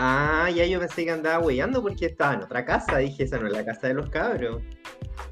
Ah, 0.00 0.48
ya 0.54 0.64
yo 0.64 0.78
pensé 0.78 1.04
que 1.04 1.10
andaba 1.10 1.44
hueando 1.44 1.82
porque 1.82 2.06
estaba 2.06 2.34
en 2.34 2.42
otra 2.42 2.64
casa. 2.64 2.98
Dije, 2.98 3.24
esa 3.24 3.36
no 3.38 3.48
es 3.48 3.52
la 3.52 3.64
casa 3.64 3.88
de 3.88 3.94
los 3.94 4.08
cabros. 4.10 4.62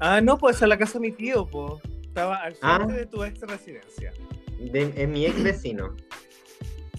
Ah, 0.01 0.19
no, 0.19 0.37
pues 0.37 0.61
a 0.61 0.67
la 0.67 0.77
casa 0.77 0.93
de 0.99 0.99
mi 0.99 1.11
tío, 1.13 1.47
pues. 1.47 1.81
Estaba 2.03 2.35
al 2.43 2.57
Ah. 2.61 2.75
frente 2.77 2.93
de 2.95 3.05
tu 3.05 3.23
ex 3.23 3.39
residencia. 3.41 4.11
De- 4.59 4.93
es 4.95 5.07
mi 5.07 5.25
ex 5.25 5.41
vecino. 5.41 5.95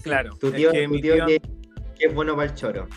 Claro. 0.01 0.35
Tu 0.39 0.47
es 0.47 0.53
tío, 0.55 0.71
que 0.71 0.87
tu 0.87 0.99
tío 0.99 1.13
tío- 1.15 1.25
que, 1.27 1.39
que 1.99 2.05
es 2.07 2.13
bueno 2.15 2.35
para 2.35 2.49
el 2.49 2.55
choro. 2.55 2.87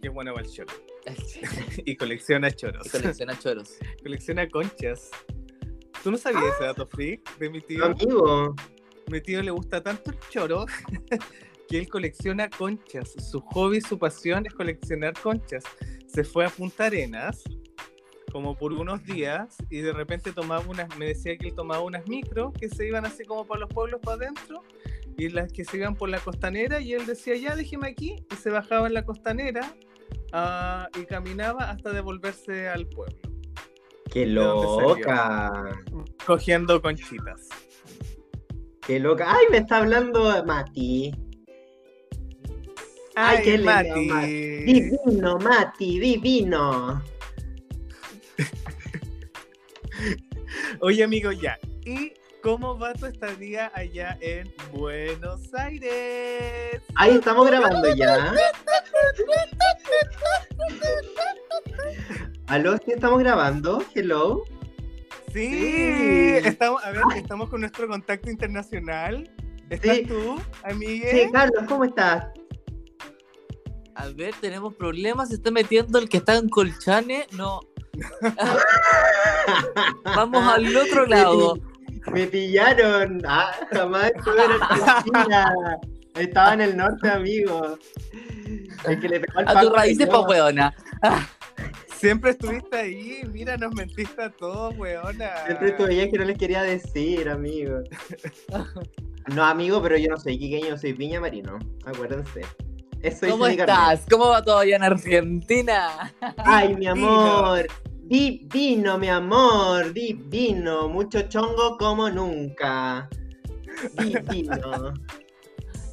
que 0.00 0.06
es 0.08 0.14
bueno 0.14 0.32
para 0.32 0.46
el 0.46 0.52
choro. 0.52 0.72
y 1.84 1.96
colecciona 1.96 2.50
choros. 2.52 2.86
Y 2.86 2.90
colecciona 2.90 3.36
choros. 3.38 3.78
colecciona 4.04 4.48
conchas. 4.48 5.10
¿Tú 6.04 6.12
no 6.12 6.18
sabías 6.18 6.44
ese 6.54 6.64
dato 6.64 6.86
freak 6.86 7.36
de 7.38 7.50
mi 7.50 7.60
tío? 7.62 7.84
Amigo, 7.84 8.54
Mi 9.10 9.20
tío 9.22 9.42
le 9.42 9.50
gusta 9.50 9.82
tanto 9.82 10.10
el 10.12 10.18
choro 10.30 10.66
que 11.68 11.78
él 11.78 11.88
colecciona 11.88 12.48
conchas. 12.48 13.12
Su 13.30 13.40
hobby, 13.40 13.80
su 13.80 13.98
pasión 13.98 14.46
es 14.46 14.54
coleccionar 14.54 15.14
conchas. 15.20 15.64
Se 16.06 16.24
fue 16.24 16.46
a 16.46 16.48
Punta 16.48 16.86
Arenas 16.86 17.42
como 18.32 18.56
por 18.56 18.72
unos 18.72 19.04
días 19.04 19.56
y 19.70 19.80
de 19.80 19.92
repente 19.92 20.32
tomaba 20.32 20.62
unas, 20.68 20.94
me 20.98 21.06
decía 21.06 21.36
que 21.38 21.48
él 21.48 21.54
tomaba 21.54 21.82
unas 21.82 22.06
micros 22.06 22.52
que 22.52 22.68
se 22.68 22.86
iban 22.86 23.06
así 23.06 23.24
como 23.24 23.46
por 23.46 23.58
los 23.58 23.70
pueblos 23.70 24.00
para 24.02 24.16
adentro 24.16 24.62
y 25.16 25.30
las 25.30 25.50
que 25.50 25.64
se 25.64 25.78
iban 25.78 25.96
por 25.96 26.10
la 26.10 26.18
costanera 26.18 26.78
y 26.80 26.92
él 26.92 27.06
decía 27.06 27.36
ya 27.36 27.56
déjeme 27.56 27.88
aquí 27.88 28.26
y 28.30 28.36
se 28.36 28.50
bajaba 28.50 28.86
en 28.86 28.92
la 28.92 29.04
costanera 29.04 29.74
ah, 30.32 30.88
y 31.00 31.06
caminaba 31.06 31.70
hasta 31.70 31.90
devolverse 31.90 32.68
al 32.68 32.86
pueblo 32.86 33.28
qué 34.10 34.26
¿De 34.26 34.34
dónde 34.34 34.82
loca. 34.82 35.62
cogiendo 36.26 36.80
conchitas. 36.80 37.48
Qué 38.86 38.98
loca. 38.98 39.26
Ay, 39.28 39.46
me 39.50 39.58
está 39.58 39.78
hablando 39.78 40.44
Mati. 40.44 41.12
Ay, 43.20 43.42
qué 43.42 43.58
lindo, 43.58 43.72
Mati. 43.72 44.06
Mati. 44.06 44.64
Divino, 44.64 45.38
Mati, 45.38 45.98
divino. 46.00 47.02
Oye, 50.80 51.02
amigo, 51.02 51.32
ya. 51.32 51.58
¿Y 51.84 52.12
cómo 52.42 52.78
va 52.78 52.94
tu 52.94 53.06
estadía 53.06 53.72
allá 53.74 54.16
en 54.20 54.52
Buenos 54.72 55.52
Aires? 55.54 56.80
Ahí 56.94 57.16
estamos 57.16 57.46
grabando 57.48 57.92
ya. 57.94 58.32
¿Aló? 62.46 62.76
¿Sí 62.78 62.92
estamos 62.92 63.18
grabando? 63.18 63.84
Hello. 63.94 64.44
Sí, 65.32 65.50
Sí. 65.50 66.48
estamos, 66.48 66.82
a 66.84 66.90
ver, 66.92 67.02
estamos 67.16 67.50
con 67.50 67.60
nuestro 67.60 67.86
contacto 67.88 68.30
internacional. 68.30 69.28
¿Estás 69.68 69.96
Sí. 69.96 70.06
tú, 70.06 70.40
amigue? 70.62 71.10
Sí, 71.10 71.30
Carlos, 71.32 71.64
¿cómo 71.68 71.84
estás? 71.84 72.24
A 73.98 74.08
ver, 74.10 74.32
tenemos 74.40 74.74
problemas. 74.74 75.28
Se 75.28 75.34
está 75.34 75.50
metiendo 75.50 75.98
el 75.98 76.08
que 76.08 76.18
está 76.18 76.36
en 76.36 76.48
Colchane. 76.48 77.26
No. 77.32 77.60
Vamos 80.04 80.44
al 80.44 80.76
otro 80.76 81.04
lado. 81.04 81.58
Me 82.12 82.28
pillaron. 82.28 83.20
Ah, 83.26 83.50
jamás 83.72 84.12
estuve 84.14 84.44
en 84.44 84.52
Argentina. 84.62 85.52
Estaba 86.14 86.54
en 86.54 86.60
el 86.60 86.76
norte, 86.76 87.10
amigo. 87.10 87.76
El 88.84 89.00
que 89.00 89.08
le 89.08 89.18
pegó 89.18 89.40
al 89.40 89.48
A 89.48 89.54
Paco 89.54 89.66
tus 89.66 89.76
raíces, 89.76 90.06
yo. 90.06 90.12
pa' 90.12 90.28
hueona. 90.28 90.72
Siempre 91.96 92.30
estuviste 92.30 92.76
ahí. 92.76 93.22
Mira, 93.32 93.56
nos 93.56 93.74
mentiste 93.74 94.22
a 94.22 94.30
todos, 94.30 94.78
weona. 94.78 95.44
Siempre 95.44 95.70
estuve 95.70 96.00
ahí 96.00 96.08
que 96.08 96.18
no 96.18 96.24
les 96.24 96.38
quería 96.38 96.62
decir, 96.62 97.28
amigo. 97.28 97.80
No, 99.34 99.44
amigo, 99.44 99.82
pero 99.82 99.98
yo 99.98 100.08
no 100.08 100.16
soy 100.16 100.38
quiqueño, 100.38 100.78
soy 100.78 100.94
piña 100.94 101.20
marino. 101.20 101.58
Acuérdense. 101.84 102.46
Eso 103.02 103.28
¿Cómo 103.28 103.46
estás? 103.46 104.04
¿Cómo 104.10 104.28
va 104.28 104.42
todo 104.42 104.58
allá 104.58 104.76
en 104.76 104.82
Argentina? 104.82 106.12
Ay, 106.38 106.74
mi 106.74 106.86
amor. 106.86 107.66
Divino, 108.04 108.98
mi 108.98 109.08
amor. 109.08 109.92
Divino. 109.92 110.88
Mucho 110.88 111.22
chongo 111.22 111.76
como 111.78 112.10
nunca. 112.10 113.08
Divino. 113.98 114.94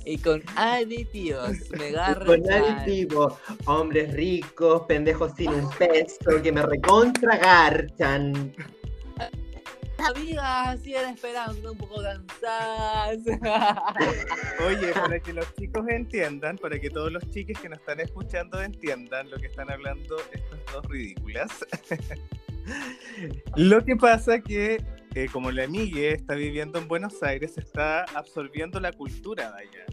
Y 0.07 0.19
con 0.19 0.43
aditivos. 0.55 1.57
Me 1.79 1.87
agarran. 1.87 2.27
Con 2.27 2.51
aditivo. 2.51 3.39
Hombres 3.65 4.13
ricos, 4.13 4.83
pendejos 4.87 5.33
sin 5.35 5.49
un 5.49 5.67
peso, 5.71 6.43
que 6.43 6.51
me 6.51 6.61
recontra 6.61 7.37
garchan. 7.37 8.53
Amigas, 9.97 10.79
siguen 10.81 11.09
esperando, 11.09 11.71
un 11.71 11.77
poco 11.77 12.01
cansadas. 12.01 13.17
Oye, 14.65 14.93
para 14.93 15.19
que 15.19 15.33
los 15.33 15.53
chicos 15.55 15.87
entiendan, 15.87 16.57
para 16.57 16.79
que 16.79 16.89
todos 16.89 17.11
los 17.11 17.27
chiques 17.29 17.57
que 17.59 17.69
nos 17.69 17.79
están 17.79 17.99
escuchando 17.99 18.61
entiendan 18.61 19.29
lo 19.29 19.37
que 19.37 19.47
están 19.47 19.71
hablando 19.71 20.17
estas 20.31 20.59
dos 20.73 20.85
ridículas. 20.87 21.49
lo 23.55 23.83
que 23.85 23.95
pasa 23.95 24.39
que, 24.41 24.83
eh, 25.15 25.27
como 25.31 25.51
la 25.51 25.63
amigue 25.63 26.11
está 26.11 26.35
viviendo 26.35 26.77
en 26.77 26.87
Buenos 26.87 27.23
Aires, 27.23 27.57
está 27.57 28.03
absorbiendo 28.15 28.79
la 28.79 28.91
cultura 28.91 29.51
de 29.51 29.63
allá. 29.63 29.85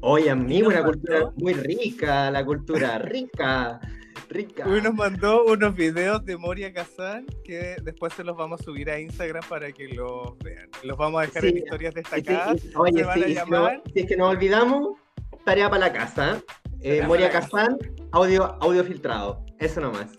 Oye, 0.00 0.30
amigo, 0.30 0.68
una 0.68 0.84
cultura 0.84 1.32
muy 1.36 1.54
rica, 1.54 2.30
la 2.30 2.44
cultura 2.44 2.98
rica, 2.98 3.80
rica. 4.28 4.64
Nos 4.64 4.94
mandó 4.94 5.44
unos 5.44 5.74
videos 5.74 6.24
de 6.24 6.36
Moria 6.36 6.72
Kazan 6.72 7.26
que 7.44 7.76
después 7.82 8.12
se 8.14 8.24
los 8.24 8.36
vamos 8.36 8.60
a 8.60 8.64
subir 8.64 8.90
a 8.90 8.98
Instagram 8.98 9.42
para 9.48 9.72
que 9.72 9.88
los 9.88 10.38
vean. 10.38 10.68
Los 10.82 10.96
vamos 10.96 11.22
a 11.22 11.26
dejar 11.26 11.44
en 11.46 11.58
historias 11.58 11.94
sí, 11.94 12.00
destacadas. 12.00 12.62
oye, 12.74 13.02
van 13.04 13.22
a 13.22 13.26
si, 13.26 13.34
no- 13.50 13.68
es 13.94 14.06
que 14.06 14.16
nos 14.16 14.30
olvidamos, 14.30 14.98
tarea 15.44 15.68
para 15.70 15.86
la 15.86 15.92
casa. 15.92 16.42
Eh, 16.82 17.02
Moria 17.06 17.30
Kazan, 17.30 17.78
audio, 18.12 18.44
audio 18.60 18.84
filtrado. 18.84 19.44
Eso 19.58 19.80
nomás. 19.80 20.10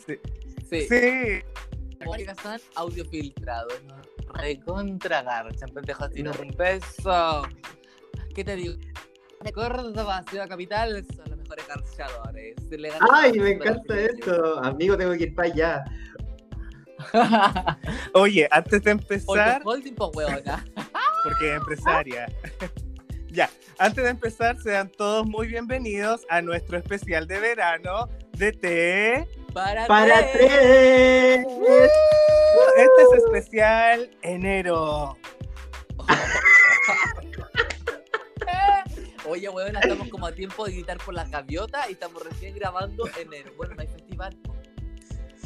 Sí. 0.69 0.81
Sí, 0.89 1.39
Mónica 2.03 2.35
San, 2.35 2.59
audio 2.75 3.05
filtrado. 3.05 3.67
¿no? 3.85 3.95
Recontra 4.33 5.21
garchan, 5.21 5.69
pendejos 5.69 6.11
sin 6.13 6.27
un 6.27 6.53
peso. 6.57 7.43
¿Qué 8.35 8.43
te 8.43 8.55
digo? 8.55 8.73
De 9.43 9.51
Córdoba, 9.53 10.23
ciudad 10.29 10.47
capital, 10.49 11.05
mejores 11.47 12.55
le 12.69 12.91
Ay, 13.11 13.33
me 13.33 13.51
encanta 13.51 13.99
esto. 13.99 14.59
Amigo, 14.63 14.97
tengo 14.97 15.13
que 15.13 15.23
ir 15.23 15.35
para 15.35 15.47
allá. 15.47 15.83
Oye, 18.13 18.47
antes 18.51 18.83
de 18.83 18.91
empezar, 18.91 19.61
holding, 19.63 19.95
huevona. 19.97 20.65
porque 21.23 21.51
es 21.51 21.57
empresaria. 21.57 22.27
ya, 23.27 23.49
antes 23.77 24.03
de 24.03 24.09
empezar, 24.09 24.59
sean 24.61 24.89
todos 24.89 25.25
muy 25.25 25.47
bienvenidos 25.47 26.25
a 26.29 26.41
nuestro 26.41 26.77
especial 26.77 27.27
de 27.27 27.39
verano 27.39 28.09
de 28.33 28.51
té. 28.51 29.27
Para, 29.53 29.87
¡Para 29.87 30.31
tres. 30.31 31.45
tres! 31.45 31.91
Este 32.77 33.01
es 33.03 33.23
especial 33.23 34.11
enero. 34.21 35.17
Oye, 39.27 39.49
huevona, 39.49 39.79
estamos 39.81 40.07
como 40.09 40.25
a 40.27 40.31
tiempo 40.31 40.65
de 40.65 40.71
gritar 40.73 40.97
por 40.97 41.13
las 41.13 41.29
gaviotas 41.29 41.89
y 41.89 41.93
estamos 41.93 42.23
recién 42.23 42.55
grabando 42.55 43.05
enero. 43.19 43.51
Bueno, 43.57 43.75
no 43.75 43.81
hay 43.81 43.87
festival. 43.87 44.37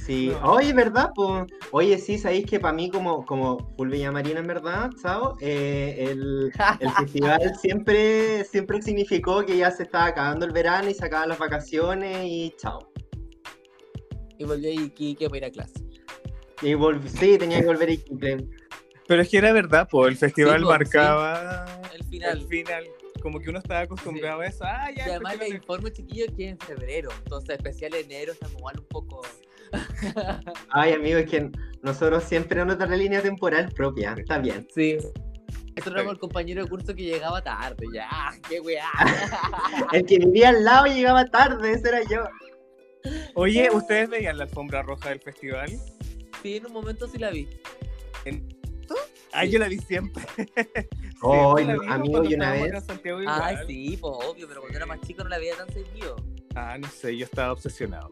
Sí, 0.06 0.30
No. 0.42 0.53
oye, 0.53 0.74
¿verdad? 0.74 1.12
po? 1.16 1.46
Oye, 1.72 1.97
sí, 2.00 2.18
sabéis 2.18 2.46
que 2.47 2.59
para 2.59 2.74
mí, 2.74 2.90
como, 2.90 3.24
como 3.25 3.74
Full 3.78 3.90
Villa 3.90 4.12
Marina, 4.12 4.40
en 4.40 4.47
verdad, 4.47 4.90
Sao, 5.02 5.38
eh, 5.41 6.08
el, 6.09 6.52
el 6.80 6.90
festival 6.97 7.56
siempre, 7.62 8.44
siempre 8.46 8.81
significó 8.81 9.46
que 9.46 9.58
ya 9.58 9.70
se 9.72 9.84
estaba 9.84 10.06
acabando 10.08 10.46
el 10.46 10.52
verano 10.53 10.90
y 10.90 10.94
se 10.96 11.06
acaban 11.06 11.30
las 11.30 11.38
vacaciones 11.38 12.18
y 12.24 12.53
chao. 12.58 12.91
Y 14.40 14.44
volvió 14.44 14.70
a 14.70 14.74
Iquique 14.74 15.28
para 15.28 15.38
ir 15.38 15.46
a 15.46 15.52
clase. 15.52 15.84
Y 16.64 16.74
volví, 16.74 17.08
sí, 17.08 17.38
tenía 17.38 17.59
que 17.62 17.68
volver 17.68 17.90
a 17.90 17.91
Iquique. 17.91 18.46
Pero 19.08 19.22
es 19.22 19.30
que 19.30 19.38
era 19.38 19.53
verdad, 19.53 19.88
pues 19.90 20.09
el 20.12 20.18
festival 20.18 20.58
Sí, 20.59 20.64
po, 20.64 20.70
marcaba 20.70 21.66
El 21.94 22.03
final. 22.06 22.38
el 22.40 22.47
final. 22.47 22.84
Como 23.22 23.40
que 23.40 23.50
uno 23.50 23.59
estaba 23.59 23.82
acostumbrado 23.82 24.41
a 24.41 24.46
eso. 24.46 24.64
Ah, 24.66 24.90
ya. 24.96 25.03
Y 25.03 25.06
el 25.06 25.12
además 25.12 25.38
les 25.38 25.53
informo, 25.53 25.90
chiquillos, 25.90 26.29
que 26.35 26.46
es 26.46 26.52
en 26.52 26.59
febrero. 26.59 27.09
Entonces, 27.23 27.58
especial 27.58 27.94
enero, 27.94 28.34
estamos 28.34 28.58
igual 28.58 28.79
un 28.79 28.85
poco. 28.85 29.22
Ay, 30.72 30.94
amigo, 30.94 31.20
es 31.20 31.29
que 31.29 31.50
nosotros 31.82 32.23
siempre 32.23 32.62
en 32.62 32.70
otra 32.70 32.88
línea 32.88 33.22
temporal 33.22 33.72
propia. 33.72 34.16
Está 34.18 34.40
bien. 34.40 34.68
Sí. 34.73 34.97
Nosotros 35.76 35.96
éramos 35.96 36.14
el 36.14 36.20
compañero 36.20 36.64
de 36.64 36.70
curso 36.70 36.94
que 36.94 37.03
llegaba 37.03 37.41
tarde, 37.41 37.85
ya. 37.94 38.09
¡Qué 38.50 38.59
weá! 38.59 38.90
El 39.94 40.06
que 40.06 40.20
vivía 40.20 40.50
al 40.50 40.66
lado 40.66 40.85
llegaba 40.88 41.26
tarde, 41.26 41.72
ese 41.72 41.88
era 41.88 42.02
yo. 42.09 42.24
Oye, 43.35 43.70
¿ustedes 43.72 44.09
veían 44.09 44.38
la 44.38 44.44
alfombra 44.44 44.82
roja 44.84 45.09
del 45.09 45.22
festival? 45.22 45.70
Sí, 46.41 46.58
en 46.58 46.66
un 46.66 46.74
momento 46.74 47.08
sí 47.08 47.17
la 47.17 47.32
vi. 47.32 47.47
Ah, 49.33 49.43
Sí. 49.45 49.51
yo 49.51 49.59
la 49.59 49.67
vi 49.67 49.78
siempre. 49.78 50.23
Ay, 51.23 51.66
Siempre 51.66 51.66
no, 51.87 51.93
amigo, 51.93 52.23
y 52.23 52.33
una 52.35 52.53
vez- 52.53 52.73
Ay, 53.28 53.55
sí, 53.67 53.97
pues 54.01 54.13
obvio, 54.25 54.47
pero 54.47 54.61
cuando 54.61 54.78
era 54.78 54.85
más 54.85 54.99
chico 55.01 55.23
no 55.23 55.29
la 55.29 55.37
veía 55.37 55.55
tan 55.55 55.72
seguido. 55.72 56.16
Ah, 56.55 56.78
no 56.79 56.87
sé, 56.89 57.16
yo 57.16 57.25
estaba 57.25 57.53
obsesionado. 57.53 58.11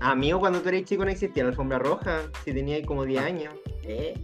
Amigo, 0.00 0.38
cuando 0.38 0.60
tú 0.60 0.68
eres 0.68 0.84
chico 0.84 1.04
no 1.04 1.10
existía 1.10 1.42
la 1.42 1.50
alfombra 1.50 1.78
roja. 1.78 2.22
Si 2.44 2.52
tenías 2.52 2.86
como 2.86 3.04
10 3.04 3.20
años. 3.22 3.54
Eh. 3.82 4.14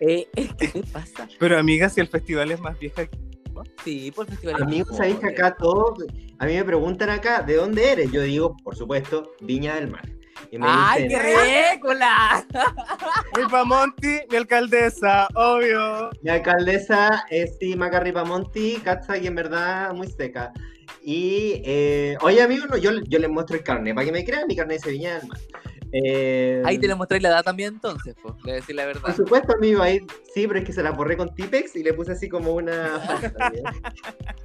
Eh, 0.00 0.28
¿Qué 0.58 0.84
pasa? 0.92 1.28
Pero 1.38 1.58
amiga, 1.58 1.88
si 1.88 2.00
el 2.00 2.08
festival 2.08 2.50
es 2.52 2.60
más 2.60 2.78
vieja 2.78 3.06
que... 3.06 3.18
Sí, 3.84 4.10
por 4.10 4.26
el 4.26 4.32
festival. 4.32 4.62
Amigos, 4.62 4.96
sabéis 4.96 5.16
que 5.18 5.28
acá 5.28 5.56
todos, 5.56 6.04
a 6.38 6.46
mí 6.46 6.54
me 6.54 6.64
preguntan 6.64 7.10
acá, 7.10 7.42
¿de 7.42 7.54
dónde 7.54 7.92
eres? 7.92 8.10
Yo 8.12 8.20
digo, 8.22 8.56
por 8.64 8.74
supuesto, 8.76 9.32
Viña 9.40 9.76
del 9.76 9.88
Mar. 9.90 10.08
Y 10.50 10.58
me 10.58 10.66
¡Ay, 10.68 11.04
dicen, 11.04 11.20
qué 11.20 11.70
ridícula! 11.72 12.46
Mi 13.36 13.44
Pamonti, 13.50 14.18
mi 14.30 14.36
alcaldesa, 14.36 15.26
obvio. 15.34 16.10
mi 16.22 16.30
alcaldesa 16.30 17.24
es 17.30 17.56
sí, 17.58 17.74
Macarri 17.76 18.12
Pamonti, 18.12 18.76
cacha, 18.84 19.16
y 19.16 19.26
en 19.26 19.34
verdad 19.34 19.92
muy 19.94 20.08
seca. 20.08 20.52
Y, 21.02 21.62
eh, 21.64 22.16
oye, 22.22 22.42
amigos, 22.42 22.68
no, 22.70 22.76
yo, 22.76 22.90
yo 23.08 23.18
les 23.18 23.30
muestro 23.30 23.56
el 23.56 23.62
carnet, 23.64 23.94
para 23.94 24.04
que 24.06 24.12
me 24.12 24.24
crean, 24.24 24.44
mi 24.46 24.56
carnet 24.56 24.78
dice 24.78 24.90
Viña 24.90 25.18
del 25.18 25.28
Mar. 25.28 25.38
Eh, 25.96 26.60
Ahí 26.64 26.76
te 26.78 26.88
le 26.88 26.94
mostré 26.96 27.20
la 27.20 27.28
edad 27.28 27.44
también 27.44 27.74
entonces, 27.74 28.14
pues, 28.22 28.34
le 28.44 28.54
decir 28.54 28.74
la 28.74 28.84
Por 28.84 28.94
verdad. 28.94 29.16
supuesto, 29.16 29.54
amigo, 29.56 29.80
ahí 29.82 30.00
sí, 30.34 30.46
pero 30.48 30.58
es 30.58 30.64
que 30.64 30.72
se 30.72 30.82
la 30.82 30.90
borré 30.90 31.16
con 31.16 31.32
Tipex 31.34 31.76
y 31.76 31.82
le 31.84 31.94
puse 31.94 32.12
así 32.12 32.28
como 32.28 32.52
una. 32.52 33.00
¿bien? 33.52 33.64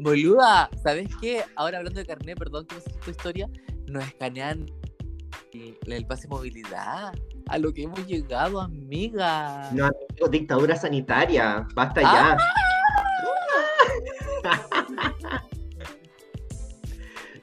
Boluda, 0.00 0.68
¿sabes 0.82 1.08
qué? 1.20 1.42
Ahora 1.56 1.78
hablando 1.78 2.00
de 2.00 2.06
carnet, 2.06 2.38
perdón 2.38 2.66
que 2.66 2.74
me 2.76 2.80
siento 2.82 3.10
historia, 3.10 3.48
nos 3.94 4.04
escanean 4.06 4.66
el, 5.52 5.76
el 5.86 6.06
pase 6.06 6.22
de 6.22 6.28
movilidad. 6.28 7.12
A 7.48 7.58
lo 7.58 7.72
que 7.72 7.82
hemos 7.84 8.06
llegado, 8.06 8.60
amiga. 8.60 9.70
No, 9.72 9.84
amigo, 9.86 10.28
dictadura 10.30 10.76
sanitaria, 10.76 11.66
basta 11.74 12.00
Ah. 12.04 12.36
ya. 12.36 12.38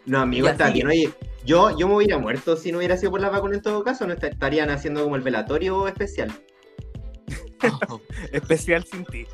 No, 0.06 0.20
amigo, 0.20 0.48
está 0.48 0.70
bien. 0.72 0.88
Oye, 0.88 1.12
yo, 1.46 1.78
yo 1.78 1.88
me 1.88 1.96
hubiera 1.96 2.18
muerto 2.18 2.56
si 2.58 2.72
no 2.72 2.80
hubiera 2.80 2.98
sido 2.98 3.12
por 3.12 3.22
la 3.22 3.30
vacuna 3.30 3.56
en 3.56 3.62
todo 3.62 3.84
caso, 3.84 4.06
no 4.08 4.14
est- 4.14 4.24
estarían 4.24 4.70
haciendo 4.70 5.04
como 5.04 5.16
el 5.16 5.22
velatorio 5.22 5.88
especial. 5.88 6.32
Oh. 7.90 8.02
Especial 8.32 8.84
sin 8.84 9.06
ti. 9.06 9.26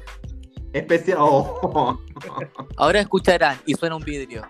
Especial. 0.74 1.18
oh. 1.22 1.98
Ahora 2.76 3.00
escucharán 3.00 3.58
y 3.66 3.74
suena 3.76 3.96
un 3.96 4.04
vidrio. 4.04 4.46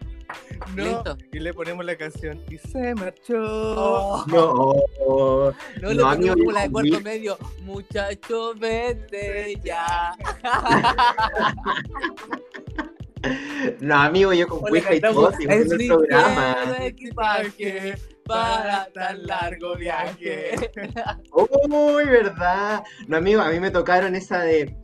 No. 0.76 0.84
¿Listo? 0.84 1.18
Y 1.32 1.40
le 1.40 1.54
ponemos 1.54 1.86
la 1.86 1.96
canción 1.96 2.44
y 2.50 2.58
se 2.58 2.94
marchó. 2.96 3.36
Oh. 3.40 4.26
No, 4.28 5.54
No, 5.82 5.82
No, 5.82 5.94
le 5.94 6.04
amigo, 6.04 6.34
ponemos 6.34 6.36
como 6.38 6.52
la 6.52 6.62
de 6.62 6.72
cuarto 6.72 7.02
medio. 7.02 7.38
Muchacho, 7.64 8.54
vete 8.56 9.60
ya. 9.64 10.14
no, 13.82 13.96
amigo, 13.96 14.34
yo 14.34 14.48
con 14.48 14.60
Ouija 14.72 14.96
y 14.96 15.02
todo, 15.02 15.32
es 15.32 15.72
el 15.72 15.88
programa. 15.88 16.56
equipaje 16.80 17.96
para 18.26 18.86
tan 18.94 19.26
largo 19.26 19.76
viaje. 19.76 20.52
Uy, 21.32 22.06
verdad. 22.06 22.84
No, 23.08 23.18
amigo, 23.18 23.42
a 23.42 23.50
mí 23.50 23.60
me 23.60 23.72
tocaron 23.72 24.16
esa 24.16 24.42
de 24.42 24.76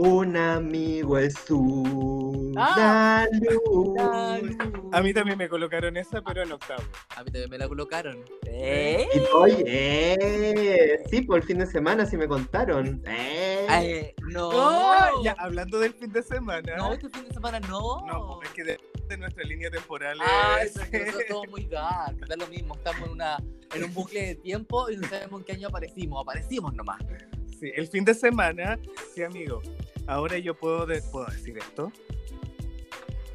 un 0.00 0.36
amigo 0.36 1.18
es 1.18 1.34
una 1.50 3.24
Ah, 3.24 3.26
luz. 3.32 4.56
A 4.92 5.00
mí 5.02 5.12
también 5.12 5.36
me 5.38 5.48
colocaron 5.48 5.96
esa, 5.96 6.22
pero 6.22 6.42
en 6.42 6.52
octavo. 6.52 6.82
A 7.16 7.24
mí 7.24 7.30
también 7.32 7.50
me 7.50 7.58
la 7.58 7.66
colocaron. 7.68 8.24
¿Eh? 8.46 9.08
Y, 9.12 9.18
oye, 9.34 9.64
eh, 9.66 11.00
sí, 11.10 11.22
por 11.22 11.38
el 11.38 11.42
fin 11.42 11.58
de 11.58 11.66
semana 11.66 12.06
sí 12.06 12.16
me 12.16 12.28
contaron. 12.28 13.02
Eh. 13.06 13.66
Ay, 13.68 14.14
no. 14.32 14.48
Oh, 14.52 15.22
ya, 15.24 15.34
hablando 15.38 15.78
del 15.80 15.92
fin 15.94 16.12
de 16.12 16.22
semana. 16.22 16.76
No, 16.76 16.92
este 16.92 17.08
fin 17.10 17.24
de 17.26 17.34
semana 17.34 17.58
no. 17.60 18.04
No, 18.06 18.40
es 18.42 18.50
que 18.50 18.62
de, 18.64 18.78
de 19.08 19.16
nuestra 19.18 19.42
línea 19.44 19.68
temporal 19.70 20.18
Ay, 20.20 20.66
es- 20.66 20.72
pero 20.74 20.84
es 20.84 20.90
que 20.90 21.02
eso 21.10 21.20
es 21.20 21.26
todo 21.28 21.42
muy 21.50 21.64
dark. 21.66 22.16
Da 22.28 22.36
lo 22.36 22.46
mismo, 22.46 22.74
estamos 22.76 23.02
en, 23.08 23.12
una, 23.14 23.36
en 23.74 23.84
un 23.84 23.92
bucle 23.94 24.26
de 24.26 24.34
tiempo 24.36 24.88
y 24.90 24.96
no 24.96 25.08
sabemos 25.08 25.40
en 25.40 25.44
qué 25.44 25.52
año 25.52 25.68
aparecimos. 25.68 26.22
Aparecimos 26.22 26.72
nomás. 26.74 27.00
Sí, 27.58 27.72
el 27.74 27.88
fin 27.88 28.04
de 28.04 28.14
semana, 28.14 28.78
sí, 29.14 29.22
amigo. 29.22 29.62
Ahora 30.06 30.38
yo 30.38 30.54
puedo, 30.54 30.86
de- 30.86 31.02
puedo 31.02 31.26
decir 31.26 31.58
esto. 31.58 31.92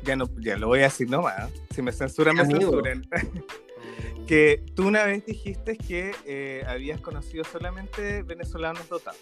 Ya 0.03 0.15
no, 0.15 0.29
ya 0.39 0.57
lo 0.57 0.67
voy 0.67 0.79
a 0.79 0.83
decir 0.83 1.09
nomás. 1.09 1.51
Si 1.73 1.81
me 1.81 1.91
censuran, 1.91 2.35
me 2.35 2.45
censuran. 2.45 3.07
que 4.27 4.63
tú 4.75 4.87
una 4.87 5.03
vez 5.05 5.25
dijiste 5.25 5.77
que 5.77 6.13
eh, 6.25 6.63
habías 6.67 6.99
conocido 7.01 7.43
solamente 7.43 8.23
venezolanos 8.23 8.87
dotados. 8.89 9.19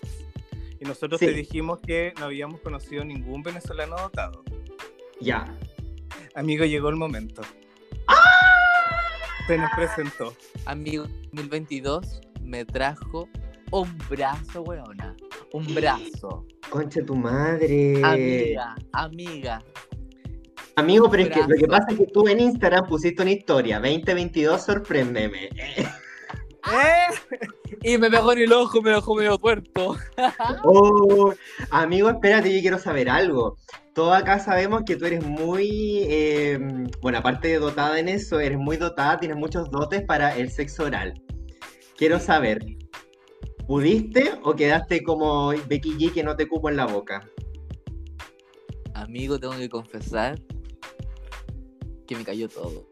Y 0.79 0.85
nosotros 0.85 1.19
Sí. 1.19 1.27
te 1.27 1.33
dijimos 1.33 1.79
que 1.79 2.13
no 2.19 2.25
habíamos 2.25 2.59
conocido 2.61 3.03
ningún 3.03 3.43
venezolano 3.43 3.95
dotado. 3.97 4.43
Ya. 5.19 5.55
Amigo, 6.33 6.65
llegó 6.65 6.89
el 6.89 6.95
momento. 6.95 7.41
Se 9.47 9.57
nos 9.57 9.69
presentó. 9.75 10.35
Amigo, 10.65 11.05
2022 11.33 12.21
me 12.41 12.65
trajo 12.65 13.27
un 13.71 13.97
brazo, 14.09 14.61
weona. 14.61 15.15
Un 15.53 15.65
brazo. 15.75 16.45
Concha 16.69 17.03
tu 17.03 17.15
madre. 17.15 18.01
Amiga, 18.03 18.75
amiga. 18.93 19.63
Amigo, 20.75 21.09
pero 21.09 21.23
es 21.23 21.29
que 21.29 21.41
lo 21.41 21.55
que 21.55 21.67
pasa 21.67 21.87
es 21.89 21.97
que 21.97 22.05
tú 22.07 22.27
en 22.27 22.39
Instagram 22.39 22.87
pusiste 22.87 23.21
una 23.21 23.31
historia. 23.31 23.79
2022, 23.79 24.63
sorpréndeme. 24.63 25.49
Y 27.83 27.97
me 27.97 28.11
pegó 28.11 28.33
en 28.33 28.39
el 28.39 28.53
ojo, 28.53 28.81
me 28.81 28.91
dejó 28.91 29.15
medio 29.15 29.37
tuerto. 29.37 29.97
Oh, 30.63 31.33
amigo, 31.71 32.09
espérate, 32.09 32.53
yo 32.53 32.61
quiero 32.61 32.77
saber 32.77 33.09
algo. 33.09 33.57
Todos 33.93 34.15
acá 34.15 34.39
sabemos 34.39 34.83
que 34.85 34.95
tú 34.95 35.05
eres 35.05 35.25
muy, 35.25 36.05
eh, 36.07 36.59
bueno, 37.01 37.17
aparte 37.17 37.47
de 37.47 37.59
dotada 37.59 37.99
en 37.99 38.07
eso, 38.07 38.39
eres 38.39 38.57
muy 38.57 38.77
dotada, 38.77 39.19
tienes 39.19 39.37
muchos 39.37 39.69
dotes 39.71 40.03
para 40.03 40.35
el 40.37 40.51
sexo 40.51 40.83
oral. 40.83 41.19
Quiero 41.97 42.19
saber, 42.19 42.63
¿pudiste 43.71 44.37
o 44.43 44.53
quedaste 44.53 45.01
como 45.01 45.47
Becky 45.69 45.91
G 45.91 46.11
que 46.11 46.23
no 46.23 46.35
te 46.35 46.45
cupo 46.45 46.67
en 46.67 46.75
la 46.75 46.87
boca? 46.87 47.25
Amigo, 48.93 49.39
tengo 49.39 49.55
que 49.55 49.69
confesar 49.69 50.37
que 52.05 52.17
me 52.17 52.25
cayó 52.25 52.49
todo. 52.49 52.85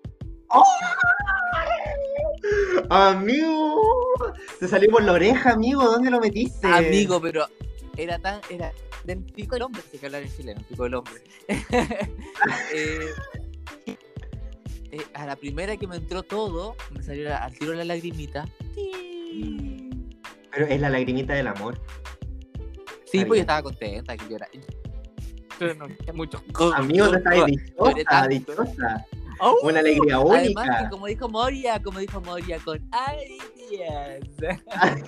Amigo, 2.89 3.81
te 4.57 4.69
salió 4.69 4.89
por 4.89 5.03
la 5.03 5.11
oreja, 5.11 5.51
amigo, 5.51 5.83
¿dónde 5.83 6.09
lo 6.11 6.21
metiste? 6.21 6.65
Amigo, 6.65 7.19
pero 7.19 7.45
era 7.97 8.17
tan. 8.17 8.39
Era 8.49 8.71
del 9.03 9.21
pico 9.21 9.55
del 9.55 9.63
hombre, 9.63 9.81
si 9.81 9.97
hay 9.97 9.99
que 9.99 10.05
hablar 10.05 10.23
en 10.23 10.33
chileno, 10.33 10.61
pico 10.69 10.83
del 10.85 10.93
hombre. 10.93 11.21
Eh, 12.73 13.09
eh, 14.91 15.05
a 15.13 15.25
la 15.25 15.35
primera 15.35 15.75
que 15.75 15.87
me 15.87 15.97
entró 15.97 16.23
todo, 16.23 16.77
me 16.91 17.03
salió 17.03 17.35
al 17.35 17.53
tiro 17.53 17.73
la 17.73 17.83
lagrimita. 17.83 18.47
Pero 20.59 20.71
es 20.73 20.81
la 20.81 20.89
lagrimita 20.89 21.33
del 21.35 21.47
amor. 21.47 21.79
Sí, 23.05 23.23
pues 23.23 23.37
yo 23.37 23.41
estaba 23.43 23.63
contenta 23.63 24.17
que 24.17 24.27
llora. 24.27 24.45
Pero 25.57 25.73
no, 25.75 25.87
mucho. 26.13 26.43
Amigo, 26.75 27.09
te 27.09 27.17
estás 27.19 27.35
Lloré 27.37 27.51
dichosa, 27.53 28.27
dichosa. 28.27 29.05
¡Oh! 29.39 29.57
Una 29.63 29.79
alegría 29.79 30.17
Además, 30.17 30.43
única. 30.43 30.83
que 30.83 30.89
como 30.89 31.05
dijo 31.05 31.29
Moria, 31.29 31.81
como 31.81 31.99
dijo 31.99 32.19
Moria, 32.19 32.59
con 32.59 32.77
ay 32.91 33.37
Dios. 33.69 34.19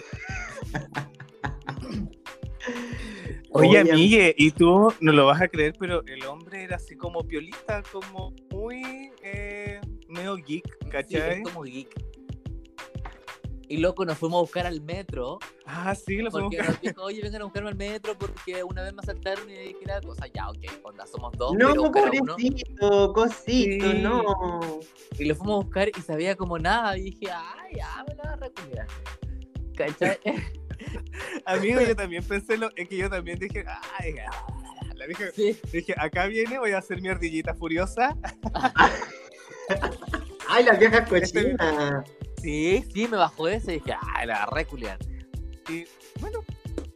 Oye, 3.50 3.79
amigue, 3.79 4.34
y 4.38 4.51
tú 4.51 4.93
no 5.01 5.12
lo 5.12 5.25
vas 5.25 5.41
a 5.41 5.50
creer, 5.50 5.74
pero 5.77 6.01
el 6.08 6.25
hombre 6.27 6.63
era 6.63 6.77
así 6.77 6.96
como 6.96 7.27
piolita, 7.27 7.84
como 7.91 8.34
muy 8.51 9.12
eh, 9.22 9.81
medio 10.08 10.38
geek, 10.38 10.63
Sí, 10.81 10.89
¿cachai? 10.89 11.39
es 11.39 11.43
como 11.43 11.63
geek. 11.63 11.93
Y 13.72 13.78
loco, 13.78 14.04
nos 14.04 14.18
fuimos 14.18 14.40
a 14.40 14.42
buscar 14.42 14.68
al 14.68 14.82
metro. 14.82 15.40
Ah, 15.66 15.96
sí, 15.96 16.18
lo 16.18 16.30
fuimos 16.30 16.54
Porque 16.54 16.68
nos 16.68 16.82
dijo, 16.82 17.04
oye, 17.04 17.22
vengan 17.22 17.44
a 17.44 17.46
buscarme 17.46 17.70
al 17.70 17.78
metro 17.78 18.18
porque 18.18 18.62
una 18.66 18.82
vez 18.84 18.94
me 18.94 19.00
asaltaron 19.00 19.50
y 19.50 19.54
dije 19.54 19.86
la 19.86 20.01
cosa. 20.01 20.28
Ya, 20.28 20.50
ok, 20.50 20.58
onda, 20.84 21.08
somos 21.08 21.32
dos. 21.38 21.54
No, 21.54 21.74
pobrecito, 21.90 23.13
cosito, 23.13 23.92
Sí. 23.92 24.00
no. 24.01 24.82
Y 25.18 25.24
lo 25.24 25.36
fuimos 25.36 25.62
a 25.62 25.63
buscar 25.63 25.88
y 25.88 26.01
sabía 26.01 26.36
como 26.36 26.60
nada. 26.60 26.98
Y 26.98 27.12
dije, 27.12 27.32
ay, 27.32 27.78
ya, 27.78 28.04
me 28.10 28.16
la 28.16 28.24
va 28.24 28.32
a 28.32 28.36
recuperar. 28.36 28.88
¿Cachai? 29.78 30.20
Amigo, 31.46 31.80
yo 31.80 31.96
también 31.96 32.25
pensé 32.25 32.58
lo, 32.58 32.72
es 32.75 32.90
que 32.90 32.98
yo 32.98 33.10
también 33.10 33.40
dije, 33.40 33.63
ay, 34.00 34.16
ah", 34.30 34.48
la 34.96 35.08
dije, 35.08 35.32
sí. 35.32 35.58
dije, 35.72 35.96
acá 35.98 36.25
viene, 36.28 36.60
voy 36.60 36.72
a 36.72 36.80
hacer 36.80 37.01
mi 37.01 37.08
ardillita 37.08 37.56
furiosa. 37.56 38.18
Ay, 40.50 40.66
las 40.66 40.78
viejas 40.78 41.10
Este 41.13 41.56
cochinas. 41.56 42.04
Sí, 42.41 42.83
sí, 42.93 43.07
me 43.07 43.17
bajó 43.17 43.48
ese 43.48 43.74
y 43.75 43.79
dije, 43.79 43.93
ay, 44.15 44.27
la 44.27 44.33
va 44.39 44.43
a 44.43 44.50
reculear. 44.55 44.98
Y 45.69 45.86
bueno, 46.19 46.39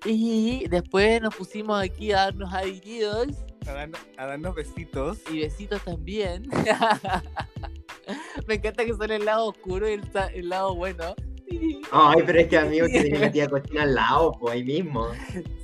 Y 0.06 0.68
después 0.68 1.22
nos 1.22 1.36
pusimos 1.36 1.82
aquí 1.82 2.12
a 2.12 2.18
darnos 2.26 2.54
adiós 2.54 3.28
a, 3.68 3.74
darnos- 3.74 4.00
a 4.18 4.26
darnos 4.28 4.56
besitos. 4.56 5.18
y 5.32 5.40
besitos 5.42 5.82
también. 5.84 6.48
me 8.48 8.56
encanta 8.56 8.86
que 8.86 8.94
son 8.94 9.12
el 9.12 9.26
lado 9.26 9.48
oscuro 9.48 9.90
y 9.90 9.94
el, 9.94 10.04
el 10.34 10.50
lado 10.50 10.76
bueno. 10.76 11.16
Ay, 11.92 12.22
pero 12.26 12.40
es 12.40 12.48
que 12.48 12.58
amigo 12.58 12.88
que 12.88 13.02
tiene 13.02 13.20
la 13.20 13.32
tía 13.32 13.48
cochina 13.48 13.84
al 13.84 13.96
lado, 13.96 14.32
pues 14.40 14.54
ahí 14.54 14.64
mismo. 14.64 15.08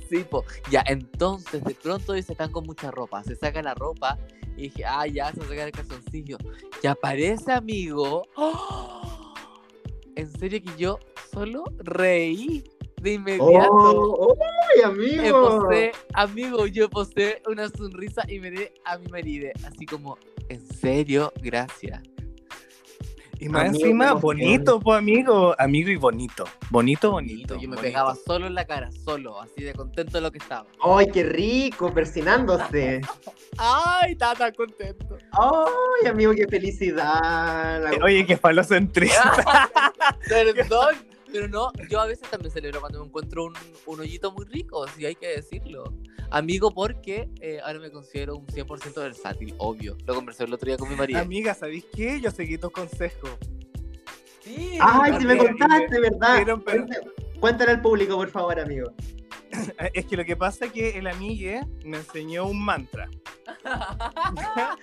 Sí, 0.08 0.24
po. 0.28 0.44
Ya, 0.70 0.82
entonces 0.86 1.62
de 1.64 1.74
pronto 1.74 2.12
se 2.14 2.20
están 2.32 2.50
con 2.50 2.64
mucha 2.66 2.90
ropa. 2.90 3.22
Se 3.24 3.34
saca 3.36 3.62
la 3.62 3.74
ropa 3.74 4.18
y 4.56 4.62
dije, 4.62 4.84
ah, 4.84 5.06
ya 5.06 5.32
se 5.32 5.40
va 5.40 5.46
a 5.46 5.48
sacar 5.48 5.66
el 5.66 5.72
calzoncillo. 5.72 6.38
Y 6.82 6.86
aparece, 6.86 7.52
amigo. 7.52 8.26
¡Oh! 8.36 9.01
En 10.16 10.30
serio 10.38 10.60
que 10.62 10.70
yo 10.78 10.98
solo 11.32 11.64
reí. 11.78 12.64
De 13.00 13.14
inmediato. 13.14 13.68
¡Oh! 13.72 14.36
¡Ay, 14.40 14.78
Me 14.78 14.84
amigo! 14.84 15.58
posé, 15.60 15.90
amigo, 16.14 16.66
yo 16.68 16.88
posé 16.88 17.42
una 17.48 17.68
sonrisa 17.68 18.22
y 18.28 18.38
miré 18.38 18.74
a 18.84 18.96
mi 18.96 19.08
marido, 19.08 19.50
así 19.66 19.86
como, 19.86 20.16
¿en 20.48 20.64
serio? 20.68 21.32
Gracias. 21.42 22.00
Y 23.42 23.48
más 23.48 23.70
Amigo, 23.70 23.84
encima, 23.86 24.14
qué 24.14 24.20
bonito, 24.20 24.78
pues 24.78 24.98
amigo. 24.98 25.56
Amigo 25.58 25.90
y 25.90 25.96
bonito. 25.96 26.44
Bonito, 26.70 27.10
bonito. 27.10 27.54
Yo 27.54 27.62
me 27.62 27.74
bonito. 27.74 27.82
pegaba 27.82 28.14
solo 28.14 28.46
en 28.46 28.54
la 28.54 28.64
cara, 28.64 28.88
solo, 28.92 29.40
así 29.40 29.64
de 29.64 29.72
contento 29.72 30.12
de 30.12 30.20
lo 30.20 30.30
que 30.30 30.38
estaba. 30.38 30.64
¡Ay, 30.80 31.06
qué 31.12 31.24
rico! 31.24 31.92
Persinándose. 31.92 33.00
¡Ay, 33.58 34.12
estaba 34.12 34.36
tan 34.36 34.54
contento! 34.54 35.18
¡Ay, 35.32 36.08
amigo, 36.08 36.32
qué 36.36 36.46
felicidad! 36.46 37.82
Oye, 38.00 38.24
que 38.24 38.36
falocentrista. 38.36 39.68
Perdón, 40.28 40.94
pero 41.32 41.48
no, 41.48 41.72
yo 41.88 42.00
a 42.00 42.06
veces 42.06 42.28
también 42.30 42.52
celebro 42.52 42.80
cuando 42.80 43.00
me 43.00 43.06
encuentro 43.06 43.44
un, 43.44 43.54
un 43.86 44.00
hoyito 44.00 44.30
muy 44.32 44.44
rico, 44.44 44.86
si 44.88 45.06
hay 45.06 45.14
que 45.14 45.28
decirlo. 45.28 45.84
Amigo, 46.30 46.70
porque 46.70 47.28
eh, 47.40 47.60
ahora 47.64 47.78
me 47.78 47.90
considero 47.90 48.36
un 48.36 48.46
100% 48.46 48.94
versátil, 48.94 49.54
obvio. 49.58 49.96
Lo 50.06 50.14
conversé 50.14 50.44
el 50.44 50.54
otro 50.54 50.66
día 50.66 50.76
con 50.76 50.88
mi 50.88 50.96
marido. 50.96 51.20
Amiga, 51.20 51.54
¿sabéis 51.54 51.84
qué? 51.94 52.20
Yo 52.20 52.30
seguí 52.30 52.58
tus 52.58 52.70
consejos. 52.70 53.30
Sí, 54.40 54.76
¡Ay, 54.80 55.14
si 55.18 55.26
me 55.26 55.36
contaste, 55.36 56.00
verdad! 56.00 56.58
pero- 56.64 56.88
Cuéntale 57.40 57.72
al 57.72 57.80
público, 57.82 58.16
por 58.16 58.30
favor, 58.30 58.60
amigo. 58.60 58.92
Es 59.94 60.06
que 60.06 60.16
lo 60.16 60.24
que 60.24 60.34
pasa 60.34 60.64
es 60.64 60.72
que 60.72 60.98
el 60.98 61.06
amigue 61.06 61.60
me 61.84 61.98
enseñó 61.98 62.46
un 62.46 62.64
mantra. 62.64 63.10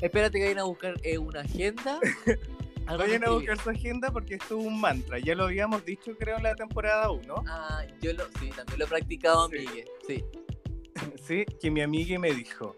Espérate 0.00 0.38
que 0.38 0.44
vayan 0.44 0.58
a 0.58 0.64
buscar 0.64 0.94
eh, 1.02 1.18
una 1.18 1.40
agenda. 1.40 2.00
Vayan 2.86 3.24
a 3.24 3.30
buscar 3.30 3.58
su 3.60 3.70
agenda 3.70 4.10
porque 4.12 4.34
esto 4.34 4.58
es 4.60 4.66
un 4.66 4.80
mantra. 4.80 5.18
Ya 5.18 5.34
lo 5.34 5.44
habíamos 5.44 5.84
dicho, 5.84 6.16
creo, 6.18 6.36
en 6.36 6.44
la 6.44 6.54
temporada 6.54 7.10
1. 7.10 7.34
Ah, 7.48 7.82
yo 8.00 8.12
lo, 8.12 8.24
sí, 8.40 8.50
también 8.54 8.78
lo 8.78 8.84
he 8.84 8.88
practicado, 8.88 9.48
Sí. 9.48 9.56
amigue. 9.58 9.84
Sí. 10.06 10.24
Sí, 11.26 11.44
que 11.60 11.70
mi 11.70 11.82
amiga 11.82 12.18
me 12.18 12.32
dijo, 12.32 12.74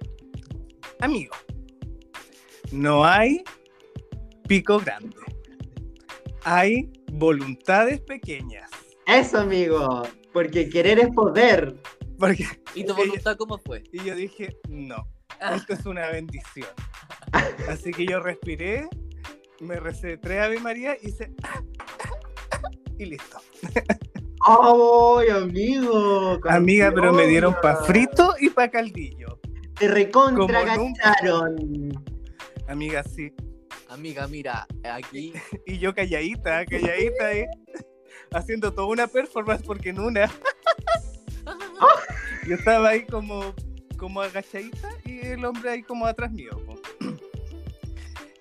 amigo, 1.01 1.35
no 2.73 3.05
hay 3.05 3.45
pico 4.49 4.79
grande, 4.81 5.17
hay 6.43 6.91
voluntades 7.13 8.01
pequeñas. 8.01 8.71
Eso, 9.07 9.39
amigo. 9.39 10.03
Porque 10.33 10.69
querer 10.69 10.99
es 10.99 11.09
poder. 11.11 11.77
Porque, 12.19 12.45
¿Y 12.75 12.85
tu 12.85 12.95
voluntad 12.97 13.37
cómo 13.37 13.59
fue? 13.59 13.85
y 13.93 14.03
yo 14.05 14.15
dije, 14.17 14.57
no, 14.69 15.07
esto 15.55 15.75
es 15.75 15.87
una 15.87 16.09
bendición. 16.09 16.69
Así 17.69 17.93
que 17.93 18.05
yo 18.07 18.19
respiré, 18.21 18.89
me 19.61 19.77
recetré 19.81 20.41
a 20.41 20.45
Ave 20.45 20.61
María 20.61 20.97
y 21.01 21.09
hice... 21.09 21.33
y 22.99 23.07
listo. 23.07 23.39
¡Ay, 24.47 25.29
amigo! 25.31 26.39
Amiga, 26.49 26.93
pero 26.95 27.13
me 27.13 27.27
dieron 27.27 27.55
pa' 27.61 27.85
frito 27.85 28.35
y 28.41 28.51
pa' 28.51 28.69
caldillo. 28.69 29.41
Te 29.79 29.89
recontra 29.89 30.61
Como 30.65 30.77
nunca. 30.77 31.15
cacharon. 31.15 32.05
Amiga, 32.69 33.03
sí. 33.03 33.33
Amiga, 33.89 34.29
mira, 34.29 34.67
aquí 34.85 35.33
Y 35.67 35.79
yo 35.79 35.95
calladita, 35.95 36.67
calladita 36.67 37.27
ahí, 37.27 37.47
haciendo 38.33 38.73
toda 38.73 38.87
una 38.89 39.07
performance 39.07 39.63
porque 39.63 39.89
en 39.91 40.01
una 40.01 40.31
yo 42.47 42.55
estaba 42.55 42.91
ahí 42.91 43.07
como, 43.07 43.55
como 43.97 44.21
agachadita 44.21 44.91
y 45.05 45.21
el 45.21 45.45
hombre 45.45 45.71
ahí 45.71 45.83
como 45.83 46.07
atrás 46.07 46.31
mío. 46.33 46.51
po. 46.67 46.75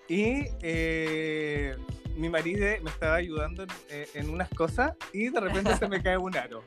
Y 0.09 0.45
eh, 0.61 1.75
mi 2.15 2.29
marido 2.29 2.65
me 2.81 2.89
estaba 2.89 3.15
ayudando 3.15 3.63
en, 3.63 3.69
eh, 3.89 4.07
en 4.13 4.29
unas 4.29 4.49
cosas 4.49 4.93
y 5.13 5.29
de 5.29 5.39
repente 5.39 5.75
se 5.75 5.87
me 5.87 5.99
cae 6.03 6.17
un 6.17 6.35
aro. 6.35 6.63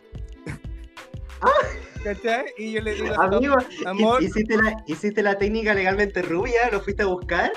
¿Cachai? 2.05 2.47
Y 2.59 2.73
yo 2.73 2.81
le 2.83 2.95
digo, 2.95 3.07
"Stop, 3.09 3.35
Amigo, 3.35 3.57
amor, 3.87 4.23
¿hiciste 4.23 4.57
la, 4.57 4.77
¿hiciste 4.87 5.23
la 5.23 5.39
técnica 5.39 5.75
legalmente 5.75 6.23
rubia? 6.23 6.71
¿Lo 6.71 6.81
fuiste 6.81 7.03
a 7.03 7.07
buscar? 7.07 7.53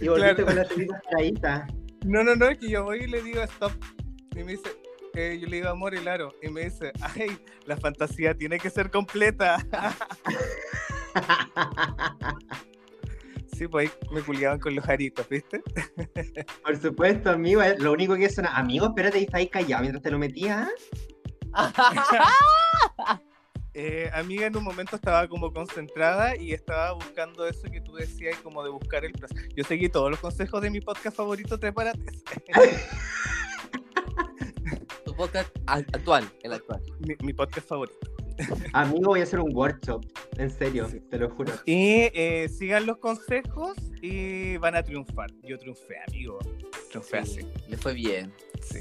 Y 0.00 0.08
volviste 0.08 0.34
Claro. 0.36 0.46
con 0.46 0.56
la 0.56 0.64
técnica 0.64 1.02
paradita. 1.10 1.66
No, 2.04 2.22
no, 2.22 2.34
no, 2.36 2.48
es 2.48 2.58
que 2.58 2.68
yo 2.68 2.84
voy 2.84 3.04
y 3.04 3.06
le 3.06 3.22
digo 3.22 3.42
stop. 3.42 3.72
Y 4.34 4.42
me 4.44 4.52
dice, 4.52 4.70
eh, 5.14 5.38
yo 5.40 5.46
le 5.48 5.56
digo 5.56 5.68
amor 5.68 5.94
el 5.94 6.06
aro. 6.08 6.34
Y 6.42 6.48
me 6.48 6.64
dice, 6.64 6.92
ay, 7.00 7.38
la 7.66 7.76
fantasía 7.76 8.34
tiene 8.34 8.58
que 8.58 8.70
ser 8.70 8.90
completa. 8.90 9.58
sí, 13.54 13.68
pues 13.68 13.90
ahí 13.90 14.08
me 14.12 14.22
culiaban 14.22 14.58
con 14.58 14.74
los 14.74 14.86
aritos, 14.88 15.28
¿viste? 15.28 15.62
Por 16.62 16.76
supuesto, 16.80 17.30
amigo. 17.30 17.62
eh, 17.62 17.76
Lo 17.78 17.92
único 17.92 18.14
que 18.16 18.28
suena. 18.28 18.56
Amigo, 18.56 18.86
espérate, 18.86 19.20
y 19.20 19.24
está 19.24 19.38
ahí 19.38 19.48
callado 19.48 19.82
mientras 19.82 20.02
te 20.02 20.10
lo 20.10 20.18
metías. 20.18 20.68
Eh, 23.76 24.08
amiga 24.14 24.46
en 24.46 24.56
un 24.56 24.62
momento 24.62 24.94
estaba 24.94 25.26
como 25.26 25.52
concentrada 25.52 26.36
y 26.36 26.52
estaba 26.52 26.92
buscando 26.92 27.44
eso 27.48 27.62
que 27.68 27.80
tú 27.80 27.92
decías, 27.94 28.38
como 28.38 28.62
de 28.62 28.70
buscar 28.70 29.04
el 29.04 29.10
placer. 29.10 29.48
Yo 29.56 29.64
seguí 29.64 29.88
todos 29.88 30.12
los 30.12 30.20
consejos 30.20 30.62
de 30.62 30.70
mi 30.70 30.80
podcast 30.80 31.16
favorito, 31.16 31.58
Tres 31.58 31.72
Parates. 31.72 32.22
tu 35.04 35.12
podcast 35.16 35.50
actual, 35.66 36.24
el 36.44 36.52
actual. 36.52 36.80
mi, 37.00 37.16
mi 37.20 37.32
podcast 37.32 37.66
favorito. 37.68 37.98
Amigo, 38.72 39.10
voy 39.10 39.20
a 39.20 39.22
hacer 39.22 39.40
un 39.40 39.54
workshop. 39.54 40.04
En 40.38 40.50
serio, 40.50 40.88
Sí. 40.88 41.00
te 41.10 41.18
lo 41.18 41.30
juro. 41.30 41.52
Y 41.66 42.10
eh, 42.14 42.48
sigan 42.48 42.86
los 42.86 42.98
consejos 42.98 43.76
y 44.02 44.56
van 44.58 44.74
a 44.76 44.82
triunfar. 44.82 45.30
Yo 45.42 45.58
triunfé, 45.58 45.94
amigo. 46.08 46.38
Triunfé 46.90 47.18
así. 47.18 47.40
Sí, 47.40 47.46
le 47.68 47.76
fue 47.76 47.94
bien. 47.94 48.32
Sí. 48.62 48.78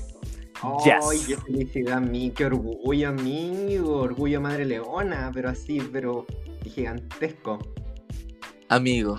Ay, 0.62 1.18
Yes. 1.18 1.26
qué 1.28 1.38
felicidad 1.38 1.98
a 1.98 2.00
mí, 2.00 2.32
qué 2.32 2.46
orgullo, 2.46 3.10
amigo. 3.10 3.98
Orgullo 4.02 4.40
madre 4.42 4.66
leona, 4.66 5.30
pero 5.34 5.50
así, 5.50 5.80
pero 5.92 6.26
gigantesco. 6.64 7.60
Amigo. 8.70 9.18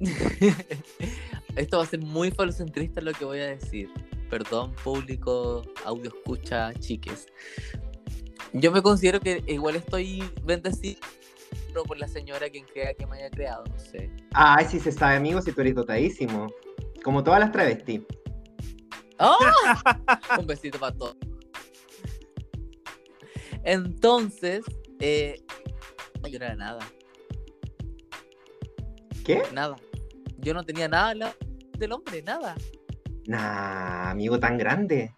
Esto 1.56 1.78
va 1.78 1.82
a 1.82 1.86
ser 1.86 2.00
muy 2.00 2.30
falocentrista 2.30 3.00
lo 3.00 3.12
que 3.12 3.24
voy 3.24 3.40
a 3.40 3.46
decir. 3.48 3.90
Perdón, 4.30 4.74
público, 4.84 5.62
audio 5.84 6.08
escucha, 6.10 6.72
chiques. 6.74 7.26
Yo 8.52 8.72
me 8.72 8.82
considero 8.82 9.20
que 9.20 9.42
igual 9.46 9.76
estoy 9.76 10.22
bendecido 10.44 11.00
por 11.86 11.98
la 11.98 12.08
señora 12.08 12.48
quien 12.50 12.64
crea 12.64 12.94
que 12.94 13.06
me 13.06 13.18
haya 13.18 13.30
creado, 13.30 13.64
no 13.70 13.78
sé. 13.78 14.10
Ay, 14.32 14.66
sí 14.68 14.80
se 14.80 14.90
sabe, 14.90 15.16
amigo, 15.16 15.40
si 15.42 15.52
tú 15.52 15.60
eres 15.60 15.74
dotadísimo. 15.74 16.48
Como 17.04 17.22
todas 17.22 17.40
las 17.40 17.52
travestis. 17.52 18.02
¡Ah! 19.18 20.20
Un 20.38 20.46
besito 20.46 20.78
para 20.78 20.94
todos. 20.96 21.16
Entonces, 23.64 24.64
eh, 25.00 25.42
yo 26.30 26.38
no 26.38 26.44
era 26.46 26.54
nada, 26.56 26.78
¿Qué? 29.24 29.42
nada. 29.52 29.76
Yo 30.38 30.54
no 30.54 30.62
tenía 30.64 30.88
nada 30.88 31.34
del 31.78 31.92
hombre, 31.92 32.22
nada. 32.22 32.56
Nah, 33.26 34.10
amigo 34.10 34.38
tan 34.38 34.56
grande. 34.56 35.14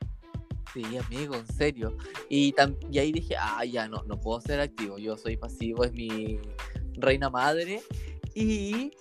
Sí, 0.73 0.85
amigo, 0.97 1.35
en 1.35 1.47
serio. 1.47 1.97
Y, 2.29 2.53
tam- 2.53 2.77
y 2.91 2.99
ahí 2.99 3.13
dije, 3.13 3.35
ah, 3.39 3.65
ya 3.65 3.89
no, 3.89 4.03
no 4.07 4.21
puedo 4.21 4.41
ser 4.41 4.61
activo. 4.61 4.99
Yo 4.99 5.17
soy 5.17 5.37
pasivo, 5.37 5.85
es 5.85 5.93
mi 5.93 6.39
reina 6.95 7.29
madre. 7.29 7.83
Y 8.35 8.93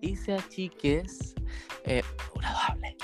hice 0.00 0.34
a 0.34 0.48
chiques 0.48 1.34
eh, 1.84 2.02
una 2.34 2.54
doble. 2.68 2.96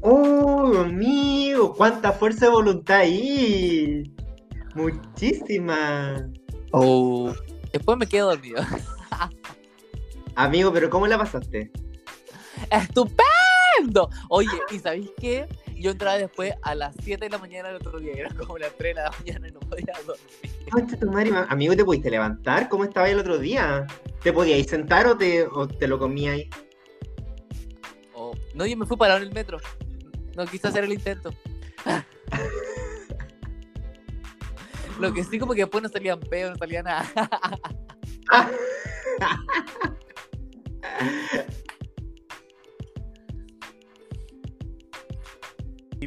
Oh, 0.00 0.72
amigo, 0.78 1.74
cuánta 1.74 2.12
fuerza 2.12 2.46
de 2.46 2.52
voluntad 2.52 2.98
ahí. 3.00 4.02
Muchísima. 4.74 6.28
Oh. 6.72 7.32
Después 7.72 7.98
me 7.98 8.06
quedo 8.06 8.30
dormido. 8.30 8.62
Amigo, 10.34 10.72
pero 10.72 10.88
¿cómo 10.88 11.06
la 11.06 11.18
pasaste? 11.18 11.70
¡Estupendo! 12.70 13.22
Oye, 14.28 14.48
¿y 14.70 14.78
sabéis 14.78 15.10
qué? 15.18 15.46
Yo 15.76 15.90
entraba 15.92 16.16
después 16.18 16.54
a 16.62 16.74
las 16.74 16.94
7 17.02 17.24
de 17.24 17.30
la 17.30 17.38
mañana 17.38 17.68
del 17.68 17.76
otro 17.78 17.98
día. 17.98 18.12
Era 18.14 18.30
como 18.34 18.56
las 18.58 18.72
3 18.76 18.94
de 18.94 19.02
la 19.02 19.10
mañana 19.10 19.48
y 19.48 19.52
no 19.52 19.60
podía 19.60 19.92
dormir. 20.06 20.98
Tu 21.00 21.10
madre, 21.10 21.30
ma- 21.32 21.46
amigo, 21.48 21.74
¿te 21.76 21.84
pudiste 21.84 22.10
levantar? 22.10 22.68
¿Cómo 22.68 22.84
estaba 22.84 23.08
el 23.08 23.18
otro 23.18 23.38
día? 23.38 23.86
¿Te 24.22 24.32
podíais 24.32 24.66
sentar 24.68 25.06
o 25.06 25.16
te, 25.16 25.44
o 25.46 25.66
te 25.66 25.86
lo 25.88 25.98
comíais? 25.98 26.48
Oh, 28.14 28.32
No, 28.54 28.64
yo 28.66 28.76
me 28.76 28.86
fui 28.86 28.96
parado 28.96 29.18
en 29.20 29.24
el 29.28 29.32
metro. 29.34 29.58
No 30.36 30.44
quise 30.46 30.68
hacer 30.68 30.84
el 30.84 30.92
intento. 30.92 31.34
Lo 35.00 35.12
que 35.12 35.24
sí, 35.24 35.38
como 35.38 35.52
que 35.54 35.62
después 35.62 35.82
no 35.82 35.88
salían 35.88 36.20
peos, 36.20 36.52
no 36.52 36.56
salía 36.56 36.82
nada. 36.82 37.04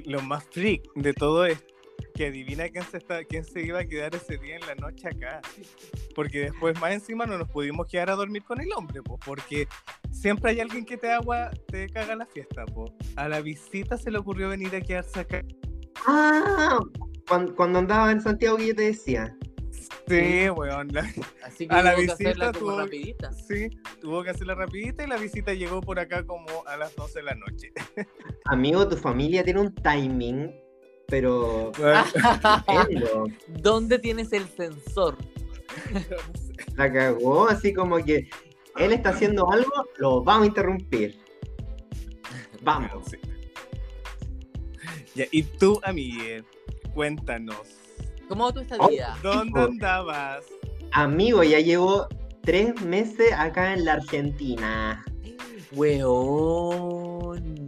lo 0.05 0.21
más 0.21 0.43
freak 0.45 0.83
de 0.95 1.13
todo 1.13 1.45
es 1.45 1.63
que 2.13 2.27
adivina 2.27 2.69
quién 2.69 2.83
se, 2.85 2.97
está, 2.97 3.23
quién 3.23 3.43
se 3.43 3.61
iba 3.61 3.79
a 3.79 3.85
quedar 3.85 4.15
ese 4.15 4.37
día 4.37 4.55
en 4.55 4.65
la 4.67 4.75
noche 4.75 5.07
acá. 5.07 5.41
Porque 6.13 6.39
después 6.39 6.79
más 6.79 6.93
encima 6.93 7.25
no 7.25 7.37
nos 7.37 7.49
pudimos 7.49 7.87
quedar 7.87 8.09
a 8.09 8.15
dormir 8.15 8.43
con 8.43 8.61
el 8.61 8.71
hombre, 8.75 9.01
pues, 9.01 9.19
porque 9.25 9.67
siempre 10.11 10.51
hay 10.51 10.59
alguien 10.61 10.85
que 10.85 10.97
te 10.97 11.11
agua, 11.11 11.51
te 11.67 11.89
caga 11.89 12.15
la 12.15 12.25
fiesta, 12.25 12.65
po. 12.65 12.85
A 13.15 13.27
la 13.27 13.41
visita 13.41 13.97
se 13.97 14.11
le 14.11 14.17
ocurrió 14.17 14.49
venir 14.49 14.75
a 14.75 14.81
quedarse 14.81 15.19
acá. 15.19 15.43
Ah, 16.07 16.79
cuando, 17.27 17.55
cuando 17.55 17.79
andaba 17.79 18.11
en 18.11 18.21
Santiago 18.21 18.57
que 18.57 18.67
yo 18.67 18.75
te 18.75 18.83
decía. 18.83 19.35
Sí, 20.07 20.49
weón. 20.49 20.87
la- 20.91 21.09
Así 21.43 21.67
que 21.67 21.75
A 21.75 21.81
la 21.81 21.95
tuvo 21.95 22.05
que 22.05 22.11
hacerla 22.11 22.45
visita 22.47 22.59
como 22.59 22.71
tuvo- 22.71 22.79
rapidita. 22.83 23.33
sí, 23.33 23.69
tuvo 24.01 24.23
que 24.23 24.29
hacerla 24.29 24.55
rapidita 24.55 25.03
y 25.03 25.07
la 25.07 25.17
visita 25.17 25.53
llegó 25.53 25.81
por 25.81 25.99
acá 25.99 26.25
como 26.25 26.45
a 26.67 26.77
las 26.77 26.95
12 26.95 27.19
de 27.19 27.23
la 27.23 27.35
noche. 27.35 27.71
Amigo, 28.45 28.87
tu 28.87 28.97
familia 28.97 29.43
tiene 29.43 29.61
un 29.61 29.73
timing, 29.73 30.51
pero. 31.07 31.71
¿Dónde 33.47 33.99
tienes 33.99 34.31
el 34.33 34.47
sensor? 34.47 35.17
La 36.77 36.91
cagó, 36.91 37.47
así 37.47 37.73
como 37.73 37.97
que 38.03 38.29
él 38.77 38.91
está 38.93 39.09
haciendo 39.09 39.49
algo, 39.51 39.71
lo 39.97 40.23
vamos 40.23 40.43
a 40.43 40.47
interrumpir. 40.47 41.17
Vamos. 42.61 43.05
Sí. 43.09 43.17
Ya, 45.15 45.25
y 45.31 45.43
tú, 45.43 45.79
amigue, 45.83 46.43
cuéntanos. 46.93 47.57
¿Cómo 48.27 48.45
va 48.45 48.51
tu 48.53 48.59
estadía? 48.61 49.15
¿Dónde 49.21 49.59
Hijo. 49.59 49.59
andabas? 49.69 50.45
Amigo, 50.91 51.43
ya 51.43 51.59
llevo 51.59 52.07
tres 52.41 52.79
meses 52.81 53.31
acá 53.37 53.73
en 53.73 53.85
la 53.85 53.93
Argentina. 53.93 55.03
Weón. 55.73 57.67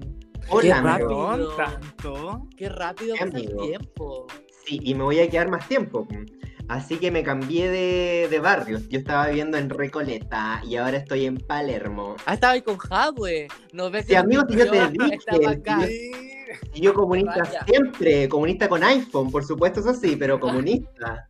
Hola, 0.49 0.81
rápido. 0.81 1.27
amigo. 1.29 1.49
Weón, 1.49 1.57
tanto. 1.57 2.47
Qué 2.55 2.69
rápido 2.69 3.15
pasa 3.15 3.25
el 3.37 3.45
amigo. 3.47 3.63
tiempo. 3.65 4.27
Sí, 4.65 4.79
y 4.81 4.95
me 4.95 5.03
voy 5.03 5.19
a 5.19 5.29
quedar 5.29 5.49
más 5.49 5.67
tiempo. 5.67 6.07
Así 6.69 6.97
que 6.97 7.11
me 7.11 7.23
cambié 7.23 7.69
de, 7.69 8.27
de 8.29 8.39
barrio. 8.39 8.79
Yo 8.89 8.99
estaba 8.99 9.27
viviendo 9.27 9.57
en 9.57 9.69
Recoleta 9.69 10.61
y 10.65 10.75
ahora 10.75 10.97
estoy 10.97 11.25
en 11.25 11.37
Palermo. 11.37 12.15
Ah, 12.25 12.33
estaba 12.33 12.53
ahí 12.53 12.61
con 12.61 12.77
Jadwe. 12.77 13.47
¿No 13.71 13.89
ves 13.89 14.05
Sí, 14.05 14.15
amigo, 14.15 14.43
si 14.49 14.57
yo 14.57 14.69
te 14.69 14.89
dije, 14.89 15.15
Estaba 15.15 15.51
acá. 15.51 15.85
Sí. 15.87 16.11
Y 16.73 16.81
yo 16.81 16.93
comunista 16.93 17.43
Vaya. 17.43 17.65
siempre, 17.65 18.29
comunista 18.29 18.69
con 18.69 18.83
iPhone, 18.83 19.31
por 19.31 19.43
supuesto, 19.43 19.79
eso 19.79 19.93
sí, 19.93 20.15
pero 20.15 20.39
comunista. 20.39 21.29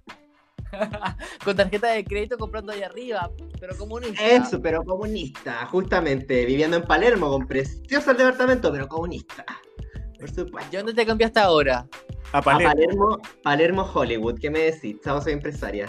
con 1.46 1.56
tarjeta 1.56 1.88
de 1.88 2.04
crédito 2.04 2.38
comprando 2.38 2.72
ahí 2.72 2.84
arriba. 2.84 3.30
Pero 3.60 3.78
comunista. 3.78 4.24
Eso, 4.24 4.62
pero 4.62 4.84
comunista, 4.84 5.66
justamente, 5.68 6.46
viviendo 6.46 6.78
en 6.78 6.84
Palermo 6.84 7.30
con 7.30 7.48
precioso 7.48 8.14
departamento, 8.14 8.72
pero 8.72 8.88
comunista. 8.88 9.46
Por 10.20 10.30
supuesto. 10.30 10.70
¿Y 10.74 10.78
dónde 10.78 10.94
te 10.94 11.06
cambiaste 11.06 11.40
ahora? 11.40 11.88
A 12.32 12.40
A 12.40 12.42
Palermo. 12.42 12.74
Palermo, 12.74 13.18
Palermo, 13.44 13.92
Hollywood, 13.94 14.40
¿qué 14.40 14.50
me 14.50 14.60
decís? 14.60 14.98
Chao, 15.04 15.22
soy 15.22 15.34
empresaria. 15.34 15.88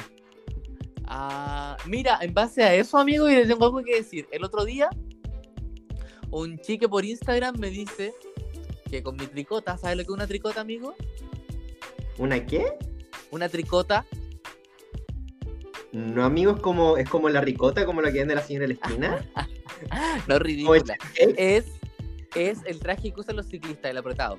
Ah, 1.06 1.76
mira, 1.86 2.18
en 2.20 2.34
base 2.34 2.62
a 2.62 2.74
eso, 2.74 2.98
amigo, 2.98 3.28
y 3.28 3.34
le 3.34 3.46
tengo 3.46 3.64
algo 3.64 3.82
que 3.82 3.96
decir. 3.96 4.28
El 4.30 4.44
otro 4.44 4.64
día, 4.64 4.90
un 6.30 6.58
chique 6.58 6.86
por 6.88 7.04
Instagram 7.04 7.56
me 7.58 7.70
dice 7.70 8.12
que 8.88 9.02
con 9.02 9.16
mi 9.16 9.26
tricota, 9.26 9.76
¿sabes 9.76 9.96
lo 9.96 10.02
que 10.02 10.08
es 10.08 10.14
una 10.14 10.26
tricota, 10.26 10.60
amigo? 10.60 10.94
¿Una 12.18 12.44
qué? 12.44 12.74
Una 13.30 13.48
tricota. 13.48 14.04
No, 15.92 16.24
amigo, 16.24 16.52
es 16.52 16.60
como, 16.60 16.96
es 16.96 17.08
como 17.08 17.28
la 17.28 17.40
ricota, 17.40 17.86
como 17.86 18.02
lo 18.02 18.12
que 18.12 18.18
vende 18.18 18.34
la 18.34 18.42
señora 18.42 18.66
de 18.66 18.74
la 18.74 18.80
esquina. 18.80 19.26
No 20.26 20.40
ridícula. 20.40 20.96
Es, 21.14 21.66
es 22.34 22.58
el 22.64 22.80
traje 22.80 23.12
que 23.12 23.20
usan 23.20 23.36
los 23.36 23.46
ciclistas, 23.46 23.90
el 23.92 23.98
apretado. 23.98 24.36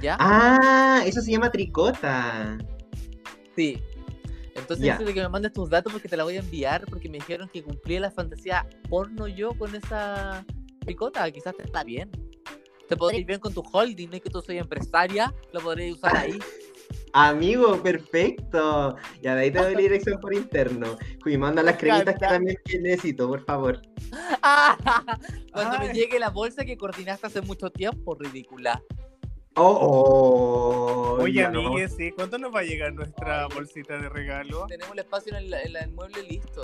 ¿Ya? 0.00 0.16
Ah, 0.20 1.02
eso 1.04 1.20
se 1.20 1.32
llama 1.32 1.50
tricota. 1.50 2.58
Sí. 3.56 3.82
Entonces 4.54 4.98
de 4.98 5.14
que 5.14 5.20
me 5.20 5.28
mandes 5.28 5.52
tus 5.52 5.68
datos 5.68 5.92
porque 5.92 6.08
te 6.08 6.16
la 6.16 6.24
voy 6.24 6.36
a 6.36 6.40
enviar 6.40 6.84
porque 6.86 7.08
me 7.08 7.18
dijeron 7.18 7.48
que 7.52 7.62
cumplía 7.62 8.00
la 8.00 8.10
fantasía 8.10 8.66
porno 8.88 9.26
yo 9.26 9.52
con 9.58 9.74
esa 9.74 10.44
tricota. 10.80 11.28
Quizás 11.30 11.56
te 11.56 11.64
está 11.64 11.82
bien. 11.82 12.10
Te 12.88 12.96
podría 12.96 13.20
ir 13.20 13.26
bien 13.26 13.40
con 13.40 13.52
tu 13.54 13.62
holding, 13.72 14.08
no 14.08 14.16
es 14.16 14.22
que 14.22 14.30
tú 14.30 14.42
soy 14.42 14.58
empresaria, 14.58 15.32
lo 15.52 15.60
podrías 15.60 15.96
usar 15.96 16.16
ahí. 16.16 16.38
Amigo, 17.12 17.80
perfecto. 17.82 18.96
Ya 19.22 19.34
de 19.34 19.42
ahí 19.42 19.50
te 19.50 19.58
doy 19.58 19.74
la 19.74 19.80
dirección 19.80 20.20
por 20.20 20.34
interno. 20.34 20.98
Y 21.24 21.36
manda 21.38 21.62
las 21.62 21.76
cremitas 21.76 22.14
que 22.14 22.26
también 22.26 22.58
que 22.64 22.78
necesito, 22.80 23.28
por 23.28 23.44
favor. 23.44 23.80
Cuando 25.52 25.78
me 25.78 25.88
Ay. 25.90 25.94
llegue 25.94 26.18
la 26.18 26.30
bolsa 26.30 26.64
que 26.64 26.76
coordinaste 26.76 27.28
hace 27.28 27.40
mucho 27.40 27.70
tiempo, 27.70 28.16
ridícula. 28.18 28.82
Oh, 29.56 31.16
oh. 31.16 31.22
Oye, 31.22 31.34
ya 31.34 31.50
no. 31.50 31.68
amigue, 31.68 31.88
sí. 31.88 32.10
¿Cuánto 32.10 32.36
nos 32.38 32.52
va 32.52 32.60
a 32.60 32.64
llegar 32.64 32.92
nuestra 32.92 33.46
bolsita 33.46 33.96
de 33.96 34.08
regalo? 34.08 34.66
Tenemos 34.66 34.92
el 34.94 34.98
espacio 34.98 35.36
en 35.36 35.44
el, 35.44 35.54
en 35.54 35.76
el 35.76 35.92
mueble 35.92 36.24
listo. 36.24 36.62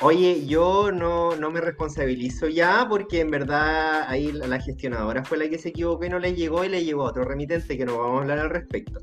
Oye, 0.00 0.46
yo 0.46 0.92
no, 0.92 1.34
no 1.34 1.50
me 1.50 1.60
responsabilizo 1.60 2.46
ya 2.48 2.86
porque 2.88 3.20
en 3.20 3.30
verdad 3.32 4.04
ahí 4.08 4.30
la, 4.30 4.46
la 4.46 4.60
gestionadora 4.60 5.24
fue 5.24 5.38
la 5.38 5.48
que 5.48 5.58
se 5.58 5.70
equivocó 5.70 6.04
y 6.04 6.08
no 6.08 6.20
le 6.20 6.34
llegó 6.34 6.64
y 6.64 6.68
le 6.68 6.84
llegó 6.84 7.02
a 7.04 7.10
otro 7.10 7.24
remitente 7.24 7.76
que 7.76 7.84
no 7.84 7.98
vamos 7.98 8.18
a 8.18 8.22
hablar 8.22 8.38
al 8.38 8.50
respecto. 8.50 9.00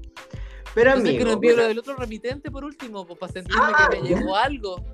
Pero 0.73 0.91
Entonces 0.91 1.10
amigo, 1.15 1.19
que 1.19 1.25
nos 1.25 1.34
envíe 1.36 1.49
lo 1.49 1.55
bueno, 1.55 1.67
del 1.67 1.79
otro 1.79 1.95
remitente 1.97 2.49
por 2.51 2.63
último, 2.63 3.05
pues, 3.05 3.19
para 3.19 3.34
sentirme 3.34 3.62
Ah, 3.65 3.89
que 3.91 4.01
me 4.01 4.10
ya. 4.10 4.17
llegó 4.17 4.36
algo. 4.38 4.86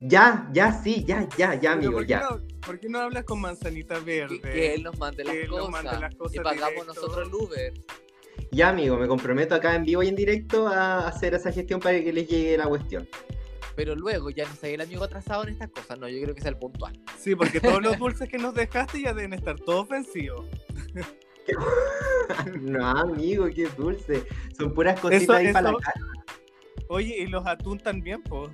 ya, 0.00 0.48
ya, 0.54 0.72
sí, 0.72 1.04
ya, 1.06 1.28
ya, 1.36 1.54
ya, 1.60 1.72
amigo, 1.72 1.92
¿por 1.92 2.02
qué 2.02 2.08
ya. 2.08 2.20
No, 2.20 2.38
¿Por 2.64 2.80
qué 2.80 2.88
no 2.88 3.00
hablas 3.00 3.24
con 3.24 3.40
manzanita 3.40 3.98
verde? 4.00 4.40
Que, 4.40 4.50
que 4.50 4.74
él 4.74 4.82
nos 4.84 4.98
mande 4.98 5.22
las, 5.24 5.36
cosas, 5.48 5.70
mande 5.70 6.00
las 6.00 6.14
cosas 6.14 6.34
y 6.34 6.38
pagamos 6.38 6.70
directo. 6.70 6.84
nosotros 6.94 7.28
el 7.28 7.34
Uber. 7.34 7.72
Ya, 8.52 8.68
amigo, 8.70 8.96
me 8.96 9.06
comprometo 9.06 9.54
acá 9.54 9.74
en 9.74 9.84
vivo 9.84 10.02
y 10.02 10.08
en 10.08 10.16
directo 10.16 10.66
a 10.68 11.08
hacer 11.08 11.34
esa 11.34 11.52
gestión 11.52 11.80
para 11.80 12.02
que 12.02 12.12
les 12.12 12.26
llegue 12.28 12.56
la 12.56 12.66
cuestión. 12.66 13.06
Pero 13.76 13.94
luego 13.94 14.30
ya 14.30 14.46
no 14.46 14.54
sé 14.54 14.74
el 14.74 14.80
amigo 14.80 15.04
atrasado 15.04 15.44
en 15.44 15.50
estas 15.50 15.70
cosas, 15.70 15.98
no, 15.98 16.08
yo 16.08 16.20
creo 16.22 16.34
que 16.34 16.40
sea 16.42 16.50
el 16.50 16.58
puntual. 16.58 16.98
Sí, 17.18 17.34
porque 17.34 17.60
todos 17.60 17.82
los 17.82 17.96
dulces 17.98 18.28
que 18.28 18.38
nos 18.38 18.54
dejaste 18.54 19.00
ya 19.02 19.12
deben 19.14 19.32
estar 19.32 19.58
todos 19.60 19.82
ofensivos. 19.84 20.46
No, 22.60 22.86
amigo, 22.86 23.46
qué 23.52 23.66
dulce. 23.76 24.24
Son 24.56 24.72
puras 24.72 24.98
cositas 25.00 25.28
ahí 25.36 25.52
para 25.52 25.72
la 25.72 25.78
cara. 25.78 26.00
Oye, 26.88 27.18
y 27.18 27.26
los 27.26 27.44
atún 27.46 27.78
también, 27.80 28.22
pues. 28.22 28.52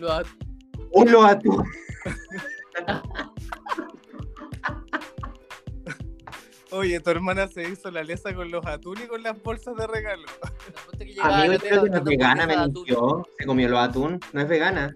Lo 0.00 0.10
ha- 0.12 0.24
Un 0.90 1.12
lo 1.12 1.22
atún. 1.24 1.64
Oye, 6.76 7.00
tu 7.00 7.10
hermana 7.10 7.48
se 7.48 7.68
hizo 7.68 7.90
la 7.90 8.02
lesa 8.02 8.34
con 8.34 8.50
los 8.50 8.64
atún 8.66 8.98
y 9.02 9.06
con 9.06 9.22
las 9.22 9.42
bolsas 9.42 9.74
de 9.76 9.86
regalo. 9.86 10.26
Amigo, 11.22 11.54
creo 11.58 11.84
que 11.84 11.90
no 11.90 11.96
es 11.96 12.04
vegana, 12.04 12.46
me 12.46 12.56
mintió. 12.56 13.26
Se 13.38 13.46
comió 13.46 13.68
los 13.68 13.80
atún, 13.80 14.20
no 14.32 14.40
es 14.40 14.48
vegana. 14.48 14.94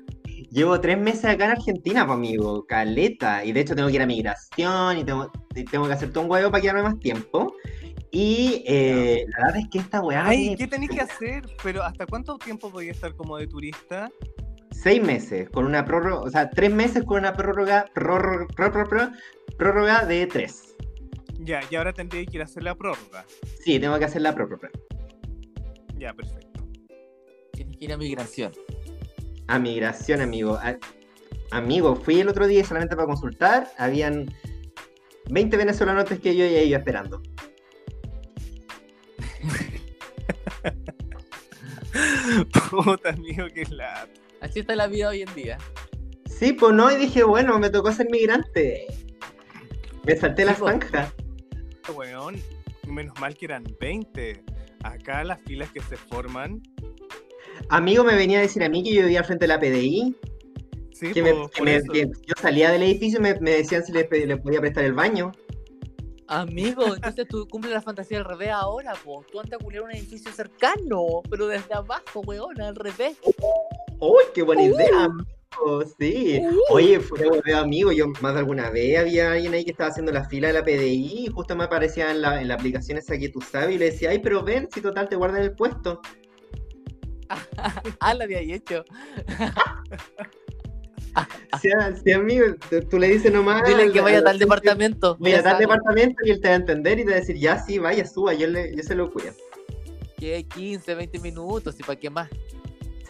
Llevo 0.51 0.81
tres 0.81 0.99
meses 0.99 1.25
acá 1.25 1.47
en 1.47 1.51
Argentina, 1.53 2.07
pues, 2.07 2.17
amigo, 2.17 2.67
caleta. 2.67 3.45
Y 3.45 3.53
de 3.53 3.61
hecho 3.61 3.75
tengo 3.75 3.89
que 3.89 3.95
ir 3.95 4.03
a 4.03 4.07
migración 4.07 4.99
y 4.99 5.05
tengo, 5.05 5.31
y 5.55 5.65
tengo 5.65 5.87
que 5.87 5.93
hacer 5.95 6.13
todo 6.13 6.25
un 6.25 6.31
huevo 6.31 6.51
para 6.51 6.61
quedarme 6.61 6.83
más 6.83 6.99
tiempo. 6.99 7.55
Y 8.11 8.63
eh, 8.67 9.25
la 9.29 9.47
verdad 9.47 9.63
es 9.63 9.69
que 9.71 9.79
esta 9.79 10.01
weá 10.01 10.27
Ay, 10.27 10.57
¿qué 10.57 10.67
tenés 10.67 10.91
que 10.91 11.01
hacer? 11.01 11.45
Pero 11.63 11.83
¿hasta 11.83 12.05
cuánto 12.07 12.37
tiempo 12.37 12.71
podía 12.71 12.91
estar 12.91 13.15
como 13.15 13.39
de 13.39 13.47
turista? 13.47 14.11
seis 14.73 15.03
meses 15.03 15.49
con 15.51 15.67
una 15.67 15.85
prórroga, 15.85 16.21
o 16.21 16.31
sea, 16.31 16.49
tres 16.49 16.73
meses 16.73 17.05
con 17.05 17.19
una 17.19 17.35
prórroga, 17.35 17.87
prórroga, 17.93 18.47
prórroga, 18.55 19.13
prórroga 19.59 20.05
de 20.07 20.27
tres. 20.27 20.70
Ya, 21.43 21.61
y 21.71 21.77
ahora 21.77 21.93
tendría 21.93 22.25
que 22.27 22.37
ir 22.37 22.43
a 22.43 22.45
hacer 22.45 22.63
la 22.63 22.75
prórroga. 22.75 23.25
Sí, 23.65 23.79
tengo 23.81 23.99
que 23.99 24.05
hacer 24.05 24.23
la 24.23 24.35
prórroga. 24.35 24.71
Ya, 25.97 26.13
perfecto. 26.15 26.67
Tienes 27.53 27.77
que 27.77 27.85
ir 27.85 27.93
a 27.93 27.97
migración. 27.97 28.53
A 29.49 29.59
migración, 29.59 30.21
amigo. 30.21 30.55
A- 30.57 30.79
amigo, 31.51 31.97
fui 31.97 32.21
el 32.21 32.29
otro 32.29 32.47
día 32.47 32.65
solamente 32.65 32.95
para 32.95 33.07
consultar. 33.07 33.69
Habían 33.79 34.33
20 35.31 35.57
venezolanos 35.57 36.03
antes 36.03 36.21
que 36.21 36.37
yo 36.37 36.45
y 36.45 36.57
ahí 36.57 36.69
iba 36.69 36.79
esperando. 36.79 37.23
Puta, 42.71 43.11
amigo, 43.11 43.47
que 43.53 43.65
la... 43.71 44.09
Así 44.41 44.61
está 44.61 44.77
la 44.77 44.87
vida 44.87 45.09
hoy 45.09 45.23
en 45.23 45.35
día. 45.35 45.59
Sí, 46.27 46.53
pues 46.53 46.73
no, 46.75 46.91
y 46.91 46.97
dije, 46.97 47.25
bueno, 47.25 47.59
me 47.59 47.71
tocó 47.71 47.93
ser 47.93 48.09
migrante. 48.11 48.87
Me 50.05 50.17
salté 50.17 50.45
la 50.45 50.55
Sí, 50.55 50.61
pues. 50.61 50.77
Weón, 51.93 52.37
menos 52.89 53.19
mal 53.21 53.35
que 53.37 53.47
eran 53.47 53.65
20. 53.81 54.43
Acá 54.83 55.25
las 55.25 55.41
filas 55.43 55.71
que 55.71 55.81
se 55.81 55.97
forman. 55.97 56.63
Amigo 57.69 58.03
me 58.05 58.15
venía 58.17 58.39
a 58.39 58.43
decir 58.43 58.63
a 58.65 58.69
mí 58.69 58.83
que 58.83 58.93
yo 58.95 59.03
vivía 59.03 59.21
al 59.21 59.25
frente 59.27 59.45
de 59.45 59.49
la 59.49 59.61
PDI, 59.61 60.17
Sí, 60.93 61.13
que, 61.13 61.23
me- 61.23 61.33
po, 61.33 61.49
que 61.49 61.59
por 61.59 61.65
me- 61.67 61.77
eso. 61.77 61.93
que 61.93 62.07
yo 62.07 62.35
salía 62.41 62.71
del 62.71 62.83
edificio 62.83 63.19
y 63.19 63.23
me, 63.23 63.35
me 63.41 63.51
decían 63.53 63.85
si 63.85 63.93
les, 63.93 64.07
podía 64.07 64.61
prestar 64.61 64.85
el 64.85 64.93
baño. 64.95 65.33
Amigo, 66.27 66.95
entonces 66.95 67.27
tú 67.29 67.47
cumples 67.49 67.73
la 67.73 67.83
fantasía 67.83 68.19
al 68.19 68.25
revés 68.25 68.51
ahora, 68.51 68.93
po. 69.05 69.25
Tú 69.33 69.41
andas 69.41 69.61
a 69.61 69.65
culiar 69.65 69.83
un 69.83 69.91
edificio 69.91 70.31
cercano, 70.33 71.23
pero 71.29 71.47
desde 71.49 71.75
abajo, 71.75 72.21
weón, 72.21 72.61
al 72.61 72.77
revés. 72.77 73.17
¡Uy, 73.99 74.23
qué 74.35 74.43
buena 74.43 74.63
idea, 74.63 75.05
amigo! 75.05 75.25
Sí. 75.99 76.41
Oye, 76.71 77.01
fue 77.01 77.19
de 77.45 77.55
amigo. 77.55 77.93
Yo 77.93 78.09
más 78.21 78.35
de 78.35 78.41
alguna 78.41 78.71
vez 78.71 78.99
había 78.99 79.33
alguien 79.33 79.53
ahí 79.55 79.65
que 79.65 79.73
estaba 79.73 79.91
haciendo 79.91 80.13
la 80.13 80.25
fila 80.25 80.49
de 80.49 80.55
la 80.55 80.65
PDI 80.65 81.27
y 81.27 81.29
justo 81.29 81.57
me 81.57 81.65
aparecía 81.65 82.11
en 82.11 82.23
la, 82.23 82.41
en 82.41 82.49
la 82.49 82.55
aplicación 82.55 82.99
esa 82.99 83.19
que 83.19 83.29
tú 83.29 83.41
sabes 83.41 83.77
y 83.77 83.79
le 83.79 83.87
decía, 83.87 84.11
ay, 84.11 84.21
pero 84.21 84.43
ven, 84.43 84.69
si 84.73 84.81
total 84.81 85.09
te 85.09 85.17
guardan 85.17 85.43
el 85.43 85.53
puesto. 85.53 86.01
Ah, 88.01 88.15
la 88.15 88.25
había 88.25 88.41
hecho. 88.41 88.85
Si, 91.61 91.69
si 92.05 92.13
amigo, 92.13 92.47
tú, 92.89 92.99
le 92.99 93.09
dices 93.09 93.33
nomás. 93.33 93.67
Dile 93.67 93.91
que 93.91 94.01
vaya 94.01 94.19
a 94.19 94.21
al 94.21 94.25
tal 94.25 94.39
departamento. 94.39 95.17
Voy 95.19 95.33
a 95.33 95.43
tal 95.43 95.59
departamento 95.59 96.25
y 96.25 96.31
él 96.31 96.41
te 96.41 96.49
va 96.49 96.55
a 96.55 96.57
entender 96.57 97.01
y 97.01 97.05
te 97.05 97.11
va 97.11 97.17
a 97.17 97.21
decir, 97.21 97.37
ya 97.37 97.59
sí, 97.59 97.79
vaya, 97.79 98.07
suba, 98.07 98.33
yo, 98.33 98.47
le, 98.47 98.75
yo 98.75 98.83
se 98.83 98.95
lo 98.95 99.11
cuido. 99.11 99.33
Que 100.17 100.45
15, 100.45 100.95
20 100.95 101.19
minutos, 101.19 101.75
¿y 101.79 101.83
para 101.83 101.99
qué 101.99 102.09
más? 102.09 102.31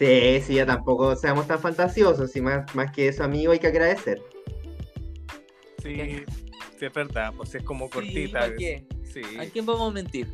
Sí, 0.01 0.41
sí, 0.41 0.55
ya 0.55 0.65
tampoco 0.65 1.15
seamos 1.15 1.45
tan 1.45 1.59
fantasiosos, 1.59 2.35
y 2.35 2.41
más, 2.41 2.73
más 2.73 2.91
que 2.91 3.09
eso, 3.09 3.23
amigo, 3.23 3.51
hay 3.51 3.59
que 3.59 3.67
agradecer. 3.67 4.19
Sí, 5.83 5.95
sí, 6.79 6.85
es 6.85 6.91
verdad, 6.93 7.31
pues 7.37 7.53
es 7.53 7.61
como 7.61 7.85
Sí, 7.85 7.91
cortita. 7.91 8.39
¿para 8.39 8.55
qué? 8.55 8.87
Sí. 9.03 9.21
¿A 9.39 9.45
quién 9.45 9.63
vamos 9.67 9.91
a 9.91 9.93
mentir? 9.93 10.27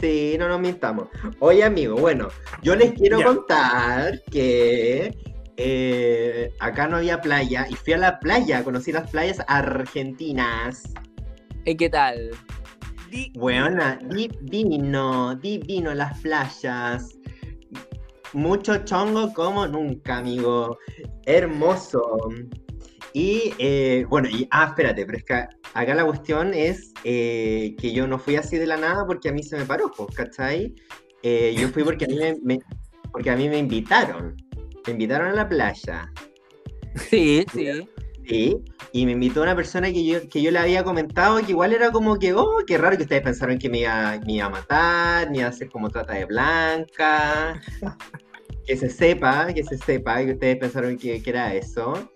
Sí, 0.00 0.36
no 0.38 0.48
nos 0.48 0.60
mintamos. 0.62 1.08
Oye, 1.40 1.62
amigo, 1.62 1.94
bueno, 1.96 2.28
yo 2.62 2.74
les 2.74 2.92
quiero 2.94 3.18
Ya. 3.18 3.26
contar 3.26 4.22
que 4.30 5.14
eh, 5.58 6.50
acá 6.58 6.88
no 6.88 6.96
había 6.96 7.20
playa 7.20 7.66
y 7.68 7.74
fui 7.74 7.92
a 7.92 7.98
la 7.98 8.18
playa, 8.18 8.64
conocí 8.64 8.92
las 8.92 9.10
playas 9.10 9.42
argentinas. 9.46 10.84
¿Y 11.66 11.76
qué 11.76 11.90
tal? 11.90 12.30
Di- 13.10 13.30
Buena, 13.34 13.98
divino, 14.40 15.34
divino 15.34 15.92
las 15.92 16.18
playas. 16.22 17.18
Mucho 18.32 18.84
chongo 18.84 19.32
como 19.32 19.66
nunca, 19.66 20.18
amigo. 20.18 20.78
Hermoso. 21.26 22.02
Y 23.12 23.52
eh, 23.58 24.06
bueno, 24.08 24.28
y 24.28 24.46
ah, 24.52 24.66
espérate, 24.68 25.04
pero 25.04 25.18
es 25.18 25.24
que 25.24 25.34
acá 25.74 25.94
la 25.94 26.04
cuestión 26.04 26.54
es 26.54 26.92
eh, 27.02 27.74
que 27.78 27.92
yo 27.92 28.06
no 28.06 28.18
fui 28.18 28.36
así 28.36 28.56
de 28.56 28.66
la 28.66 28.76
nada 28.76 29.04
porque 29.06 29.30
a 29.30 29.32
mí 29.32 29.42
se 29.42 29.56
me 29.56 29.64
paró, 29.64 29.90
¿cachai? 30.14 30.74
Eh, 31.22 31.54
yo 31.58 31.68
fui 31.68 31.82
porque 31.82 32.04
a 32.04 32.08
mí 32.08 32.16
me, 32.16 32.36
me- 32.42 32.60
porque 33.10 33.30
a 33.30 33.36
mí 33.36 33.48
me 33.48 33.58
invitaron. 33.58 34.36
Me 34.86 34.92
invitaron 34.92 35.28
a 35.28 35.32
la 35.34 35.48
playa. 35.48 36.10
Sí, 36.94 37.44
sí. 37.52 37.88
Sí, 38.30 38.56
y 38.92 39.06
me 39.06 39.12
invitó 39.12 39.42
una 39.42 39.56
persona 39.56 39.90
que 39.90 40.04
yo, 40.04 40.28
que 40.28 40.40
yo 40.40 40.52
le 40.52 40.60
había 40.60 40.84
comentado 40.84 41.38
que 41.44 41.50
igual 41.50 41.72
era 41.72 41.90
como 41.90 42.16
que, 42.16 42.32
oh, 42.32 42.58
qué 42.64 42.78
raro 42.78 42.96
que 42.96 43.02
ustedes 43.02 43.22
pensaron 43.22 43.58
que 43.58 43.68
me 43.68 43.80
iba, 43.80 44.20
me 44.24 44.34
iba 44.34 44.46
a 44.46 44.50
matar, 44.50 45.30
me 45.30 45.38
iba 45.38 45.46
a 45.46 45.50
hacer 45.50 45.68
como 45.68 45.90
trata 45.90 46.14
de 46.14 46.24
blanca. 46.26 47.60
Que 48.66 48.76
se 48.76 48.88
sepa, 48.88 49.52
que 49.52 49.64
se 49.64 49.76
sepa 49.78 50.24
que 50.24 50.32
ustedes 50.32 50.56
pensaron 50.58 50.96
que, 50.96 51.20
que 51.20 51.30
era 51.30 51.52
eso. 51.54 52.08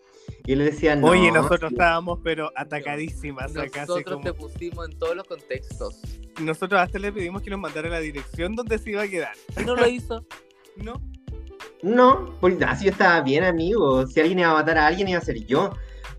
Y 0.47 0.55
le 0.55 0.65
decía, 0.67 0.95
no. 0.95 1.09
Oye, 1.09 1.33
nosotros 1.33 1.71
sí". 1.71 1.75
estábamos, 1.75 2.21
pero 2.23 2.53
atacadísimas 2.55 3.57
acá. 3.57 3.83
así 3.83 3.91
Nosotros 3.91 4.15
como- 4.15 4.25
te 4.25 4.35
pusimos 4.35 4.89
en 4.89 4.97
todos 4.97 5.17
los 5.17 5.27
contextos. 5.27 6.01
Nosotros 6.41 6.81
hasta 6.81 7.01
le 7.01 7.11
pedimos 7.11 7.43
que 7.43 7.51
nos 7.51 7.59
mandara 7.59 7.89
la 7.89 7.99
dirección 7.99 8.55
donde 8.55 8.79
se 8.79 8.91
iba 8.91 9.03
a 9.03 9.09
quedar. 9.09 9.33
¿Y 9.61 9.65
no 9.65 9.75
lo 9.75 9.89
hizo? 9.89 10.25
¿No? 10.77 11.01
No, 11.83 12.37
porque 12.41 12.65
así 12.65 12.85
yo 12.85 12.93
estaba 12.93 13.21
bien, 13.23 13.43
amigo. 13.43 14.07
Si 14.07 14.21
alguien 14.21 14.39
iba 14.39 14.51
a 14.51 14.55
matar 14.55 14.79
a 14.79 14.87
alguien, 14.87 15.09
iba 15.09 15.19
a 15.19 15.23
ser 15.23 15.45
yo. 15.47 15.73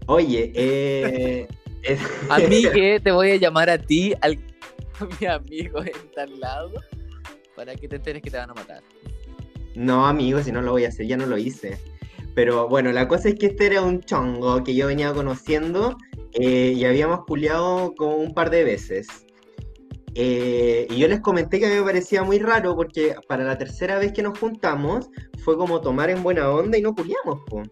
Oye, 0.08 0.52
eh. 0.56 1.48
es- 1.84 2.00
A 2.30 2.40
mí 2.40 2.64
que 2.74 3.00
te 3.00 3.12
voy 3.12 3.32
a 3.32 3.36
llamar 3.38 3.70
a 3.70 3.78
ti, 3.78 4.14
al, 4.22 4.38
a 5.00 5.06
mi 5.20 5.28
amigo 5.28 5.80
en 5.82 6.12
tal 6.16 6.40
lado, 6.40 6.72
para 7.56 7.76
que 7.76 7.88
te 7.88 7.98
enteres 7.98 8.22
que 8.22 8.32
te 8.32 8.38
van 8.38 8.50
a 8.50 8.54
matar. 8.54 8.82
No, 9.76 10.06
amigo, 10.08 10.42
si 10.42 10.52
no 10.52 10.62
lo 10.62 10.72
voy 10.72 10.86
a 10.86 10.88
hacer, 10.90 11.06
ya 11.06 11.18
no 11.18 11.26
lo 11.26 11.38
hice. 11.38 11.78
Pero 12.34 12.68
bueno, 12.68 12.92
la 12.92 13.08
cosa 13.08 13.30
es 13.30 13.36
que 13.36 13.48
este 13.48 13.66
era 13.68 13.82
un 13.82 14.02
chongo 14.02 14.64
que 14.64 14.76
yo 14.76 14.88
venía 14.88 15.14
conociendo 15.14 15.98
eh, 16.34 16.74
y 16.76 16.84
habíamos 16.86 17.26
culiado 17.26 17.94
como 17.96 18.18
un 18.18 18.34
par 18.34 18.50
de 18.50 18.64
veces. 18.64 19.08
Eh, 20.16 20.88
y 20.90 20.98
yo 20.98 21.08
les 21.10 21.20
comenté 21.20 21.60
que 21.60 21.66
a 21.66 21.70
mí 21.70 21.76
me 21.76 21.84
parecía 21.84 22.24
muy 22.24 22.40
raro 22.40 22.74
porque 22.76 23.16
para 23.28 23.44
la 23.44 23.58
tercera 23.58 24.00
vez 24.00 24.14
que 24.14 24.22
nos 24.22 24.38
juntamos 24.40 25.10
fue 25.44 25.58
como 25.58 25.82
tomar 25.82 26.10
en 26.10 26.24
buena 26.24 26.50
onda 26.50 26.78
y 26.78 26.82
no 26.82 26.96
culiamos, 26.96 27.40
po. 27.48 27.64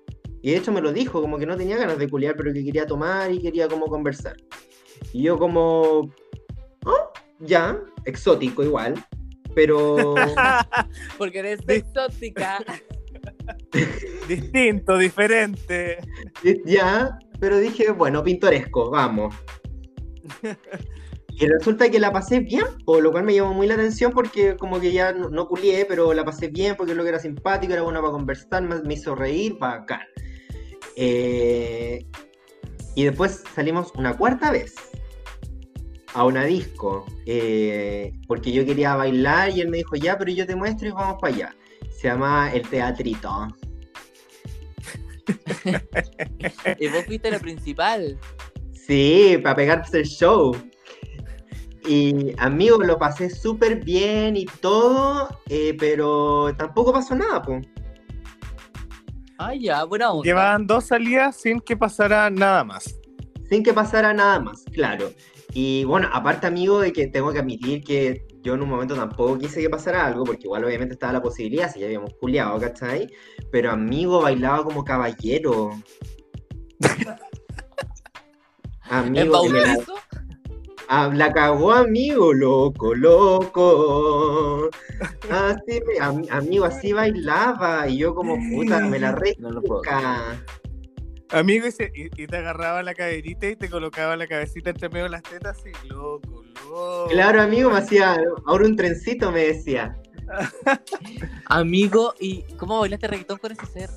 Y 0.43 0.51
de 0.51 0.57
hecho 0.57 0.73
me 0.73 0.81
lo 0.81 0.91
dijo, 0.91 1.21
como 1.21 1.39
que 1.39 1.45
no 1.45 1.55
tenía 1.55 1.77
ganas 1.77 1.97
de 1.97 2.09
culiar, 2.09 2.35
pero 2.35 2.51
que 2.51 2.65
quería 2.65 2.85
tomar 2.85 3.31
y 3.31 3.39
quería 3.39 3.69
como 3.69 3.85
conversar. 3.87 4.35
Y 5.13 5.23
yo 5.23 5.39
como, 5.39 6.11
oh, 6.85 7.13
ya, 7.39 7.79
exótico 8.03 8.61
igual, 8.61 8.93
pero... 9.55 10.15
Porque 11.17 11.39
eres 11.39 11.61
exótica. 11.65 12.61
Distinto, 14.27 14.97
diferente. 14.97 15.99
Ya, 16.65 17.17
pero 17.39 17.57
dije, 17.59 17.91
bueno, 17.91 18.21
pintoresco, 18.21 18.91
vamos. 18.91 19.33
Y 21.35 21.47
resulta 21.47 21.89
que 21.89 21.99
la 21.99 22.11
pasé 22.11 22.41
bien, 22.41 22.63
por 22.85 23.01
lo 23.01 23.11
cual 23.11 23.23
me 23.23 23.33
llamó 23.33 23.55
muy 23.55 23.65
la 23.65 23.73
atención 23.73 24.11
porque 24.11 24.55
como 24.55 24.79
que 24.79 24.91
ya 24.91 25.13
no, 25.13 25.31
no 25.31 25.47
culié, 25.47 25.83
pero 25.85 26.13
la 26.13 26.23
pasé 26.23 26.47
bien 26.49 26.75
porque 26.77 26.93
lo 26.93 27.01
que 27.01 27.09
era 27.09 27.17
simpático, 27.17 27.73
era 27.73 27.81
bueno 27.81 28.01
para 28.01 28.11
conversar, 28.11 28.61
me, 28.61 28.79
me 28.83 28.93
hizo 28.93 29.15
reír, 29.15 29.57
bacán. 29.57 30.01
Eh, 30.95 32.05
y 32.95 33.03
después 33.05 33.43
salimos 33.55 33.91
una 33.95 34.15
cuarta 34.15 34.51
vez 34.51 34.75
a 36.13 36.25
una 36.25 36.43
disco, 36.45 37.05
eh, 37.25 38.13
porque 38.27 38.51
yo 38.51 38.65
quería 38.65 38.95
bailar 38.95 39.49
y 39.49 39.61
él 39.61 39.69
me 39.69 39.77
dijo, 39.77 39.95
ya, 39.95 40.17
pero 40.17 40.31
yo 40.31 40.45
te 40.45 40.55
muestro 40.55 40.87
y 40.87 40.91
vamos 40.91 41.17
para 41.19 41.33
allá. 41.33 41.55
Se 41.89 42.07
llama 42.07 42.51
El 42.53 42.67
Teatrito. 42.67 43.47
y 46.79 46.87
vos 46.89 47.05
fuiste 47.05 47.31
la 47.31 47.39
principal. 47.39 48.19
Sí, 48.73 49.39
para 49.41 49.55
pegarse 49.55 49.99
el 49.99 50.05
show. 50.05 50.55
Y 51.87 52.33
amigo, 52.37 52.77
lo 52.77 52.97
pasé 52.97 53.29
súper 53.29 53.83
bien 53.83 54.37
y 54.37 54.45
todo, 54.45 55.39
eh, 55.49 55.75
pero 55.77 56.53
tampoco 56.57 56.93
pasó 56.93 57.15
nada, 57.15 57.41
pues. 57.41 57.65
Ah, 59.37 59.53
ya, 59.55 59.83
buena 59.83 60.11
onda. 60.11 60.23
Llevaban 60.23 60.67
dos 60.67 60.85
salidas 60.85 61.35
sin 61.37 61.59
que 61.59 61.75
pasara 61.75 62.29
nada 62.29 62.63
más. 62.63 62.99
Sin 63.49 63.63
que 63.63 63.73
pasara 63.73 64.13
nada 64.13 64.39
más, 64.39 64.63
claro. 64.73 65.11
Y 65.53 65.83
bueno, 65.83 66.09
aparte, 66.11 66.47
amigo, 66.47 66.79
de 66.79 66.91
que 66.91 67.07
tengo 67.07 67.31
que 67.31 67.39
admitir 67.39 67.83
que 67.83 68.25
yo 68.41 68.55
en 68.55 68.61
un 68.61 68.69
momento 68.69 68.95
tampoco 68.95 69.37
quise 69.37 69.61
que 69.61 69.69
pasara 69.69 70.05
algo, 70.05 70.23
porque 70.23 70.43
igual 70.45 70.65
obviamente 70.65 70.93
estaba 70.93 71.13
la 71.13 71.21
posibilidad, 71.21 71.71
si 71.71 71.79
ya 71.79 71.85
habíamos 71.85 72.13
culiado, 72.15 72.59
¿cachai? 72.59 73.07
Pero 73.51 73.71
amigo 73.71 74.21
bailaba 74.21 74.63
como 74.63 74.83
caballero. 74.83 75.71
¿En 78.89 78.97
Amigo, 78.97 79.45
me 79.49 79.61
bautizo? 79.61 79.95
Ah, 80.89 81.09
la 81.13 81.31
cagó, 81.31 81.71
amigo, 81.71 82.33
loco, 82.33 82.93
loco. 82.93 84.69
Así, 85.29 85.81
amigo, 86.29 86.65
así 86.65 86.93
bailaba. 86.93 87.87
Y 87.87 87.97
yo 87.99 88.13
como 88.13 88.37
puta, 88.51 88.79
me 88.81 88.99
la 88.99 89.11
re 89.13 89.35
No 89.39 89.49
lo 89.51 89.61
puedo. 89.61 89.81
ca- 89.81 90.43
Amigo, 91.29 91.65
y, 91.65 91.71
se- 91.71 91.91
y- 91.95 92.21
y 92.21 92.27
te 92.27 92.37
agarraba 92.37 92.83
la 92.83 92.93
caderita 92.93 93.47
y 93.47 93.55
te 93.55 93.67
colocaba 93.69 94.15
la 94.15 94.27
cabecita 94.27 94.69
entre 94.69 94.89
medio 94.89 95.05
de 95.05 95.09
las 95.11 95.23
tetas 95.23 95.57
y 95.65 95.87
loco, 95.87 96.43
loco. 96.65 97.07
Claro, 97.09 97.41
amigo, 97.41 97.71
me 97.71 97.79
hacía, 97.79 98.17
ahora 98.45 98.65
un 98.65 98.75
trencito 98.75 99.31
me 99.31 99.45
decía. 99.45 99.97
Amigo, 101.45 102.13
¿y 102.19 102.43
cómo 102.57 102.79
bailaste 102.79 103.07
reggaetón 103.07 103.39
con 103.39 103.51
ese 103.51 103.65
ser? 103.65 103.89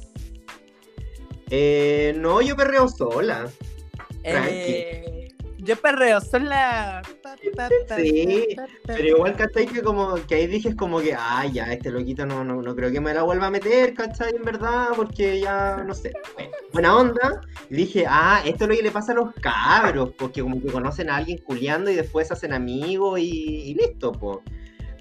Eh, 1.50 2.14
no, 2.18 2.40
yo 2.40 2.56
perreo 2.56 2.88
sola. 2.88 3.48
Eh, 4.24 5.25
Yo 5.66 5.74
perreo 5.74 6.20
sola. 6.20 7.02
Sí, 7.96 8.56
Pero 8.86 9.08
igual, 9.08 9.36
¿cachai? 9.36 9.66
Que 9.66 9.82
como 9.82 10.14
que 10.14 10.36
ahí 10.36 10.46
dije 10.46 10.68
es 10.68 10.74
como 10.76 11.00
que, 11.00 11.16
ay, 11.18 11.54
ya, 11.54 11.72
este 11.72 11.90
loquito 11.90 12.24
no, 12.24 12.44
no, 12.44 12.62
no 12.62 12.76
creo 12.76 12.92
que 12.92 13.00
me 13.00 13.12
la 13.12 13.24
vuelva 13.24 13.46
a 13.46 13.50
meter, 13.50 13.92
¿cachai? 13.94 14.36
En 14.36 14.44
verdad, 14.44 14.90
porque 14.94 15.40
ya, 15.40 15.82
no 15.84 15.92
sé, 15.92 16.12
bueno, 16.34 16.50
buena 16.72 16.96
onda. 16.96 17.40
Y 17.68 17.74
dije, 17.74 18.04
ah, 18.08 18.42
esto 18.46 18.64
es 18.64 18.70
lo 18.70 18.76
que 18.76 18.82
le 18.82 18.90
pasa 18.92 19.10
a 19.10 19.16
los 19.16 19.34
cabros, 19.34 20.12
porque 20.16 20.40
como 20.40 20.62
que 20.62 20.70
conocen 20.70 21.10
a 21.10 21.16
alguien 21.16 21.38
culiando 21.38 21.90
y 21.90 21.96
después 21.96 22.28
se 22.28 22.34
hacen 22.34 22.52
amigos 22.52 23.18
y, 23.18 23.70
y 23.70 23.74
listo, 23.74 24.12
pues. 24.12 24.38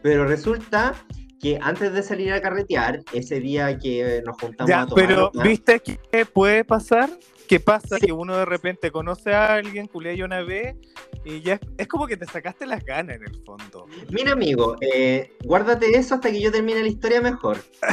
Pero 0.01 0.25
resulta 0.25 0.95
que 1.41 1.60
antes 1.62 1.93
de 1.93 2.02
salir 2.04 2.32
a 2.34 2.41
carretear, 2.41 3.02
ese 3.13 3.39
día 3.39 3.78
que 3.78 4.21
nos 4.26 4.39
juntamos 4.39 4.69
Ya, 4.69 4.82
a 4.82 4.88
tomar 4.88 5.08
pero 5.08 5.32
¿no? 5.34 5.43
¿viste 5.43 5.80
qué 5.82 6.26
puede 6.26 6.63
pasar? 6.63 7.10
¿Qué 7.48 7.60
pasa? 7.60 7.98
Sí. 8.00 8.08
Que 8.08 8.12
uno 8.12 8.36
de 8.38 8.45
repente 8.45 8.89
conoce 8.91 9.32
a 9.34 9.54
alguien, 9.54 9.86
culea 9.88 10.13
y 10.13 10.24
una 10.24 10.41
vez, 10.41 10.76
y 11.24 11.41
ya 11.41 11.54
es, 11.56 11.60
es 11.78 11.88
como 11.88 12.08
que 12.08 12.17
te 12.17 12.26
sacaste 12.26 12.65
las 12.65 12.84
ganas 12.84 13.17
en 13.17 13.24
el 13.24 13.36
fondo. 13.43 13.86
Mira, 14.10 14.32
amigo, 14.32 14.76
eh, 14.82 15.32
guárdate 15.43 15.95
eso 15.95 16.15
hasta 16.15 16.32
que 16.32 16.41
yo 16.41 16.52
termine 16.52 16.82
la 16.82 16.88
historia 16.88 17.21
mejor. 17.21 17.58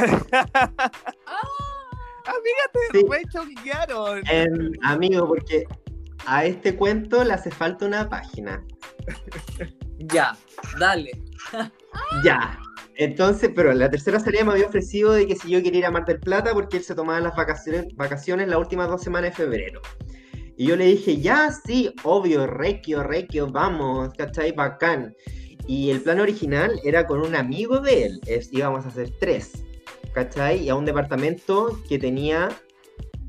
Amiga, 2.25 2.63
te 2.91 2.99
Sí. 2.99 3.05
rechonguearon. 3.09 4.23
Em, 4.29 4.71
amigo, 4.81 5.27
porque 5.27 5.65
a 6.25 6.45
este 6.45 6.75
cuento 6.75 7.23
le 7.23 7.33
hace 7.33 7.51
falta 7.51 7.85
una 7.85 8.09
página. 8.09 8.63
ya, 10.13 10.35
dale. 10.79 11.11
Ya. 12.23 12.57
Entonces, 12.95 13.51
pero 13.55 13.73
la 13.73 13.89
tercera 13.89 14.19
salida 14.19 14.43
me 14.43 14.51
había 14.51 14.67
ofrecido 14.67 15.13
de 15.13 15.25
que 15.25 15.35
si 15.35 15.49
yo 15.49 15.63
quería 15.63 15.79
ir 15.79 15.85
a 15.85 15.91
Mar 15.91 16.05
del 16.05 16.19
Plata 16.19 16.53
porque 16.53 16.77
él 16.77 16.83
se 16.83 16.93
tomaba 16.93 17.19
las 17.19 17.35
vacaciones, 17.35 17.87
vacaciones 17.95 18.47
las 18.47 18.59
últimas 18.59 18.87
dos 18.87 19.01
semanas 19.01 19.31
de 19.31 19.35
febrero. 19.43 19.81
Y 20.55 20.67
yo 20.67 20.75
le 20.75 20.85
dije, 20.85 21.19
ya, 21.19 21.49
sí, 21.65 21.93
obvio, 22.03 22.45
requio, 22.45 23.01
requio, 23.01 23.47
vamos, 23.47 24.13
¿cachai? 24.15 24.51
Bacán. 24.51 25.15
Y 25.65 25.89
el 25.89 26.01
plan 26.01 26.19
original 26.19 26.79
era 26.83 27.07
con 27.07 27.21
un 27.21 27.35
amigo 27.35 27.79
de 27.79 28.05
él, 28.05 28.21
íbamos 28.51 28.85
a 28.85 28.89
hacer 28.89 29.11
tres, 29.19 29.63
¿cachai? 30.13 30.63
Y 30.63 30.69
a 30.69 30.75
un 30.75 30.85
departamento 30.85 31.79
que 31.87 31.97
tenía 31.97 32.49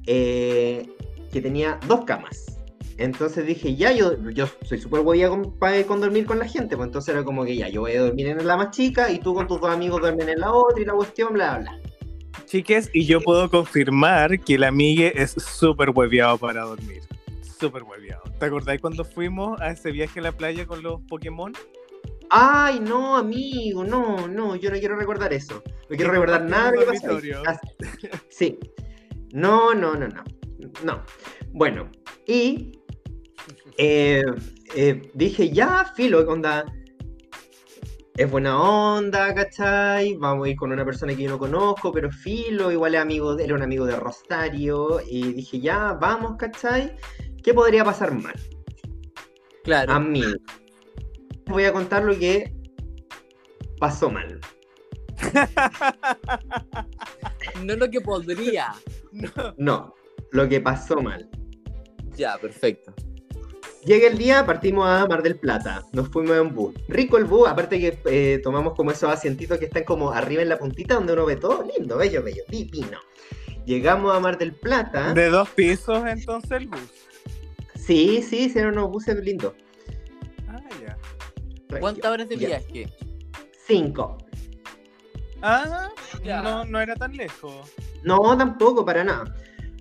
eh, 0.07 0.87
que 1.33 1.40
tenía 1.40 1.79
dos 1.88 2.05
camas. 2.05 2.54
Entonces 2.98 3.46
dije, 3.46 3.74
ya, 3.74 3.92
yo, 3.92 4.12
yo 4.30 4.46
soy 4.62 4.78
súper 4.78 5.00
huevía 5.00 5.28
con, 5.28 5.57
con 5.87 6.00
dormir 6.00 6.26
con 6.26 6.38
la 6.38 6.46
gente, 6.46 6.76
pues 6.76 6.87
entonces 6.87 7.14
era 7.14 7.24
como 7.24 7.44
que 7.44 7.57
ya, 7.57 7.68
yo 7.68 7.80
voy 7.80 7.92
a 7.92 8.02
dormir 8.02 8.28
en 8.28 8.46
la 8.46 8.57
más 8.57 8.70
chica 8.70 9.11
y 9.11 9.18
tú 9.18 9.35
con 9.35 9.48
tus 9.48 9.61
dos 9.61 9.70
amigos 9.70 10.00
duermen 10.00 10.28
en 10.28 10.38
la 10.38 10.52
otra 10.52 10.80
y 10.80 10.85
la 10.85 10.92
cuestión, 10.92 11.33
bla, 11.33 11.59
bla. 11.59 11.80
Chiques, 12.46 12.90
y 12.92 13.04
yo 13.04 13.20
puedo 13.20 13.50
confirmar 13.50 14.38
que 14.40 14.54
el 14.54 14.64
amigue 14.64 15.12
es 15.20 15.33
súper 15.33 15.90
hueveado 15.90 16.38
para 16.38 16.62
dormir. 16.62 17.02
Súper 17.59 17.83
hueveado. 17.83 18.22
¿Te 18.38 18.46
acordáis 18.46 18.80
cuando 18.80 19.04
fuimos 19.04 19.61
a 19.61 19.70
ese 19.70 19.90
viaje 19.90 20.20
a 20.20 20.24
la 20.24 20.33
playa 20.33 20.66
con 20.66 20.83
los 20.83 21.00
Pokémon? 21.02 21.52
Ay, 22.30 22.80
no, 22.80 23.16
amigo, 23.16 23.85
no, 23.85 24.28
no, 24.28 24.57
yo 24.57 24.70
no 24.70 24.78
quiero 24.78 24.96
recordar 24.96 25.33
eso. 25.33 25.62
No 25.88 25.96
quiero 25.96 26.11
recordar 26.12 26.44
nada 26.44 26.72
de 26.72 26.85
lo 26.85 26.92
que 26.92 26.98
pasó 27.00 27.20
Sí. 28.28 28.59
No, 29.33 29.74
no, 29.74 29.94
no, 29.94 30.09
no. 30.09 30.24
No. 30.85 31.02
Bueno, 31.52 31.90
y 32.26 32.72
eh, 33.79 34.23
eh, 34.75 35.11
dije, 35.15 35.51
ya, 35.51 35.93
filo, 35.95 36.21
onda. 36.21 36.65
Es 38.17 38.31
buena 38.31 38.61
onda, 38.61 39.35
¿cachai? 39.35 40.15
Vamos 40.15 40.47
a 40.47 40.51
ir 40.51 40.57
con 40.57 40.71
una 40.71 40.85
persona 40.85 41.17
que 41.17 41.25
yo 41.25 41.31
no 41.31 41.39
conozco, 41.39 41.91
pero 41.91 42.13
filo, 42.13 42.71
igual 42.71 42.95
es 42.95 43.01
amigo, 43.01 43.37
era 43.37 43.55
un 43.55 43.63
amigo 43.63 43.87
de 43.87 43.97
Rosario. 43.97 45.01
Y 45.09 45.33
dije, 45.33 45.61
ya, 45.61 45.95
vamos, 45.95 46.37
¿cachai? 46.39 46.95
¿Qué 47.43 47.53
podría 47.53 47.85
pasar 47.85 48.15
mal? 48.15 48.35
Claro. 49.65 49.93
A 49.93 49.99
mí. 49.99 50.23
Voy 51.47 51.65
a 51.65 51.73
contar 51.73 52.05
lo 52.05 52.17
que 52.17 52.55
pasó 53.79 54.11
mal. 54.11 54.41
No 57.63 57.77
lo 57.77 57.89
que 57.89 58.01
podría. 58.01 58.75
No, 59.57 59.95
lo 60.33 60.49
que 60.49 60.61
pasó 60.61 61.01
mal. 61.01 61.29
Ya, 62.17 62.37
perfecto. 62.39 62.93
Llega 63.85 64.09
el 64.09 64.16
día, 64.16 64.47
partimos 64.47 64.87
a 64.88 65.07
Mar 65.07 65.23
del 65.23 65.37
Plata. 65.37 65.83
Nos 65.92 66.09
fuimos 66.09 66.37
en 66.37 66.55
bus. 66.55 66.75
Rico 66.88 67.18
el 67.18 67.25
bus, 67.25 67.47
aparte 67.49 67.79
que 67.79 67.99
eh, 68.07 68.40
tomamos 68.42 68.75
como 68.75 68.90
esos 68.90 69.11
asientitos 69.12 69.59
que 69.59 69.66
están 69.66 69.85
como 69.85 70.11
arriba 70.11 70.40
en 70.42 70.49
la 70.49 70.59
puntita 70.59 70.94
donde 70.94 71.12
uno 71.12 71.27
ve 71.27 71.37
todo. 71.37 71.64
Lindo, 71.77 71.99
bello, 71.99 72.23
bello, 72.23 72.42
divino. 72.49 72.99
Llegamos 73.66 74.14
a 74.16 74.20
Mar 74.20 74.38
del 74.38 74.55
Plata. 74.55 75.12
De 75.12 75.29
dos 75.29 75.51
pisos, 75.51 76.03
entonces 76.07 76.51
el 76.53 76.68
bus. 76.68 76.81
Sí, 77.75 78.23
sí, 78.23 78.49
sí, 78.49 78.59
eran 78.59 78.73
unos 78.79 78.90
buses 78.90 79.16
lindos. 79.23 79.53
Ah, 80.49 80.61
ya. 80.81 81.79
¿Cuántas 81.79 82.11
horas 82.11 82.29
de 82.29 82.38
Ya. 82.38 82.49
viaje? 82.49 82.88
Cinco. 83.66 84.16
Ah, 85.42 85.90
Ya. 86.25 86.40
no, 86.40 86.64
no 86.64 86.81
era 86.81 86.94
tan 86.97 87.14
lejos. 87.14 87.70
No, 88.03 88.37
tampoco, 88.38 88.83
para 88.85 89.05
nada. 89.05 89.25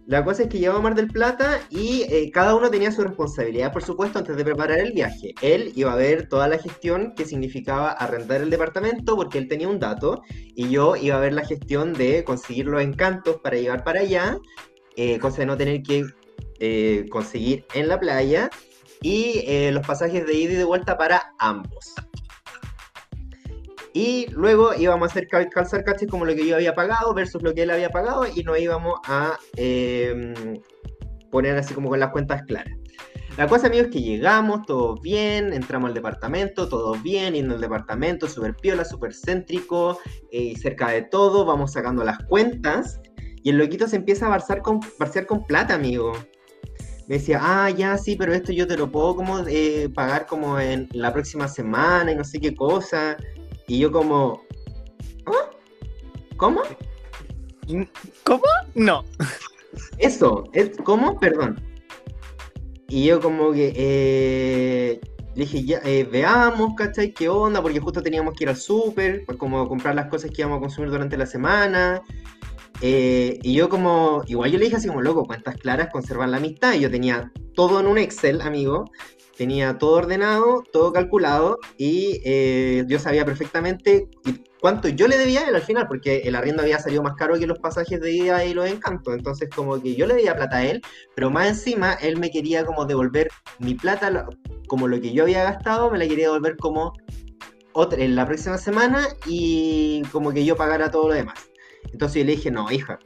La 0.06 0.24
cosa 0.26 0.44
es 0.44 0.50
que 0.50 0.60
llegamos 0.60 0.82
a 0.82 0.84
Mar 0.84 0.96
del 0.96 1.08
Plata 1.08 1.62
y 1.70 2.04
eh, 2.10 2.30
cada 2.32 2.56
uno 2.56 2.70
tenía 2.70 2.92
su 2.92 3.04
responsabilidad, 3.04 3.72
por 3.72 3.84
supuesto, 3.84 4.20
antes 4.20 4.36
de 4.36 4.44
preparar 4.44 4.80
el 4.80 4.92
viaje. 4.92 5.34
Él 5.42 5.72
iba 5.76 5.94
a 5.94 5.96
ver 5.96 6.28
toda 6.28 6.50
la 6.50 6.58
gestión 6.58 7.14
que 7.16 7.24
significaba 7.24 7.92
arrendar 7.92 8.42
el 8.42 8.50
departamento 8.50 9.16
porque 9.16 9.38
él 9.38 9.48
tenía 9.48 9.70
un 9.70 9.80
dato 9.80 10.22
y 10.56 10.70
yo 10.70 10.98
iba 10.98 11.16
a 11.16 11.22
ver 11.22 11.34
la 11.34 11.46
gestión 11.46 11.94
de 11.94 12.26
conseguir 12.26 12.66
los 12.66 12.82
encantos 12.82 13.38
para 13.42 13.56
llevar 13.56 13.86
para 13.86 14.02
allá, 14.02 14.38
eh, 14.98 15.20
cosa 15.20 15.38
de 15.38 15.46
no 15.46 15.58
tener 15.58 15.82
que 15.84 16.06
eh, 16.60 17.06
conseguir 17.10 17.66
en 17.74 17.88
la 17.88 18.00
playa 18.00 18.50
y 19.02 19.72
los 19.72 19.86
pasajes 19.86 20.26
de 20.26 20.34
ida 20.34 20.54
y 20.54 20.56
de 20.56 20.64
vuelta 20.64 20.98
para 20.98 21.34
ambos. 21.38 21.94
Y 23.94 24.28
luego 24.32 24.74
íbamos 24.74 25.08
a 25.08 25.12
hacer 25.12 25.28
cal- 25.28 25.50
calzar 25.50 25.84
cachis 25.84 26.10
como 26.10 26.26
lo 26.26 26.34
que 26.34 26.48
yo 26.48 26.56
había 26.56 26.74
pagado 26.74 27.14
versus 27.14 27.44
lo 27.44 27.54
que 27.54 27.64
él 27.64 27.72
había 27.72 27.90
pagado 27.90 28.26
y 28.26 28.44
nos 28.44 28.60
íbamos 28.60 29.00
a 29.06 29.38
eh, 29.56 30.34
poner 31.30 31.56
así 31.58 31.74
como 31.74 31.90
con 31.90 32.00
las 32.00 32.10
cuentas 32.10 32.42
claras. 32.48 32.74
La 33.38 33.48
cosa, 33.48 33.66
amigos, 33.66 33.88
es 33.88 33.94
que 33.94 34.02
llegamos, 34.02 34.64
todo 34.68 34.96
bien, 35.02 35.54
entramos 35.54 35.88
al 35.88 35.96
departamento, 35.96 36.70
todo 36.70 36.94
bien, 37.02 37.36
y 37.36 37.40
en 37.40 37.52
el 37.52 37.60
departamento, 37.60 38.28
súper 38.28 38.56
piola, 38.56 38.86
súper 38.86 39.12
céntrico, 39.12 39.98
eh, 40.32 40.54
cerca 40.56 40.90
de 40.90 41.02
todo, 41.02 41.44
vamos 41.44 41.74
sacando 41.74 42.04
las 42.04 42.20
cuentas, 42.26 43.00
y 43.42 43.50
el 43.50 43.58
loquito 43.58 43.88
se 43.88 43.96
empieza 43.96 44.28
a 44.28 44.30
barciar 44.30 44.62
con, 44.62 44.80
barciar 45.00 45.26
con 45.26 45.48
plata, 45.48 45.74
amigo. 45.74 46.14
Me 47.08 47.16
decía, 47.16 47.40
ah, 47.42 47.72
ya, 47.72 47.98
sí, 47.98 48.16
pero 48.16 48.34
esto 48.34 48.52
yo 48.52 48.68
te 48.68 48.78
lo 48.78 48.92
puedo 48.92 49.16
como 49.16 49.40
eh, 49.48 49.90
pagar 49.94 50.28
como 50.28 50.60
en 50.60 50.88
la 50.94 51.12
próxima 51.12 51.48
semana 51.48 52.12
y 52.12 52.16
no 52.16 52.24
sé 52.24 52.40
qué 52.40 52.54
cosa. 52.56 53.18
Y 53.68 53.80
yo 53.80 53.92
como, 53.92 54.42
¿ah? 55.26 55.50
¿Cómo? 56.38 56.62
¿Cómo? 58.24 58.44
No. 58.76 59.06
Eso, 59.98 60.44
es, 60.54 60.72
¿cómo? 60.84 61.20
Perdón. 61.20 61.62
Y 62.90 63.06
yo 63.06 63.20
como 63.20 63.54
que 63.54 63.74
eh, 63.76 65.02
le 65.36 65.46
dije, 65.46 65.64
ya, 65.64 65.80
eh, 65.84 66.04
veamos, 66.04 66.76
¿cachai? 66.76 67.14
¿Qué 67.14 67.30
onda? 67.30 67.62
Porque 67.62 67.80
justo 67.80 68.04
teníamos 68.04 68.36
que 68.36 68.44
ir 68.44 68.50
al 68.50 68.58
súper, 68.58 69.26
pues, 69.26 69.38
como 69.38 69.68
comprar 69.68 69.96
las 69.96 70.08
cosas 70.08 70.30
que 70.30 70.42
íbamos 70.42 70.58
a 70.58 70.62
consumir 70.62 70.92
durante 70.92 71.18
la 71.18 71.26
semana. 71.26 72.02
Eh, 72.82 73.40
y 73.42 73.54
yo 73.54 73.70
como, 73.70 74.24
igual 74.28 74.52
yo 74.52 74.60
le 74.60 74.66
dije 74.66 74.76
así 74.78 74.88
como, 74.88 75.02
loco, 75.02 75.26
cuentas 75.26 75.56
claras, 75.56 75.90
conservar 75.92 76.30
la 76.30 76.38
amistad. 76.38 76.74
Y 76.74 76.82
yo 76.82 76.92
tenía 76.92 77.32
todo 77.56 77.80
en 77.80 77.88
un 77.88 77.98
Excel, 77.98 78.42
amigo. 78.42 78.92
Tenía 79.38 79.78
todo 79.78 79.94
ordenado, 79.94 80.64
todo 80.72 80.94
calculado. 80.94 81.60
Y 81.78 82.22
eh, 82.24 82.86
yo 82.88 83.00
sabía 83.00 83.26
perfectamente 83.26 84.08
cuánto 84.62 84.88
yo 84.88 85.08
le 85.08 85.18
debía 85.18 85.42
a 85.42 85.50
él 85.50 85.56
al 85.56 85.62
final, 85.62 85.88
porque 85.88 86.20
el 86.20 86.36
arriendo 86.36 86.62
había 86.62 86.80
salido 86.80 87.04
más 87.04 87.16
caro 87.16 87.38
que 87.38 87.48
los 87.48 87.60
pasajes 87.60 88.00
de 88.00 88.12
ida 88.12 88.46
y 88.46 88.54
los 88.54 88.70
encantos. 88.70 89.14
Entonces 89.14 89.50
como 89.54 89.82
que 89.82 89.96
yo 89.96 90.06
le 90.06 90.16
debía 90.16 90.36
plata 90.36 90.58
a 90.58 90.66
él, 90.66 90.82
pero 91.16 91.30
más 91.30 91.48
encima 91.48 91.94
él 91.94 92.18
me 92.18 92.30
quería 92.30 92.64
como 92.66 92.86
devolver 92.86 93.30
mi 93.60 93.76
plata, 93.76 94.28
como 94.68 94.88
lo 94.88 95.02
que 95.02 95.14
yo 95.14 95.24
había 95.24 95.44
gastado, 95.44 95.90
me 95.90 95.98
la 95.98 96.08
quería 96.08 96.28
devolver 96.28 96.56
como 96.58 96.94
otra, 97.74 98.04
en 98.04 98.16
la 98.16 98.26
próxima 98.26 98.58
semana 98.58 99.08
y 99.26 100.04
como 100.12 100.32
que 100.32 100.46
yo 100.46 100.56
pagara 100.56 100.92
todo 100.92 101.10
lo 101.10 101.16
demás. 101.16 101.40
Entonces 101.92 102.22
yo 102.22 102.26
le 102.26 102.36
dije, 102.36 102.52
no, 102.52 102.72
hija, 102.72 103.00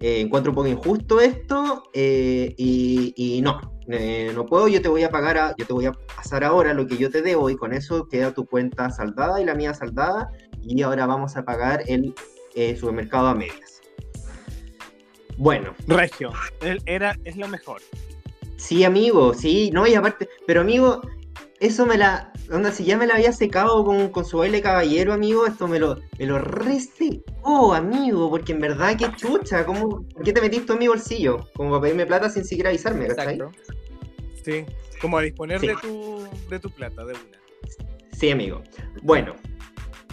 eh, 0.00 0.20
encuentro 0.20 0.52
un 0.52 0.56
poco 0.56 0.68
injusto 0.68 1.20
esto 1.20 1.84
eh, 1.92 2.54
y 2.56 3.40
no, 3.42 3.77
eh, 3.88 4.32
no 4.34 4.46
puedo, 4.46 4.68
yo 4.68 4.80
te 4.82 4.88
voy 4.88 5.02
a 5.02 5.10
pagar, 5.10 5.38
a- 5.38 5.54
yo 5.56 5.66
te 5.66 5.72
voy 5.72 5.86
a 5.86 5.92
pasar 5.92 6.44
ahora 6.44 6.74
lo 6.74 6.86
que 6.86 6.96
yo 6.96 7.10
te 7.10 7.22
debo 7.22 7.48
y 7.50 7.56
con 7.56 7.72
eso 7.72 8.06
queda 8.08 8.32
tu 8.32 8.44
cuenta 8.46 8.90
saldada 8.90 9.40
y 9.40 9.44
la 9.44 9.54
mía 9.54 9.74
saldada 9.74 10.28
y 10.62 10.82
ahora 10.82 11.06
vamos 11.06 11.36
a 11.36 11.44
pagar 11.44 11.82
el 11.86 12.14
eh, 12.54 12.76
supermercado 12.76 13.28
a 13.28 13.34
medias. 13.34 13.80
Bueno, 15.36 15.74
Regio. 15.86 16.32
Él 16.60 16.82
era, 16.86 17.16
es 17.24 17.36
lo 17.36 17.48
mejor. 17.48 17.80
sí 18.56 18.84
amigo, 18.84 19.34
sí, 19.34 19.70
no, 19.72 19.86
y 19.86 19.94
aparte, 19.94 20.28
pero 20.46 20.62
amigo, 20.62 21.00
eso 21.60 21.86
me 21.86 21.96
la, 21.96 22.32
onda, 22.52 22.72
si 22.72 22.84
ya 22.84 22.96
me 22.98 23.06
la 23.06 23.14
había 23.14 23.32
secado 23.32 23.84
con, 23.84 24.08
con 24.08 24.24
su 24.24 24.38
baile 24.38 24.60
caballero, 24.60 25.12
amigo, 25.12 25.46
esto 25.46 25.68
me 25.68 25.78
lo, 25.78 25.96
me 26.18 26.26
lo 26.26 26.38
resecó, 26.40 27.72
amigo, 27.72 28.28
porque 28.30 28.52
en 28.52 28.60
verdad 28.60 28.96
que 28.96 29.12
chucha, 29.16 29.64
¿cómo, 29.64 30.04
¿por 30.12 30.22
qué 30.24 30.32
te 30.32 30.40
metiste 30.40 30.72
en 30.72 30.78
mi 30.80 30.88
bolsillo? 30.88 31.48
Como 31.54 31.70
para 31.70 31.82
pedirme 31.82 32.06
plata 32.06 32.28
sin 32.30 32.44
siquiera 32.44 32.70
avisarme, 32.70 33.06
¿cachai? 33.06 33.36
Exacto. 33.36 33.52
Sí. 34.48 34.64
Como 35.02 35.18
a 35.18 35.22
disponer 35.22 35.60
Sí. 35.60 35.66
de, 35.66 35.74
tu, 35.76 36.26
de 36.48 36.58
tu 36.58 36.70
plata, 36.70 37.04
de 37.04 37.12
una. 37.12 37.38
Sí, 38.12 38.30
amigo. 38.30 38.62
Bueno, 39.02 39.34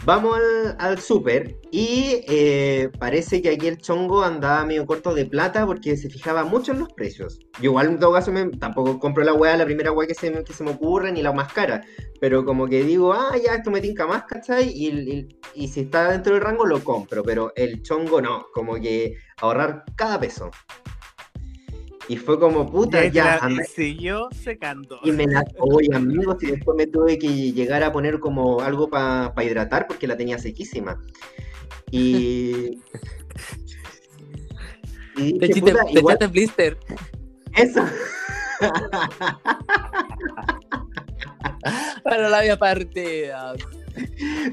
vamos 0.04 0.36
al, 0.36 0.76
al 0.78 0.98
súper 1.00 1.56
y 1.72 2.22
eh, 2.28 2.90
parece 2.98 3.40
que 3.40 3.48
aquí 3.48 3.66
el 3.66 3.78
chongo 3.78 4.22
andaba 4.22 4.64
medio 4.66 4.84
corto 4.84 5.14
de 5.14 5.24
plata 5.24 5.64
porque 5.64 5.96
se 5.96 6.10
fijaba 6.10 6.44
mucho 6.44 6.72
en 6.72 6.80
los 6.80 6.92
precios. 6.92 7.38
Yo 7.60 7.70
igual 7.70 7.86
en 7.86 7.98
todo 7.98 8.12
caso 8.12 8.30
me- 8.30 8.50
tampoco 8.50 8.98
compro 9.00 9.24
la 9.24 9.32
weá, 9.32 9.56
la 9.56 9.64
primera 9.64 9.90
weá 9.90 10.06
que 10.06 10.14
se, 10.14 10.30
me- 10.30 10.44
que 10.44 10.52
se 10.52 10.62
me 10.64 10.72
ocurre 10.72 11.10
ni 11.12 11.22
la 11.22 11.32
más 11.32 11.50
cara, 11.52 11.82
pero 12.20 12.44
como 12.44 12.66
que 12.68 12.84
digo, 12.84 13.14
ah, 13.14 13.34
ya 13.42 13.54
esto 13.54 13.70
me 13.70 13.80
tinca 13.80 14.06
más, 14.06 14.24
¿cachai? 14.24 14.68
Y, 14.68 14.88
y- 14.88 15.28
y 15.54 15.68
si 15.68 15.80
está 15.80 16.10
dentro 16.12 16.34
del 16.34 16.42
rango 16.42 16.66
lo 16.66 16.84
compro, 16.84 17.22
pero 17.22 17.52
el 17.56 17.82
chongo 17.82 18.20
no, 18.20 18.44
como 18.52 18.74
que 18.74 19.14
ahorrar 19.40 19.82
cada 19.96 20.20
peso. 20.20 20.50
Y 22.08 22.16
fue 22.16 22.38
como, 22.38 22.70
puta, 22.70 23.04
Y 23.04 23.10
ya, 23.10 23.24
la 23.24 23.36
anda- 23.38 23.64
siguió 23.64 24.28
secando. 24.30 25.00
y 25.02 25.10
me 25.12 25.26
la. 25.26 25.42
Oye, 25.58 25.88
amigos, 25.94 26.36
y 26.42 26.46
después 26.52 26.76
me 26.76 26.86
tuve 26.86 27.18
que 27.18 27.52
llegar 27.52 27.82
a 27.82 27.90
poner 27.92 28.20
como 28.20 28.60
algo 28.60 28.88
para 28.88 29.32
hidratar 29.44 29.86
porque 29.88 30.06
la 30.06 30.16
tenía 30.16 30.38
sequísima. 30.38 31.02
Y. 31.90 32.80
y 35.16 35.38
Te, 35.38 35.46
dije, 35.48 35.60
echaste- 35.60 35.72
puta, 35.72 35.84
te 35.84 35.92
igual 35.98 36.16
echaste 36.16 36.32
blister. 36.32 36.78
eso. 37.56 37.84
Pero 42.04 42.28
la 42.28 42.38
había 42.38 42.58
partida. 42.58 43.54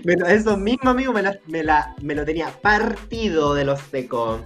Pero 0.03 0.25
eso 0.27 0.57
mismo, 0.57 0.89
amigo, 0.89 1.13
me, 1.13 1.21
la, 1.21 1.37
me, 1.47 1.63
la- 1.63 1.95
me 2.01 2.15
lo 2.15 2.25
tenía 2.25 2.49
partido 2.61 3.53
de 3.53 3.65
los 3.65 3.79
secos. 3.81 4.41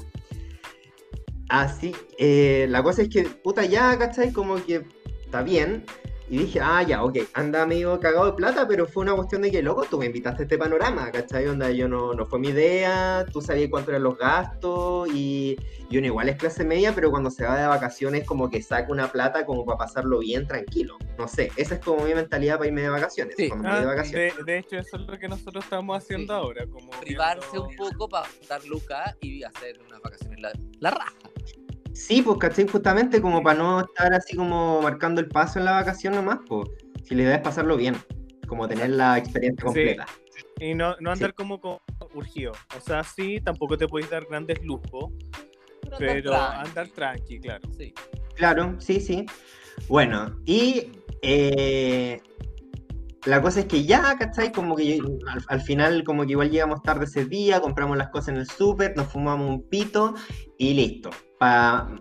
Así, 1.50 1.96
eh, 2.18 2.66
la 2.70 2.84
cosa 2.84 3.04
es 3.04 3.10
que, 3.10 3.24
puta, 3.24 3.66
ya, 3.66 3.98
¿cachai? 3.98 4.32
Como 4.34 4.56
que 4.66 4.86
está 5.24 5.42
bien. 5.44 5.86
Y 6.30 6.40
dije, 6.40 6.60
ah, 6.62 6.84
ya, 6.84 7.06
ok, 7.06 7.20
anda 7.36 7.66
medio 7.66 7.98
cagado 8.02 8.26
de 8.26 8.34
plata, 8.34 8.68
pero 8.68 8.86
fue 8.86 9.04
una 9.04 9.16
cuestión 9.16 9.44
de 9.44 9.50
que, 9.50 9.64
loco, 9.64 9.86
tú 9.90 9.98
me 9.98 10.08
invitaste 10.08 10.42
a 10.42 10.44
este 10.44 10.58
panorama, 10.58 11.10
¿cachai? 11.10 11.48
Onda, 11.48 11.72
yo 11.72 11.88
no, 11.88 12.14
no 12.14 12.26
fue 12.26 12.38
mi 12.38 12.50
idea, 12.50 13.26
tú 13.32 13.40
sabías 13.42 13.70
cuánto 13.70 13.92
eran 13.92 14.04
los 14.04 14.18
gastos, 14.18 15.08
y 15.14 15.56
yo 15.90 16.02
no 16.02 16.08
igual 16.08 16.28
es 16.28 16.36
clase 16.36 16.66
media, 16.66 16.94
pero 16.94 17.12
cuando 17.12 17.32
se 17.32 17.46
va 17.46 17.58
de 17.58 17.66
vacaciones 17.68 18.26
como 18.28 18.50
que 18.50 18.62
saca 18.62 18.92
una 18.92 19.10
plata 19.10 19.46
como 19.46 19.64
para 19.64 19.78
pasarlo 19.78 20.20
bien 20.20 20.46
tranquilo. 20.46 20.98
No 21.18 21.30
sé, 21.30 21.50
esa 21.56 21.76
es 21.76 21.80
como 21.80 22.04
mi 22.04 22.14
mentalidad 22.14 22.58
para 22.58 22.68
irme 22.68 22.82
de 22.82 22.90
vacaciones. 22.90 23.34
Sí. 23.38 23.48
cuando 23.48 23.70
me 23.70 23.76
Ah, 23.76 23.80
de 23.80 23.86
vacaciones. 23.86 24.36
de, 24.36 24.44
de 24.44 24.58
hecho, 24.58 24.76
eso 24.80 24.98
es 24.98 25.04
lo 25.08 25.18
que 25.18 25.30
nosotros 25.30 25.64
estamos 25.64 25.98
haciendo 25.98 26.34
Sí. 26.34 26.40
ahora. 26.42 26.68
Como 26.68 26.90
Privarse 27.00 27.48
viendo- 27.54 27.70
un 27.70 27.76
poco 27.78 28.10
para 28.10 28.28
dar 28.50 28.66
lucas 28.66 29.16
y 29.22 29.44
hacer 29.44 29.80
unas 29.88 30.02
vacaciones 30.02 30.42
la, 30.42 30.52
la 30.82 30.92
raja. 30.92 31.14
Sí, 31.98 32.22
pues, 32.22 32.38
¿cachai? 32.38 32.68
Justamente 32.68 33.22
como 33.22 33.42
para 33.42 33.58
no 33.58 33.80
estar 33.82 34.14
así 34.14 34.36
como 34.36 34.82
marcando 34.82 35.20
el 35.20 35.28
paso 35.28 35.60
en 35.60 35.66
la 35.66 35.72
vacación 35.74 36.14
nomás, 36.16 36.40
pues. 36.48 36.70
Si 37.04 37.16
la 37.16 37.24
idea 37.24 37.36
es 37.36 37.42
pasarlo 37.42 37.76
bien, 37.78 37.96
como 38.48 38.68
tener 38.68 38.92
la 38.92 39.18
experiencia 39.18 39.62
Sí. 39.62 39.66
completa. 39.66 40.06
Y 40.60 40.74
no, 40.76 40.96
no 41.00 41.12
andar 41.12 41.34
como, 41.34 41.60
como 41.60 41.82
urgido. 42.14 42.52
O 42.78 42.82
sea, 42.82 43.04
sí, 43.04 43.40
tampoco 43.44 43.78
te 43.78 43.88
puedes 43.88 44.10
dar 44.10 44.26
grandes 44.26 44.64
lujos, 44.64 45.12
pero 45.98 46.32
tranqui. 46.32 46.68
andar 46.68 46.88
tranqui, 46.90 47.40
claro. 47.40 47.68
Sí. 47.78 47.94
Claro, 48.36 48.76
sí, 48.80 49.00
sí. 49.00 49.26
Bueno, 49.88 50.40
y 50.46 50.92
eh, 51.22 52.22
la 53.26 53.42
cosa 53.42 53.62
es 53.62 53.66
que 53.66 53.84
ya, 53.86 54.16
¿cachai? 54.18 54.52
Como 54.52 54.76
que 54.76 55.00
al, 55.28 55.44
al 55.48 55.62
final, 55.62 56.04
como 56.04 56.26
que 56.26 56.32
igual 56.32 56.50
llegamos 56.50 56.82
tarde 56.82 57.06
ese 57.06 57.26
día, 57.26 57.60
compramos 57.60 57.98
las 57.98 58.10
cosas 58.10 58.30
en 58.30 58.38
el 58.38 58.48
súper, 58.48 58.96
nos 58.96 59.08
fumamos 59.08 59.50
un 59.50 59.68
pito 59.68 60.14
y 60.58 60.74
listo. 60.74 61.10
Para 61.40 62.00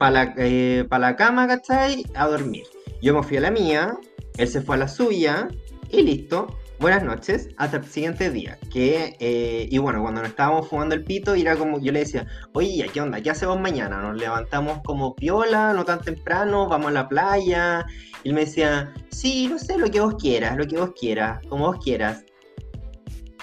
la, 0.00 0.34
eh, 0.36 0.86
la 0.90 1.16
cama, 1.16 1.46
¿cachai? 1.46 2.04
A 2.14 2.26
dormir. 2.26 2.64
Yo 3.02 3.14
me 3.14 3.22
fui 3.22 3.36
a 3.36 3.40
la 3.40 3.50
mía, 3.50 3.96
él 4.36 4.48
se 4.48 4.60
fue 4.60 4.76
a 4.76 4.78
la 4.78 4.88
suya 4.88 5.48
y 5.90 6.02
listo. 6.02 6.58
Buenas 6.80 7.02
noches, 7.02 7.48
hasta 7.56 7.78
el 7.78 7.84
siguiente 7.86 8.30
día. 8.30 8.56
Que, 8.72 9.16
eh, 9.18 9.68
y 9.68 9.78
bueno, 9.78 10.00
cuando 10.00 10.20
nos 10.20 10.30
estábamos 10.30 10.68
fumando 10.68 10.94
el 10.94 11.02
pito, 11.02 11.34
era 11.34 11.56
como, 11.56 11.80
yo 11.80 11.90
le 11.90 12.00
decía, 12.00 12.26
oye, 12.52 12.76
¿ya 12.76 12.86
¿qué 12.86 13.00
onda? 13.00 13.20
¿Qué 13.20 13.30
hacemos 13.30 13.58
mañana? 13.60 14.00
¿Nos 14.00 14.16
levantamos 14.16 14.80
como 14.84 15.16
piola, 15.16 15.72
no 15.72 15.84
tan 15.84 16.00
temprano? 16.00 16.68
¿Vamos 16.68 16.88
a 16.88 16.92
la 16.92 17.08
playa? 17.08 17.84
Y 18.22 18.28
él 18.28 18.34
me 18.34 18.42
decía, 18.42 18.94
sí, 19.10 19.48
no 19.48 19.58
sé, 19.58 19.76
lo 19.76 19.90
que 19.90 20.00
vos 20.00 20.14
quieras, 20.20 20.56
lo 20.56 20.66
que 20.66 20.76
vos 20.78 20.92
quieras, 20.98 21.40
como 21.48 21.66
vos 21.66 21.78
quieras. 21.82 22.24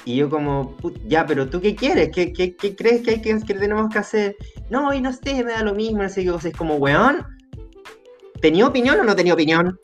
Y 0.05 0.15
yo 0.17 0.29
como, 0.29 0.77
"Put- 0.77 1.01
ya, 1.07 1.25
pero 1.25 1.49
¿tú 1.49 1.59
qué 1.59 1.75
quieres? 1.75 2.11
¿Qué, 2.13 2.31
qué, 2.31 2.55
qué 2.55 2.75
crees 2.75 3.01
que, 3.01 3.11
hay 3.11 3.21
que, 3.21 3.37
que 3.41 3.53
tenemos 3.55 3.91
que 3.91 3.99
hacer? 3.99 4.35
No, 4.69 4.93
y 4.93 5.01
no 5.01 5.11
sé, 5.11 5.43
me 5.43 5.51
da 5.51 5.63
lo 5.63 5.73
mismo, 5.73 6.03
no 6.03 6.09
sé 6.09 6.23
qué 6.23 6.31
cosa. 6.31 6.47
Es 6.49 6.55
como, 6.55 6.75
weón, 6.75 7.25
¿tenía 8.39 8.65
opinión 8.67 8.97
o 8.99 9.03
no 9.03 9.15
tenía 9.15 9.33
opinión? 9.33 9.77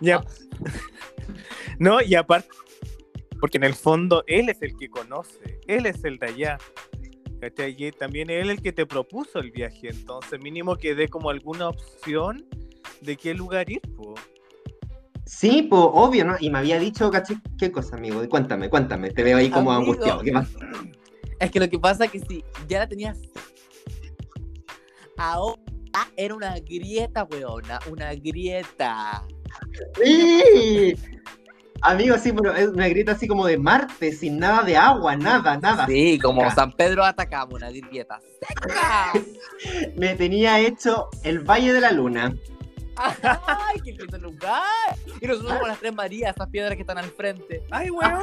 Ya. 0.00 0.22
No, 1.78 2.00
y 2.00 2.14
aparte, 2.14 2.48
porque 3.40 3.58
en 3.58 3.64
el 3.64 3.74
fondo 3.74 4.24
él 4.26 4.48
es 4.48 4.62
el 4.62 4.76
que 4.76 4.88
conoce, 4.88 5.60
él 5.66 5.86
es 5.86 6.04
el 6.04 6.18
de 6.18 6.26
allá. 6.26 6.58
Y 7.68 7.92
también 7.92 8.30
él 8.30 8.50
el 8.50 8.60
que 8.62 8.72
te 8.72 8.86
propuso 8.86 9.38
el 9.38 9.50
viaje, 9.50 9.88
entonces 9.90 10.40
mínimo 10.40 10.76
que 10.76 10.94
dé 10.94 11.08
como 11.08 11.30
alguna 11.30 11.68
opción 11.68 12.44
de 13.02 13.16
qué 13.16 13.34
lugar 13.34 13.70
ir, 13.70 13.82
po. 13.94 14.14
Sí, 15.26 15.66
pues 15.68 15.82
obvio, 15.84 16.24
¿no? 16.24 16.36
Y 16.38 16.50
me 16.50 16.58
había 16.58 16.78
dicho, 16.78 17.10
¿cachai? 17.10 17.36
¿Qué 17.58 17.70
cosa, 17.72 17.96
amigo? 17.96 18.26
Cuéntame, 18.28 18.70
cuéntame. 18.70 19.10
Te 19.10 19.24
veo 19.24 19.36
ahí 19.36 19.50
como 19.50 19.72
Amigo. 19.72 19.92
angustiado. 19.92 20.22
¿Qué 20.22 20.32
pasa? 20.32 20.58
Es 21.38 21.50
que 21.50 21.60
lo 21.60 21.68
que 21.68 21.78
pasa 21.78 22.06
es 22.06 22.12
que 22.12 22.20
si 22.20 22.44
ya 22.66 22.78
la 22.78 22.88
tenías. 22.88 23.18
Ahora 25.18 25.60
era 26.16 26.34
una 26.34 26.58
grieta, 26.60 27.24
weona. 27.24 27.78
Una 27.90 28.14
grieta. 28.14 29.22
¡Sí! 30.02 30.94
Amigo, 31.82 32.16
sí, 32.18 32.32
pero 32.32 32.54
es 32.54 32.68
una 32.68 32.88
grita 32.88 33.12
así 33.12 33.28
como 33.28 33.46
de 33.46 33.58
Marte, 33.58 34.12
sin 34.12 34.38
nada 34.38 34.62
de 34.62 34.76
agua, 34.76 35.16
nada, 35.16 35.58
nada. 35.58 35.86
Sí, 35.86 36.18
como 36.18 36.42
seca. 36.42 36.54
San 36.54 36.72
Pedro 36.72 37.04
atacamos, 37.04 37.54
una 37.54 37.70
grieta 37.70 38.18
seca. 38.20 39.12
Me 39.96 40.14
tenía 40.14 40.58
hecho 40.60 41.08
el 41.22 41.40
Valle 41.40 41.72
de 41.72 41.80
la 41.80 41.92
Luna. 41.92 42.34
¡Ay, 42.96 43.80
qué 43.84 43.92
lindo 43.92 44.18
lugar! 44.18 44.62
Y 45.20 45.26
nosotros 45.26 45.58
con 45.58 45.68
las 45.68 45.78
tres 45.78 45.94
Marías, 45.94 46.34
esas 46.34 46.48
piedras 46.48 46.74
que 46.76 46.80
están 46.80 46.98
al 46.98 47.10
frente. 47.10 47.62
Ay, 47.70 47.90
weón, 47.90 48.22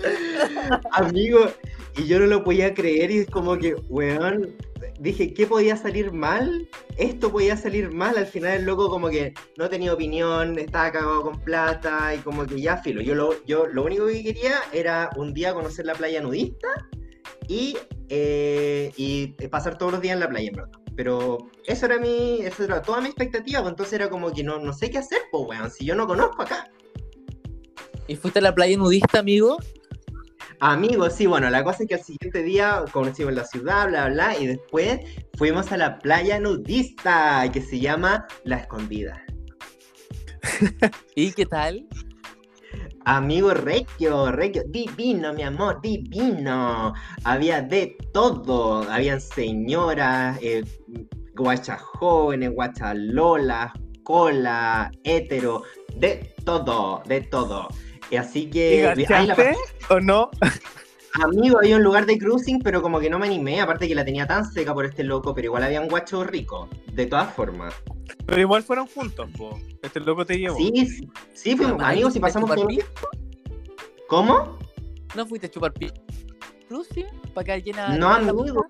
Amigo, 0.92 1.50
y 1.96 2.06
yo 2.06 2.18
no 2.20 2.26
lo 2.26 2.44
podía 2.44 2.72
creer 2.74 3.10
y 3.10 3.18
es 3.18 3.30
como 3.30 3.56
que, 3.58 3.74
weón, 3.88 4.54
dije, 5.00 5.32
¿qué 5.32 5.46
podía 5.46 5.76
salir 5.76 6.12
mal? 6.12 6.68
Esto 6.96 7.32
podía 7.32 7.56
salir 7.56 7.90
mal, 7.90 8.18
al 8.18 8.26
final 8.26 8.58
el 8.58 8.64
loco 8.66 8.90
como 8.90 9.08
que 9.08 9.32
no 9.56 9.68
tenía 9.68 9.94
opinión, 9.94 10.58
estaba 10.58 10.92
cagado 10.92 11.22
con 11.22 11.40
plata 11.40 12.14
y 12.14 12.18
como 12.18 12.46
que 12.46 12.60
ya 12.60 12.76
filo. 12.76 13.00
Yo 13.00 13.14
lo, 13.14 13.44
yo 13.46 13.66
lo 13.66 13.84
único 13.84 14.06
que 14.06 14.22
quería 14.22 14.56
era 14.72 15.10
un 15.16 15.32
día 15.32 15.54
conocer 15.54 15.86
la 15.86 15.94
playa 15.94 16.20
nudista 16.20 16.68
y, 17.48 17.76
eh, 18.10 18.92
y 18.96 19.28
pasar 19.48 19.78
todos 19.78 19.92
los 19.92 20.00
días 20.02 20.14
en 20.14 20.20
la 20.20 20.28
playa, 20.28 20.48
en 20.50 20.56
verdad. 20.56 20.78
Pero 20.96 21.38
eso 21.64 21.86
era 21.86 21.98
mi, 21.98 22.42
eso 22.42 22.64
era 22.64 22.82
toda 22.82 23.00
mi 23.00 23.06
expectativa, 23.06 23.60
pues 23.60 23.70
entonces 23.70 23.94
era 23.94 24.10
como 24.10 24.30
que 24.32 24.44
no, 24.44 24.58
no 24.58 24.72
sé 24.74 24.90
qué 24.90 24.98
hacer, 24.98 25.20
pues 25.32 25.44
weón, 25.48 25.70
si 25.70 25.86
yo 25.86 25.94
no 25.94 26.06
conozco 26.06 26.42
acá. 26.42 26.70
¿Y 28.06 28.16
fuiste 28.16 28.40
a 28.40 28.42
la 28.42 28.54
playa 28.54 28.76
nudista, 28.76 29.20
amigo? 29.20 29.56
Amigo, 30.62 31.08
sí, 31.08 31.24
bueno, 31.26 31.48
la 31.48 31.64
cosa 31.64 31.84
es 31.84 31.88
que 31.88 31.94
al 31.94 32.02
siguiente 32.02 32.42
día 32.42 32.84
conocimos 32.92 33.32
la 33.32 33.46
ciudad, 33.46 33.88
bla, 33.88 34.08
bla, 34.10 34.38
y 34.38 34.46
después 34.46 35.00
fuimos 35.38 35.72
a 35.72 35.78
la 35.78 35.98
playa 35.98 36.38
nudista, 36.38 37.50
que 37.50 37.62
se 37.62 37.80
llama 37.80 38.26
La 38.44 38.58
Escondida. 38.58 39.24
¿Y 41.14 41.32
qué 41.32 41.46
tal? 41.46 41.86
Amigo 43.06 43.54
Regio, 43.54 44.30
Regio, 44.30 44.62
divino, 44.66 45.32
mi 45.32 45.42
amor, 45.42 45.80
divino. 45.80 46.92
Había 47.24 47.62
de 47.62 47.96
todo, 48.12 48.82
habían 48.90 49.22
señoras, 49.22 50.38
eh, 50.42 50.62
guachas 51.34 51.80
jóvenes, 51.80 52.52
guachas 52.54 52.94
lolas, 52.96 53.72
cola, 54.02 54.90
hetero, 55.04 55.62
de 55.96 56.34
todo, 56.44 57.02
de 57.06 57.22
todo. 57.22 57.68
Y 58.10 58.16
así 58.16 58.40
¿Y 58.40 58.50
que... 58.50 58.86
ahí 58.88 59.26
la 59.26 59.34
gachaste 59.34 59.56
o 59.88 60.00
no? 60.00 60.30
Amigo, 61.22 61.58
había 61.58 61.76
un 61.76 61.82
lugar 61.82 62.06
de 62.06 62.18
cruising, 62.18 62.60
pero 62.60 62.82
como 62.82 63.00
que 63.00 63.10
no 63.10 63.18
me 63.18 63.26
animé, 63.26 63.60
aparte 63.60 63.88
que 63.88 63.94
la 63.94 64.04
tenía 64.04 64.26
tan 64.26 64.44
seca 64.50 64.72
por 64.72 64.84
este 64.84 65.02
loco, 65.02 65.34
pero 65.34 65.46
igual 65.46 65.64
había 65.64 65.80
un 65.80 65.88
guacho 65.88 66.22
rico, 66.24 66.68
de 66.92 67.06
todas 67.06 67.34
formas. 67.34 67.74
Pero 68.26 68.40
igual 68.40 68.62
fueron 68.62 68.86
juntos, 68.86 69.28
po. 69.36 69.58
Este 69.82 69.98
loco 70.00 70.24
te 70.24 70.38
llevó. 70.38 70.56
Sí, 70.56 70.72
sí, 70.86 71.08
sí, 71.34 71.56
fuimos 71.56 71.82
amigos 71.82 72.14
y 72.16 72.20
¿fuiste 72.20 72.38
a 72.38 72.42
pasamos 72.42 72.54
todo. 72.54 72.66
pi- 72.68 72.80
¿Cómo? 74.08 74.58
¿No 75.16 75.26
fuiste 75.26 75.48
a 75.48 75.50
chupar 75.50 75.72
pie? 75.72 75.92
¿Rusia? 76.68 77.06
¿Para 77.34 77.44
quedar 77.44 77.62
llena 77.62 77.96
No, 77.98 78.08
la 78.10 78.30
amigo. 78.30 78.66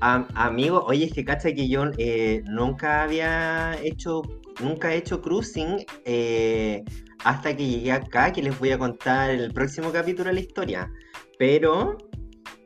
Am- 0.00 0.26
amigo, 0.34 0.84
oye, 0.86 1.04
es 1.04 1.12
que 1.12 1.24
cacha 1.24 1.52
que 1.52 1.68
yo 1.68 1.84
eh, 1.98 2.42
nunca 2.46 3.02
había 3.02 3.78
hecho, 3.82 4.22
nunca 4.60 4.92
he 4.92 4.98
hecho 4.98 5.20
cruising 5.20 5.84
eh, 6.04 6.82
hasta 7.24 7.56
que 7.56 7.66
llegué 7.66 7.92
acá, 7.92 8.32
que 8.32 8.42
les 8.42 8.58
voy 8.58 8.70
a 8.72 8.78
contar 8.78 9.30
en 9.30 9.40
el 9.40 9.52
próximo 9.52 9.90
capítulo 9.92 10.28
de 10.28 10.34
la 10.34 10.40
historia. 10.40 10.90
Pero, 11.38 11.96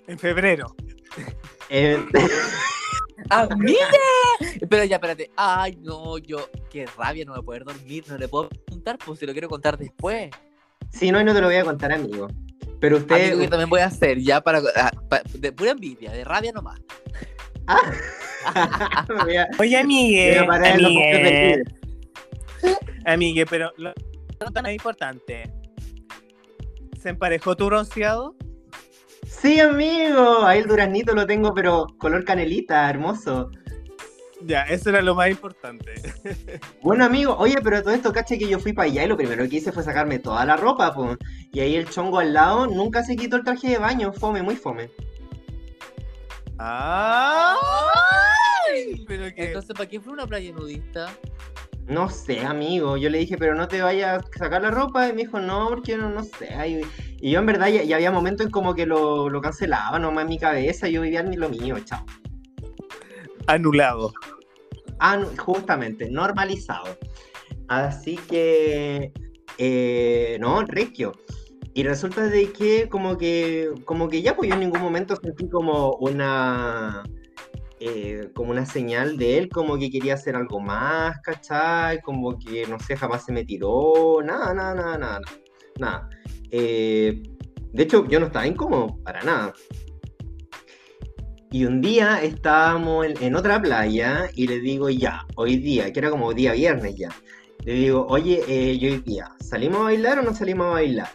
En 0.07 0.19
febrero. 0.19 0.75
eh, 1.69 1.99
¡Amiga! 3.31 3.87
Pero 4.69 4.85
ya, 4.85 4.97
espérate. 4.97 5.31
Ay, 5.37 5.77
no, 5.83 6.19
yo. 6.19 6.49
Qué 6.71 6.87
rabia, 6.97 7.25
no 7.25 7.33
voy 7.33 7.41
a 7.41 7.45
poder 7.45 7.65
dormir. 7.65 8.05
No 8.09 8.17
le 8.19 8.29
puedo 8.29 8.49
contar, 8.69 8.97
pues 9.05 9.19
si 9.19 9.27
lo 9.27 9.33
quiero 9.33 9.49
contar 9.49 9.77
después. 9.77 10.31
si 10.91 11.11
no, 11.13 11.23
no 11.23 11.35
te 11.35 11.41
lo 11.41 11.47
voy 11.49 11.57
a 11.57 11.65
contar, 11.65 11.93
amigo. 11.93 12.29
Pero 12.81 12.97
usted, 12.97 13.15
Amigo, 13.33 13.43
yo 13.45 13.51
también 13.51 13.69
voy 13.69 13.81
a 13.81 13.87
hacer, 13.87 14.19
ya 14.21 14.41
para. 14.41 14.63
ah, 14.77 14.91
de 15.35 15.53
pura 15.53 15.73
envidia, 15.73 16.11
de 16.13 16.25
rabia 16.25 16.51
nomás. 16.53 16.81
Voy 19.25 19.37
a- 19.37 19.47
Oye, 19.59 19.59
voy 19.59 19.75
amigue, 19.75 20.47
amigue, 23.05 23.47
pero 23.47 23.73
lo 23.77 23.93
no 24.41 24.51
tan 24.53 24.71
importante. 24.71 25.53
¿Se 26.99 27.11
emparejó 27.11 27.57
tu 27.57 27.67
bronceado? 27.67 28.35
Sí, 29.27 29.61
amigo. 29.61 30.45
Ahí 30.45 30.61
el 30.61 30.67
duraznito 30.67 31.15
lo 31.15 31.27
tengo, 31.27 31.53
pero 31.55 31.87
color 31.99 32.25
canelita, 32.25 32.89
hermoso. 32.89 33.51
Ya, 34.43 34.63
eso 34.63 34.89
era 34.89 35.03
lo 35.03 35.15
más 35.15 35.31
importante. 35.31 35.93
Bueno, 36.83 37.05
amigo, 37.05 37.37
oye, 37.37 37.57
pero 37.63 37.83
todo 37.83 37.93
esto, 37.93 38.13
caché 38.13 38.39
que 38.39 38.49
yo 38.49 38.59
fui 38.59 38.73
para 38.73 38.89
allá 38.89 39.05
y 39.05 39.09
lo 39.09 39.17
primero 39.17 39.47
que 39.47 39.57
hice 39.57 39.71
fue 39.71 39.83
sacarme 39.83 40.19
toda 40.19 40.47
la 40.47 40.57
ropa, 40.57 40.95
pues. 40.95 41.19
Y 41.53 41.61
ahí 41.61 41.77
el 41.77 41.91
chongo 41.91 42.19
al 42.19 42.33
lado 42.33 42.67
nunca 42.67 43.03
se 43.03 43.17
quitó 43.17 43.37
el 43.37 43.45
traje 43.45 43.69
de 43.69 43.79
baño, 43.79 44.13
fome, 44.13 44.43
muy 44.43 44.57
fome. 44.57 44.91
¡Ay! 46.59 47.57
Pero 49.07 49.35
que... 49.35 49.49
Entonces, 49.49 49.75
¿para 49.75 49.89
qué 49.89 50.01
fue 50.01 50.15
una 50.15 50.27
playa 50.27 50.53
nudista? 50.53 51.15
No 51.91 52.09
sé, 52.09 52.47
amigo. 52.47 52.97
Yo 52.97 53.11
le 53.11 53.19
dije, 53.19 53.37
pero 53.37 53.57
no 53.57 53.67
te 53.67 53.83
vayas 53.83 54.23
a 54.23 54.39
sacar 54.39 54.63
la 54.63 54.71
ropa. 54.71 55.09
Y 55.09 55.13
me 55.13 55.23
dijo, 55.23 55.41
no, 55.41 55.69
porque 55.69 55.97
no, 55.97 56.09
no 56.09 56.23
sé. 56.23 56.55
Hay, 56.55 56.83
Y 57.21 57.33
yo 57.33 57.41
en 57.41 57.47
verdad 57.47 57.67
ya, 57.67 57.83
ya 57.83 57.97
había 57.97 58.13
momentos 58.13 58.47
en 58.47 58.53
como 58.53 58.75
que 58.75 58.87
lo, 58.87 59.29
lo 59.29 59.41
cancelaba 59.41 59.99
nomás 59.99 60.23
en 60.23 60.29
mi 60.29 60.39
cabeza, 60.39 60.89
yo 60.89 61.03
vivía 61.03 61.21
en 61.21 61.39
lo 61.39 61.49
mío, 61.49 61.77
chao. 61.85 62.07
Anulado. 63.49 64.13
No, 65.01 65.27
justamente, 65.37 66.09
normalizado. 66.11 66.97
Así 67.67 68.17
que, 68.29 69.13
eh, 69.59 70.39
no, 70.41 70.63
regio. 70.63 71.13
Y 71.75 71.83
resulta 71.83 72.29
de 72.29 72.53
que 72.53 72.89
como 72.89 73.19
que, 73.19 73.69
como 73.85 74.09
que 74.09 74.23
ya, 74.23 74.37
pues 74.37 74.49
yo 74.49 74.55
en 74.55 74.61
ningún 74.61 74.81
momento 74.81 75.17
sentí 75.17 75.49
como 75.49 75.95
una, 75.95 77.03
eh, 77.83 78.31
como 78.35 78.51
una 78.51 78.67
señal 78.67 79.17
de 79.17 79.39
él, 79.39 79.49
como 79.49 79.79
que 79.79 79.91
quería 79.91 80.13
hacer 80.13 80.37
algo 80.37 80.61
más, 80.61 81.19
¿cachai? 81.23 82.03
Como 82.03 82.39
que, 82.39 82.67
no 82.67 82.79
sé, 82.79 82.95
jamás 82.95 83.25
se 83.25 83.33
me 83.33 83.43
tiró, 83.45 84.21
nada, 84.23 84.53
nada, 84.53 84.75
nada, 84.75 84.99
nada, 84.99 85.21
nada. 85.79 86.11
Eh, 86.51 87.23
de 87.73 87.83
hecho, 87.83 88.07
yo 88.07 88.21
no 88.21 88.27
estaba 88.27 88.47
incómodo, 88.47 88.99
para 89.03 89.23
nada. 89.23 89.55
Y 91.51 91.65
un 91.65 91.81
día 91.81 92.23
estábamos 92.23 93.07
en, 93.07 93.35
otra 93.35 93.61
playa 93.63 94.29
y 94.35 94.47
le 94.47 94.61
digo, 94.61 94.91
ya, 94.91 95.27
hoy 95.37 95.57
día, 95.57 95.91
que 95.91 96.01
era 96.01 96.11
como 96.11 96.35
día 96.35 96.53
viernes 96.53 96.97
ya, 96.97 97.09
le 97.65 97.73
digo, 97.73 98.07
oye, 98.11 98.43
eh, 98.47 98.79
yo 98.79 98.93
hoy 98.93 98.99
día, 98.99 99.33
¿salimos 99.41 99.81
a 99.81 99.85
bailar 99.85 100.19
o 100.19 100.23
no 100.23 100.35
salimos 100.35 100.67
a 100.67 100.71
bailar? 100.73 101.09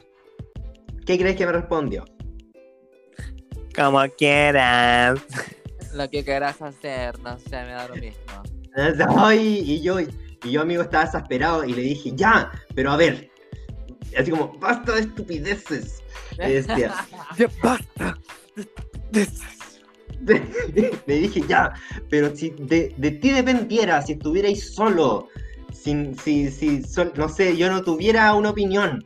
¿Qué 1.05 1.19
crees 1.19 1.35
que 1.35 1.45
me 1.45 1.51
respondió? 1.51 2.05
Como 3.75 4.01
quieras. 4.17 5.21
Lo 5.95 6.09
que 6.09 6.23
quieras 6.25 6.61
hacer, 6.61 7.17
no 7.19 7.39
sé, 7.39 7.63
me 7.63 7.71
da 7.71 7.87
lo 7.87 7.95
mismo. 7.95 8.19
Ay, 9.17 9.63
y 9.65 9.81
yo, 9.81 9.99
y 10.01 10.07
yo, 10.51 10.61
amigo, 10.61 10.81
estaba 10.81 11.05
desesperado 11.05 11.63
y 11.63 11.73
le 11.73 11.81
dije, 11.81 12.11
ya, 12.15 12.51
pero 12.75 12.91
a 12.91 12.97
ver, 12.97 13.31
así 14.17 14.29
como, 14.31 14.51
basta 14.59 14.93
de 14.95 15.01
estupideces. 15.01 16.03
Decía, 16.37 16.93
Ya 17.37 17.49
basta. 17.63 18.17
le 21.05 21.15
dije, 21.19 21.41
ya, 21.47 21.71
pero 22.09 22.35
si 22.35 22.49
de, 22.57 22.93
de 22.97 23.11
ti 23.11 23.31
dependiera, 23.31 24.01
si 24.01 24.13
estuvierais 24.13 24.73
solo, 24.73 25.29
sin, 25.71 26.17
si, 26.17 26.51
si, 26.51 26.83
sol- 26.83 27.13
no 27.15 27.29
sé, 27.29 27.55
yo 27.55 27.69
no 27.71 27.83
tuviera 27.83 28.33
una 28.33 28.49
opinión, 28.49 29.05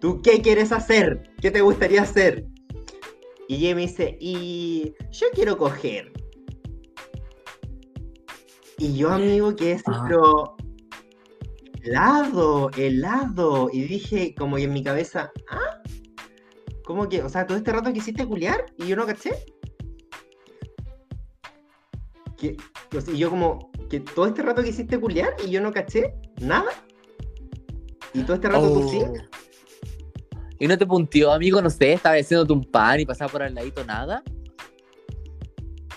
¿tú 0.00 0.20
qué 0.22 0.40
quieres 0.42 0.70
hacer? 0.70 1.22
¿Qué 1.40 1.50
te 1.50 1.60
gustaría 1.62 2.02
hacer? 2.02 2.44
Y 3.52 3.56
ella 3.56 3.74
me 3.74 3.82
dice, 3.82 4.16
y 4.18 4.94
yo 5.10 5.26
quiero 5.34 5.58
coger. 5.58 6.10
Y 8.78 8.96
yo, 8.96 9.10
amigo, 9.10 9.54
que 9.54 9.72
es, 9.72 9.82
Ah. 9.84 10.06
pero 10.08 10.56
helado, 11.82 12.70
helado. 12.78 13.68
Y 13.70 13.82
dije, 13.82 14.34
como 14.38 14.56
que 14.56 14.62
en 14.62 14.72
mi 14.72 14.82
cabeza, 14.82 15.30
¿ah? 15.50 15.82
¿Cómo 16.86 17.10
que? 17.10 17.22
O 17.22 17.28
sea, 17.28 17.46
todo 17.46 17.58
este 17.58 17.72
rato 17.72 17.92
quisiste 17.92 18.26
culiar 18.26 18.64
y 18.78 18.86
yo 18.86 18.96
no 18.96 19.04
caché. 19.04 19.32
Que, 22.38 22.56
y 23.12 23.18
yo 23.18 23.28
como, 23.28 23.70
que 23.90 24.00
todo 24.00 24.28
este 24.28 24.40
rato 24.40 24.62
quisiste 24.62 24.98
culiar 24.98 25.36
y 25.46 25.50
yo 25.50 25.60
no 25.60 25.72
caché 25.72 26.14
nada. 26.40 26.70
Y 28.14 28.22
todo 28.22 28.36
este 28.36 28.48
rato 28.48 28.72
tú 28.72 28.88
sí. 28.88 29.02
¿Y 30.62 30.68
no 30.68 30.78
te 30.78 30.86
puntió, 30.86 31.32
amigo? 31.32 31.60
No 31.60 31.68
sé, 31.68 31.94
estaba 31.94 32.14
haciéndote 32.14 32.52
un 32.52 32.64
pan 32.64 33.00
y 33.00 33.04
pasaba 33.04 33.32
por 33.32 33.42
al 33.42 33.52
ladito 33.52 33.84
nada. 33.84 34.22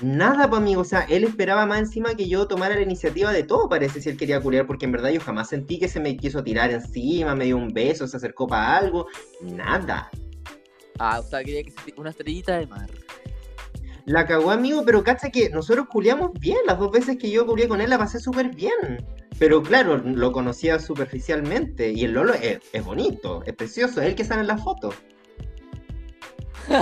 Nada, 0.02 0.50
pues 0.50 0.60
amigo, 0.60 0.82
o 0.82 0.84
sea, 0.84 1.02
él 1.02 1.24
esperaba 1.24 1.68
más 1.68 1.78
encima 1.78 2.16
que 2.16 2.28
yo 2.28 2.48
tomara 2.48 2.74
la 2.74 2.82
iniciativa 2.82 3.32
de 3.32 3.44
todo, 3.44 3.70
parece, 3.70 4.02
si 4.02 4.10
él 4.10 4.18
quería 4.18 4.42
culiar, 4.42 4.66
porque 4.66 4.86
en 4.86 4.92
verdad 4.92 5.12
yo 5.12 5.22
jamás 5.22 5.50
sentí 5.50 5.78
que 5.78 5.88
se 5.88 6.00
me 6.00 6.18
quiso 6.18 6.44
tirar 6.44 6.72
encima, 6.72 7.36
me 7.36 7.46
dio 7.46 7.58
un 7.58 7.68
beso, 7.76 8.08
se 8.08 8.18
acercó 8.18 8.48
para 8.48 8.76
algo, 8.76 9.06
nada. 9.40 10.10
Ah, 10.98 11.20
o 11.20 11.24
sea, 11.24 11.44
quería 11.44 11.62
que 11.62 11.70
se 11.70 11.94
una 11.96 12.10
estrellita 12.10 12.58
de 12.58 12.66
mar. 12.66 12.90
La 14.06 14.26
cagó, 14.26 14.50
amigo, 14.50 14.82
pero 14.84 15.04
cacha 15.04 15.30
que 15.30 15.52
nosotros 15.52 15.86
culiamos 15.92 16.32
bien, 16.40 16.58
las 16.66 16.80
dos 16.80 16.90
veces 16.92 17.20
que 17.20 17.30
yo 17.30 17.46
culié 17.46 17.68
con 17.68 17.82
él 17.82 17.92
la 17.92 18.00
pasé 18.00 18.20
súper 18.20 18.50
bien. 18.50 19.06
Pero 19.38 19.62
claro, 19.62 19.98
lo 19.98 20.32
conocía 20.32 20.80
superficialmente, 20.80 21.92
y 21.92 22.06
el 22.06 22.14
Lolo 22.14 22.34
es, 22.34 22.60
es 22.72 22.84
bonito, 22.86 23.44
es 23.46 23.54
precioso, 23.54 24.02
es 24.02 24.08
el 24.08 24.16
que 24.16 24.24
sale 24.24 24.42
en 24.42 24.48
la 24.48 24.58
foto. 24.58 24.94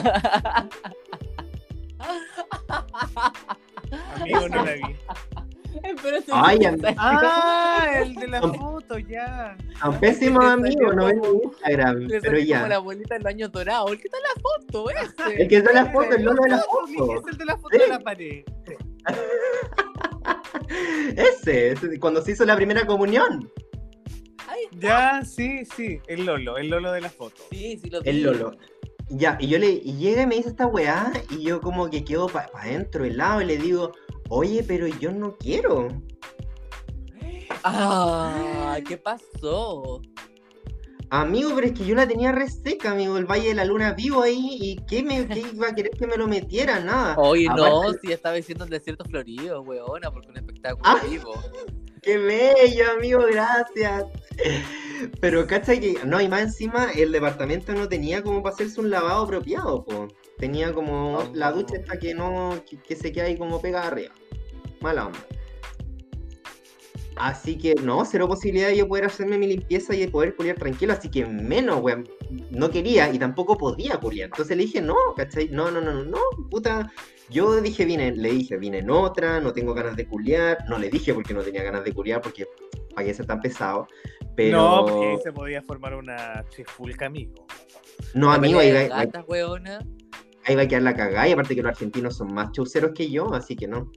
Amigo, 4.22 4.50
no 4.50 4.66
la 4.66 4.74
vi. 4.74 4.82
Espérate, 5.84 6.32
Ay. 6.32 6.60
Ah, 6.98 7.88
el 8.04 8.14
de 8.16 8.28
la 8.28 8.42
foto, 8.42 9.00
ya. 9.00 9.58
Le 10.40 10.48
amigos, 10.52 10.74
salió 10.74 10.94
no 10.94 11.08
mi 11.08 11.28
Instagram, 11.44 11.96
Le 11.98 12.22
pero 12.22 12.38
salió 12.38 12.54
como 12.56 12.64
ya. 12.64 12.68
la 12.68 12.76
abuelita 12.76 13.16
del 13.18 13.28
año 13.28 13.50
dorado. 13.50 13.88
¿El 13.88 13.98
que 14.00 14.04
está 14.08 14.18
en 14.18 14.24
la 14.24 14.42
foto 14.42 14.90
ese? 14.92 15.42
El 15.42 15.48
que 15.48 15.58
está 15.58 15.70
en 15.72 15.76
la 15.76 15.86
foto, 15.92 16.16
el 16.16 16.24
Lolo 16.24 16.44
de 16.44 16.50
la 16.50 16.60
foto. 16.60 17.16
Es 17.20 17.28
el 17.32 17.38
de 17.38 17.46
la 17.46 17.58
foto 17.58 17.70
Sí. 17.72 17.80
de 17.80 17.88
la 17.88 18.00
pared. 18.00 18.44
Ese, 21.16 21.72
ese, 21.72 22.00
cuando 22.00 22.22
se 22.22 22.32
hizo 22.32 22.46
la 22.46 22.56
primera 22.56 22.86
comunión, 22.86 23.52
Ya, 24.80 25.24
sí, 25.24 25.66
sí, 25.66 26.00
el 26.08 26.26
Lolo, 26.26 26.58
el 26.58 26.70
Lolo 26.70 26.92
de 26.92 27.02
la 27.02 27.10
foto. 27.10 27.44
sí, 27.52 27.78
sí 27.82 27.90
lo 27.90 28.02
vi. 28.02 28.10
el 28.10 28.24
Lolo. 28.24 28.52
Ya, 29.10 29.38
y 29.40 29.48
yo 29.48 29.60
le 29.60 29.70
y 29.70 29.98
llega 29.98 30.24
y 30.24 30.28
me 30.28 30.36
dice 30.36 30.50
esta 30.50 30.66
weá, 30.66 31.12
y 31.30 31.44
yo 31.44 31.62
como 31.62 31.90
que 31.90 32.04
quedo 32.04 32.28
para 32.28 32.50
adentro, 32.56 33.06
helado, 33.06 33.42
y 33.42 33.46
le 33.46 33.58
digo, 33.58 33.92
oye, 34.30 34.64
pero 34.64 34.88
yo 34.88 35.12
no 35.12 35.38
quiero. 35.38 35.90
Ah, 37.64 38.78
¿qué 38.88 38.98
pasó? 38.98 40.02
Amigo, 41.16 41.52
pero 41.54 41.68
es 41.68 41.74
que 41.74 41.86
yo 41.86 41.94
la 41.94 42.08
tenía 42.08 42.32
reseca, 42.32 42.90
amigo, 42.90 43.18
el 43.20 43.26
Valle 43.26 43.50
de 43.50 43.54
la 43.54 43.66
Luna 43.66 43.94
vivo 43.94 44.24
ahí, 44.24 44.58
y 44.60 44.76
¿qué, 44.88 45.04
me, 45.04 45.28
qué 45.28 45.42
iba 45.54 45.68
a 45.68 45.76
querer 45.76 45.92
que 45.92 46.08
me 46.08 46.18
lo 46.18 46.28
metiera? 46.28 46.80
Nada. 46.80 47.16
Oye, 47.20 47.46
no, 47.56 47.84
si 48.02 48.12
estaba 48.12 48.34
diciendo 48.34 48.64
el 48.64 48.72
desierto 48.72 49.06
florido, 49.06 49.62
weona, 49.62 50.10
porque 50.10 50.30
un 50.30 50.38
espectáculo 50.38 50.82
Ah. 50.84 51.00
vivo. 51.08 51.34
¡Qué 52.02 52.18
bello, 52.18 52.92
amigo! 52.98 53.22
Gracias. 53.32 54.06
Pero 55.22 55.46
cacha 55.46 55.80
que, 55.80 56.00
no, 56.04 56.20
y 56.20 56.28
más 56.28 56.42
encima, 56.42 56.92
el 56.92 57.12
departamento 57.12 57.74
no 57.74 57.88
tenía 57.88 58.24
como 58.24 58.42
para 58.42 58.56
hacerse 58.56 58.82
un 58.82 58.90
lavado 58.90 59.24
apropiado, 59.24 59.86
po. 59.86 60.08
Tenía 60.40 60.74
como 60.74 61.20
Oh. 61.20 61.32
la 61.36 61.52
ducha 61.52 61.76
esta 61.78 62.00
que 62.00 62.16
no, 62.16 62.60
que, 62.68 62.78
que 62.82 62.96
se 62.96 63.12
queda 63.12 63.26
ahí 63.26 63.38
como 63.38 63.62
pegada 63.62 63.86
arriba. 63.88 64.14
Mala 64.82 65.06
onda. 65.06 65.20
Así 67.16 67.58
que 67.58 67.76
no, 67.76 68.04
cero 68.06 68.28
posibilidad 68.28 68.70
de 68.70 68.78
yo 68.78 68.88
poder 68.88 69.06
hacerme 69.06 69.38
mi 69.38 69.48
limpieza 69.48 69.96
y 69.96 70.00
de 70.00 70.08
poder 70.08 70.36
culiar 70.36 70.58
tranquilo, 70.58 70.94
así 70.94 71.10
que 71.10 71.26
menos, 71.26 71.82
weón. 71.82 72.08
No 72.50 72.70
quería 72.70 73.12
y 73.12 73.20
tampoco 73.20 73.58
podía 73.58 73.98
culiar. 73.98 74.30
Entonces 74.30 74.58
le 74.58 74.64
dije, 74.64 74.82
no, 74.82 74.96
¿cachai? 75.16 75.50
No, 75.50 75.70
no, 75.70 75.82
no, 75.82 75.94
no, 75.94 76.06
no, 76.06 76.20
puta. 76.50 76.92
Yo 77.30 77.62
dije, 77.62 77.86
vine, 77.86 78.12
le 78.12 78.32
dije, 78.32 78.58
vine 78.58 78.80
en 78.80 78.90
otra, 78.90 79.40
no 79.40 79.54
tengo 79.54 79.74
ganas 79.74 79.96
de 79.96 80.08
culiar. 80.08 80.58
No 80.68 80.78
le 80.78 80.90
dije 80.90 81.14
porque 81.14 81.34
no 81.34 81.42
tenía 81.42 81.64
ganas 81.64 81.84
de 81.84 81.94
culiar, 81.94 82.22
porque 82.22 82.48
para 82.94 83.08
qué 83.08 83.14
ser 83.14 83.26
tan 83.26 83.42
pesado. 83.42 83.88
Pero. 84.36 84.58
No, 84.58 84.86
porque 84.86 85.08
ahí 85.08 85.18
se 85.24 85.32
podía 85.32 85.62
formar 85.62 85.96
una 85.96 86.44
chifulca, 86.50 87.06
amigo. 87.06 87.46
No, 88.14 88.32
amigo, 88.32 88.60
ahí 88.60 88.72
va, 88.72 89.00
ahí 90.46 90.56
va 90.56 90.62
a 90.62 90.68
quedar 90.68 90.82
la 90.82 90.96
cagada. 90.96 91.28
Y 91.28 91.32
aparte 91.32 91.56
que 91.56 91.62
los 91.62 91.72
argentinos 91.72 92.18
son 92.18 92.34
más 92.34 92.52
chauceros 92.52 92.92
que 92.94 93.10
yo, 93.10 93.34
así 93.34 93.56
que 93.56 93.68
no. 93.68 93.92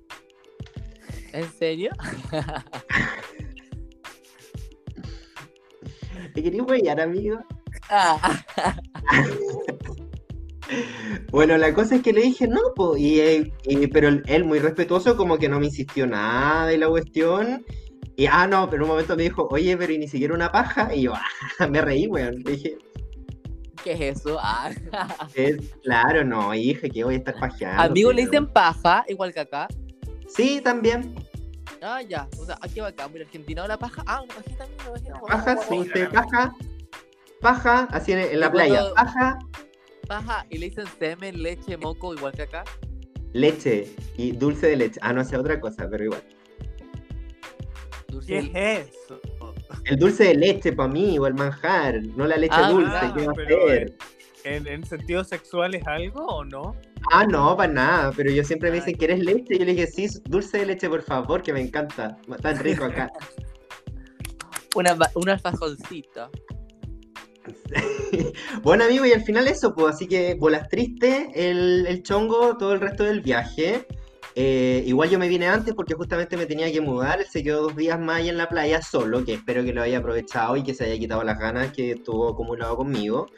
¿En 1.36 1.52
serio? 1.52 1.90
¿Te 6.34 6.42
quería 6.42 6.62
huellar, 6.62 7.00
amigo? 7.00 7.38
Ah, 7.90 8.42
Bueno, 11.30 11.56
la 11.58 11.72
cosa 11.72 11.94
es 11.96 12.02
que 12.02 12.12
le 12.12 12.22
dije 12.22 12.48
no, 12.48 12.58
po, 12.74 12.96
y, 12.96 13.20
eh, 13.20 13.52
y- 13.66 13.86
pero 13.86 14.08
él, 14.08 14.44
muy 14.44 14.58
respetuoso, 14.58 15.16
como 15.16 15.38
que 15.38 15.48
no 15.48 15.60
me 15.60 15.66
insistió 15.66 16.06
nada 16.08 16.72
y 16.72 16.76
la 16.78 16.88
cuestión. 16.88 17.64
Y 18.16 18.26
ah, 18.26 18.48
no, 18.48 18.68
pero 18.68 18.82
en 18.82 18.84
un 18.84 18.88
momento 18.96 19.14
me 19.14 19.22
dijo, 19.24 19.46
oye, 19.50 19.76
pero 19.76 19.92
y 19.92 19.98
ni 19.98 20.08
siquiera 20.08 20.34
una 20.34 20.50
paja. 20.50 20.92
Y 20.92 21.02
yo, 21.02 21.12
ah, 21.14 21.66
me 21.70 21.80
reí, 21.82 22.08
weón. 22.08 22.42
Le 22.44 22.52
dije, 22.52 22.78
¿Qué 23.84 23.92
es 23.92 24.00
eso? 24.18 24.38
Ah. 24.40 24.70
es 25.34 25.58
claro, 25.84 26.24
no, 26.24 26.52
hija, 26.54 26.88
que 26.88 27.04
voy 27.04 27.14
a 27.14 27.18
estar 27.18 27.38
pajeando. 27.38 27.82
Amigo, 27.82 28.10
le 28.10 28.22
pero- 28.22 28.30
dicen 28.30 28.46
paja, 28.52 29.04
igual 29.08 29.32
que 29.32 29.40
acá. 29.40 29.68
Sí, 30.36 30.60
también. 30.62 31.14
Ah, 31.82 32.02
ya. 32.02 32.28
O 32.38 32.44
sea, 32.44 32.58
aquí 32.60 32.80
va 32.80 32.88
acá, 32.88 33.08
muy 33.08 33.20
argentino 33.22 33.66
la 33.66 33.78
paja. 33.78 34.02
Ah, 34.06 34.22
una 34.22 34.34
pajita 34.34 34.64
también, 34.66 34.80
una 35.12 35.20
pajita. 35.20 35.20
Paja, 35.26 35.56
sí, 35.68 35.78
usted, 35.78 36.10
paja. 36.12 36.54
Paja, 37.40 37.88
así 37.90 38.12
en, 38.12 38.18
en 38.20 38.40
la 38.40 38.50
playa. 38.52 38.84
Paja, 38.94 39.38
Paja, 40.08 40.46
y 40.50 40.58
le 40.58 40.68
dicen 40.70 40.86
semen, 40.98 41.42
leche, 41.42 41.76
moco, 41.76 42.14
igual 42.14 42.32
que 42.32 42.42
acá. 42.42 42.64
leche 43.32 43.94
y 44.16 44.32
dulce 44.32 44.68
de 44.68 44.76
leche. 44.76 44.98
Ah, 45.02 45.12
no 45.12 45.24
sé 45.24 45.36
otra 45.36 45.60
cosa, 45.60 45.88
pero 45.90 46.04
igual. 46.04 46.22
Dulce 48.08 48.26
¿Qué 48.28 48.42
de- 48.42 48.72
es 48.80 48.88
eso? 49.06 49.20
El 49.84 49.96
dulce 49.98 50.24
de 50.24 50.34
leche 50.34 50.72
para 50.72 50.88
mí, 50.88 51.18
o 51.18 51.26
el 51.26 51.34
manjar, 51.34 52.00
no 52.16 52.26
la 52.26 52.36
leche 52.36 52.54
Ah, 52.56 52.70
dulce. 52.70 52.92
ah, 52.94 53.12
¿qué 53.14 53.26
va 53.26 53.32
a 53.32 53.42
hacer? 53.42 53.96
¿En, 54.46 54.66
en 54.68 54.84
sentido 54.84 55.24
sexual 55.24 55.74
es 55.74 55.86
algo 55.86 56.24
o 56.24 56.44
no? 56.44 56.76
Ah, 57.10 57.24
no, 57.26 57.56
para 57.56 57.72
nada, 57.72 58.12
pero 58.16 58.30
yo 58.30 58.44
siempre 58.44 58.70
me 58.70 58.76
dicen, 58.76 58.94
¿quieres 58.96 59.18
leche? 59.20 59.54
Y 59.54 59.58
yo 59.58 59.64
le 59.64 59.72
dije, 59.74 59.86
sí, 59.86 60.08
dulce 60.24 60.58
de 60.58 60.66
leche, 60.66 60.88
por 60.88 61.02
favor, 61.02 61.42
que 61.42 61.52
me 61.52 61.60
encanta. 61.60 62.16
Tan 62.40 62.58
rico 62.60 62.84
acá. 62.84 63.10
Una, 64.76 64.94
ba- 64.94 65.10
un 65.14 65.28
alfajorcito. 65.28 66.30
Bueno, 68.62 68.84
amigo, 68.84 69.04
y 69.04 69.12
al 69.12 69.22
final 69.22 69.46
eso, 69.48 69.74
pues, 69.74 69.94
así 69.96 70.06
que 70.06 70.34
bolas 70.34 70.68
triste, 70.68 71.28
el, 71.34 71.86
el 71.86 72.02
chongo 72.02 72.56
todo 72.56 72.72
el 72.72 72.80
resto 72.80 73.02
del 73.04 73.20
viaje. 73.20 73.86
Eh, 74.34 74.82
igual 74.86 75.08
yo 75.10 75.18
me 75.18 75.28
vine 75.28 75.46
antes 75.48 75.74
porque 75.74 75.94
justamente 75.94 76.36
me 76.36 76.46
tenía 76.46 76.70
que 76.70 76.80
mudar, 76.80 77.20
él 77.20 77.26
se 77.30 77.42
quedó 77.42 77.62
dos 77.62 77.76
días 77.76 77.98
más 77.98 78.16
ahí 78.18 78.28
en 78.28 78.36
la 78.36 78.48
playa 78.48 78.82
solo, 78.82 79.24
que 79.24 79.34
espero 79.34 79.64
que 79.64 79.72
lo 79.72 79.82
haya 79.82 79.98
aprovechado 79.98 80.56
y 80.56 80.62
que 80.62 80.74
se 80.74 80.84
haya 80.84 80.98
quitado 80.98 81.22
las 81.24 81.38
ganas 81.38 81.72
que 81.72 81.92
estuvo 81.92 82.28
acumulado 82.28 82.76
conmigo. 82.76 83.28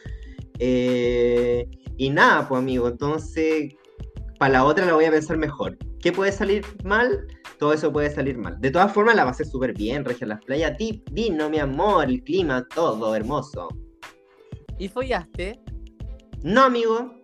Eh, 0.58 1.68
y 1.96 2.10
nada, 2.10 2.48
pues 2.48 2.58
amigo, 2.58 2.88
entonces 2.88 3.74
para 4.38 4.52
la 4.52 4.64
otra 4.64 4.86
la 4.86 4.94
voy 4.94 5.04
a 5.04 5.10
pensar 5.10 5.36
mejor. 5.36 5.76
¿Qué 6.00 6.12
puede 6.12 6.30
salir 6.30 6.64
mal? 6.84 7.26
Todo 7.58 7.72
eso 7.72 7.92
puede 7.92 8.10
salir 8.10 8.38
mal. 8.38 8.60
De 8.60 8.70
todas 8.70 8.92
formas 8.92 9.16
la 9.16 9.24
pasé 9.24 9.44
súper 9.44 9.74
bien, 9.74 10.04
regia 10.04 10.28
las 10.28 10.44
playas, 10.44 10.76
vino 11.10 11.50
mi 11.50 11.58
amor, 11.58 12.04
el 12.04 12.22
clima, 12.22 12.66
todo 12.74 13.14
hermoso. 13.16 13.68
¿Y 14.78 14.88
follaste? 14.88 15.60
No, 16.42 16.62
amigo. 16.64 17.14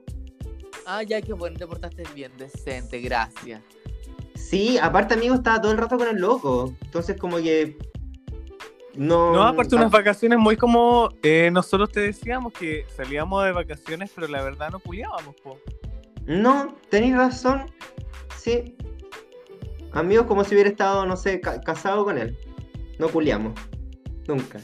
Ah, 0.86 1.04
ya, 1.04 1.22
qué 1.22 1.32
bueno, 1.32 1.56
te 1.56 1.66
portaste 1.66 2.02
bien, 2.14 2.32
decente, 2.36 3.00
gracias. 3.00 3.62
Sí, 4.34 4.76
aparte, 4.78 5.14
amigo, 5.14 5.36
estaba 5.36 5.60
todo 5.60 5.72
el 5.72 5.78
rato 5.78 5.96
con 5.96 6.08
el 6.08 6.16
loco. 6.16 6.74
Entonces, 6.82 7.16
como 7.16 7.36
que. 7.38 7.78
No. 8.96 9.32
No, 9.32 9.42
aparte 9.42 9.74
unas 9.76 9.90
vacaciones 9.90 10.38
muy 10.38 10.56
como 10.56 11.08
eh, 11.22 11.50
nosotros 11.52 11.90
te 11.90 12.00
decíamos 12.00 12.52
que 12.52 12.86
salíamos 12.96 13.44
de 13.44 13.52
vacaciones, 13.52 14.10
pero 14.14 14.28
la 14.28 14.42
verdad 14.42 14.70
no 14.70 14.78
culiábamos, 14.78 15.34
po. 15.42 15.58
No, 16.26 16.76
tenéis 16.90 17.16
razón. 17.16 17.66
Sí. 18.38 18.76
Amigos, 19.92 20.26
como 20.26 20.44
si 20.44 20.54
hubiera 20.54 20.70
estado, 20.70 21.06
no 21.06 21.16
sé, 21.16 21.40
ca- 21.40 21.60
casado 21.60 22.04
con 22.04 22.18
él. 22.18 22.36
No 22.98 23.08
culiamos. 23.08 23.52
Nunca. 24.26 24.58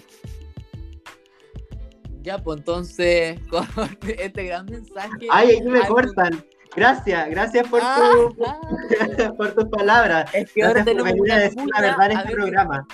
Ya, 2.23 2.39
pues 2.39 2.59
entonces, 2.59 3.41
con 3.51 3.67
este 4.03 4.45
gran 4.45 4.67
mensaje. 4.67 5.27
Ay, 5.31 5.57
aquí 5.57 5.63
me 5.69 5.81
cortan. 5.87 6.45
Gracias, 6.77 7.29
gracias 7.31 7.69
por, 7.69 7.81
Ah, 7.83 8.11
tu, 8.13 8.45
ah. 8.45 9.33
por 9.37 9.53
tus 9.55 9.65
palabras. 9.67 10.33
Es 10.35 10.53
que 10.53 10.63
ahora 10.63 10.85
tenemos 10.85 11.13
venir 11.13 11.33
a 11.33 11.35
una 11.35 11.43
decir 11.43 11.63
la 11.75 11.81
verdad 11.81 12.11
en 12.13 12.19
este 12.19 12.33
programa. 12.33 12.87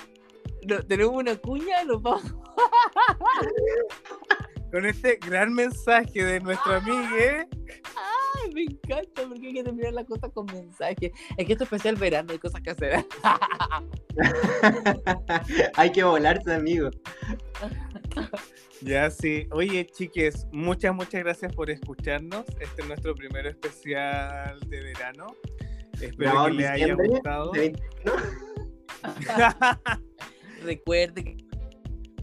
No, 0.67 0.83
tenemos 0.87 1.14
una 1.14 1.37
cuña, 1.37 1.85
nos 1.85 2.03
vamos. 2.03 2.35
Con 4.73 4.85
este 4.85 5.19
gran 5.25 5.55
mensaje 5.55 6.25
de 6.25 6.41
nuestro 6.41 6.75
amigo, 6.75 7.17
¿eh? 7.17 7.47
Ay, 7.95 8.53
me 8.53 8.64
encanta 8.64 9.23
porque 9.29 9.47
hay 9.47 9.55
que 9.55 9.62
terminar 9.62 9.93
las 9.93 10.05
cosas 10.05 10.31
con 10.33 10.45
mensajes. 10.47 11.12
Es 11.37 11.47
que 11.47 11.53
esto 11.53 11.64
es 11.64 11.73
especial 11.73 11.97
verano, 11.97 12.33
hay 12.33 12.39
cosas 12.39 12.61
que 12.61 12.71
hacer. 12.71 13.07
Hay 15.77 15.93
que 15.93 16.03
volarse, 16.03 16.55
amigo. 16.55 16.91
Ya 18.83 19.11
sí. 19.11 19.47
Oye, 19.53 19.87
chiques, 19.87 20.47
muchas, 20.53 20.95
muchas 20.95 21.23
gracias 21.23 21.55
por 21.55 21.71
escucharnos. 21.71 22.45
Este 22.61 22.83
es 22.83 22.89
nuestro 22.89 23.14
primer 23.14 23.47
especial 23.47 24.59
de 24.69 24.81
verano. 24.81 25.27
Espero 26.01 26.47
que 26.47 26.53
les 26.53 26.71
haya 26.71 26.95
gustado. 26.95 27.53
de 27.53 27.61
20 27.61 27.83
Recuerde 30.62 31.24
que 31.24 31.36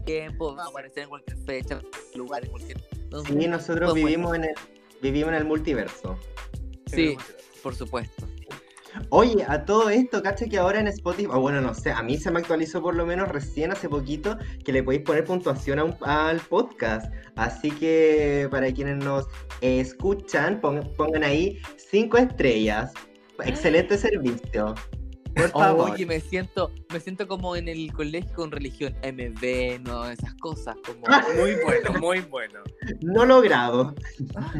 tiempo 0.04 0.54
va 0.54 0.64
a 0.64 0.68
aparecer 0.68 1.04
en 1.04 1.08
cualquier 1.08 1.38
fecha, 1.38 1.80
lugar, 2.14 2.44
en 2.44 2.50
cualquier. 2.50 2.78
donde- 3.10 3.42
Sí, 3.42 3.48
nosotros 3.48 3.90
bueno, 3.92 4.06
vivimos 4.06 4.34
en 4.36 4.44
el 4.44 4.54
vivimos 5.02 5.28
en 5.30 5.34
el 5.36 5.44
multiverso. 5.44 6.18
Sí, 6.86 7.16
por 7.62 7.74
supuesto. 7.74 8.26
Oye, 9.10 9.44
a 9.48 9.64
todo 9.64 9.90
esto, 9.90 10.22
cacha 10.22 10.46
que 10.46 10.56
ahora 10.56 10.78
en 10.78 10.86
Spotify, 10.86 11.28
o 11.32 11.40
bueno, 11.40 11.60
no 11.60 11.74
sé, 11.74 11.90
a 11.90 12.00
mí 12.02 12.16
se 12.16 12.30
me 12.30 12.38
actualizó 12.38 12.80
por 12.80 12.94
lo 12.94 13.04
menos 13.04 13.28
recién 13.28 13.72
hace 13.72 13.88
poquito 13.88 14.38
que 14.64 14.72
le 14.72 14.82
podéis 14.84 15.02
poner 15.02 15.24
puntuación 15.24 15.78
a 15.80 15.84
un- 15.84 15.96
al 16.02 16.38
podcast. 16.40 17.12
Así 17.34 17.70
que 17.72 18.46
para 18.52 18.72
quienes 18.72 18.98
nos 18.98 19.26
escuchan, 19.60 20.60
pon- 20.60 20.92
pongan 20.96 21.24
ahí 21.24 21.58
cinco 21.76 22.18
estrellas. 22.18 22.92
Excelente 23.44 23.96
servicio. 23.98 24.74
Por 25.34 25.50
favor. 25.50 25.90
Oye, 25.90 26.06
me 26.06 26.20
siento, 26.20 26.70
me 26.92 27.00
siento 27.00 27.26
como 27.26 27.56
en 27.56 27.68
el 27.68 27.92
colegio 27.92 28.34
con 28.34 28.50
religión, 28.50 28.94
MB, 29.02 29.80
no, 29.82 30.08
esas 30.08 30.34
cosas, 30.34 30.76
como 30.84 31.00
Muy 31.36 31.56
bueno, 31.64 32.00
muy 32.00 32.20
bueno. 32.20 32.60
No 33.00 33.24
logrado. 33.24 33.94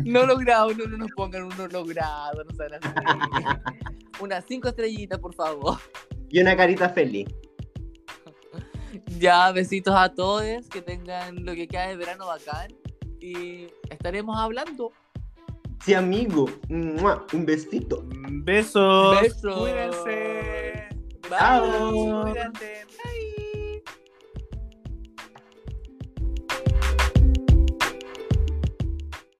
no 0.04 0.26
logrado, 0.26 0.74
no, 0.74 0.86
no 0.86 0.96
nos 0.96 1.10
pongan 1.12 1.44
un 1.44 1.56
no 1.56 1.68
logrado, 1.68 2.44
no 2.44 2.54
sean 2.54 2.74
así. 2.74 2.88
Unas 4.20 4.44
cinco 4.46 4.68
estrellitas, 4.68 5.18
por 5.18 5.34
favor. 5.34 5.78
Y 6.30 6.40
una 6.40 6.56
carita 6.56 6.88
feliz. 6.88 7.28
Ya, 9.18 9.50
besitos 9.52 9.94
a 9.96 10.12
todos, 10.12 10.68
que 10.68 10.82
tengan 10.82 11.44
lo 11.44 11.54
que 11.54 11.68
queda 11.68 11.88
de 11.88 11.96
verano 11.96 12.26
bacán. 12.26 12.72
Y 13.20 13.66
estaremos 13.90 14.36
hablando. 14.38 14.92
Sí, 15.82 15.94
amigo. 15.94 16.48
Mua, 16.68 17.24
Un 17.32 17.44
besito. 17.46 18.04
Besos. 18.30 19.20
Besos. 19.20 19.58
Cuídense. 19.60 20.88
Chao. 21.28 22.22
Cuídate. 22.22 22.86
Bye. 23.02 23.34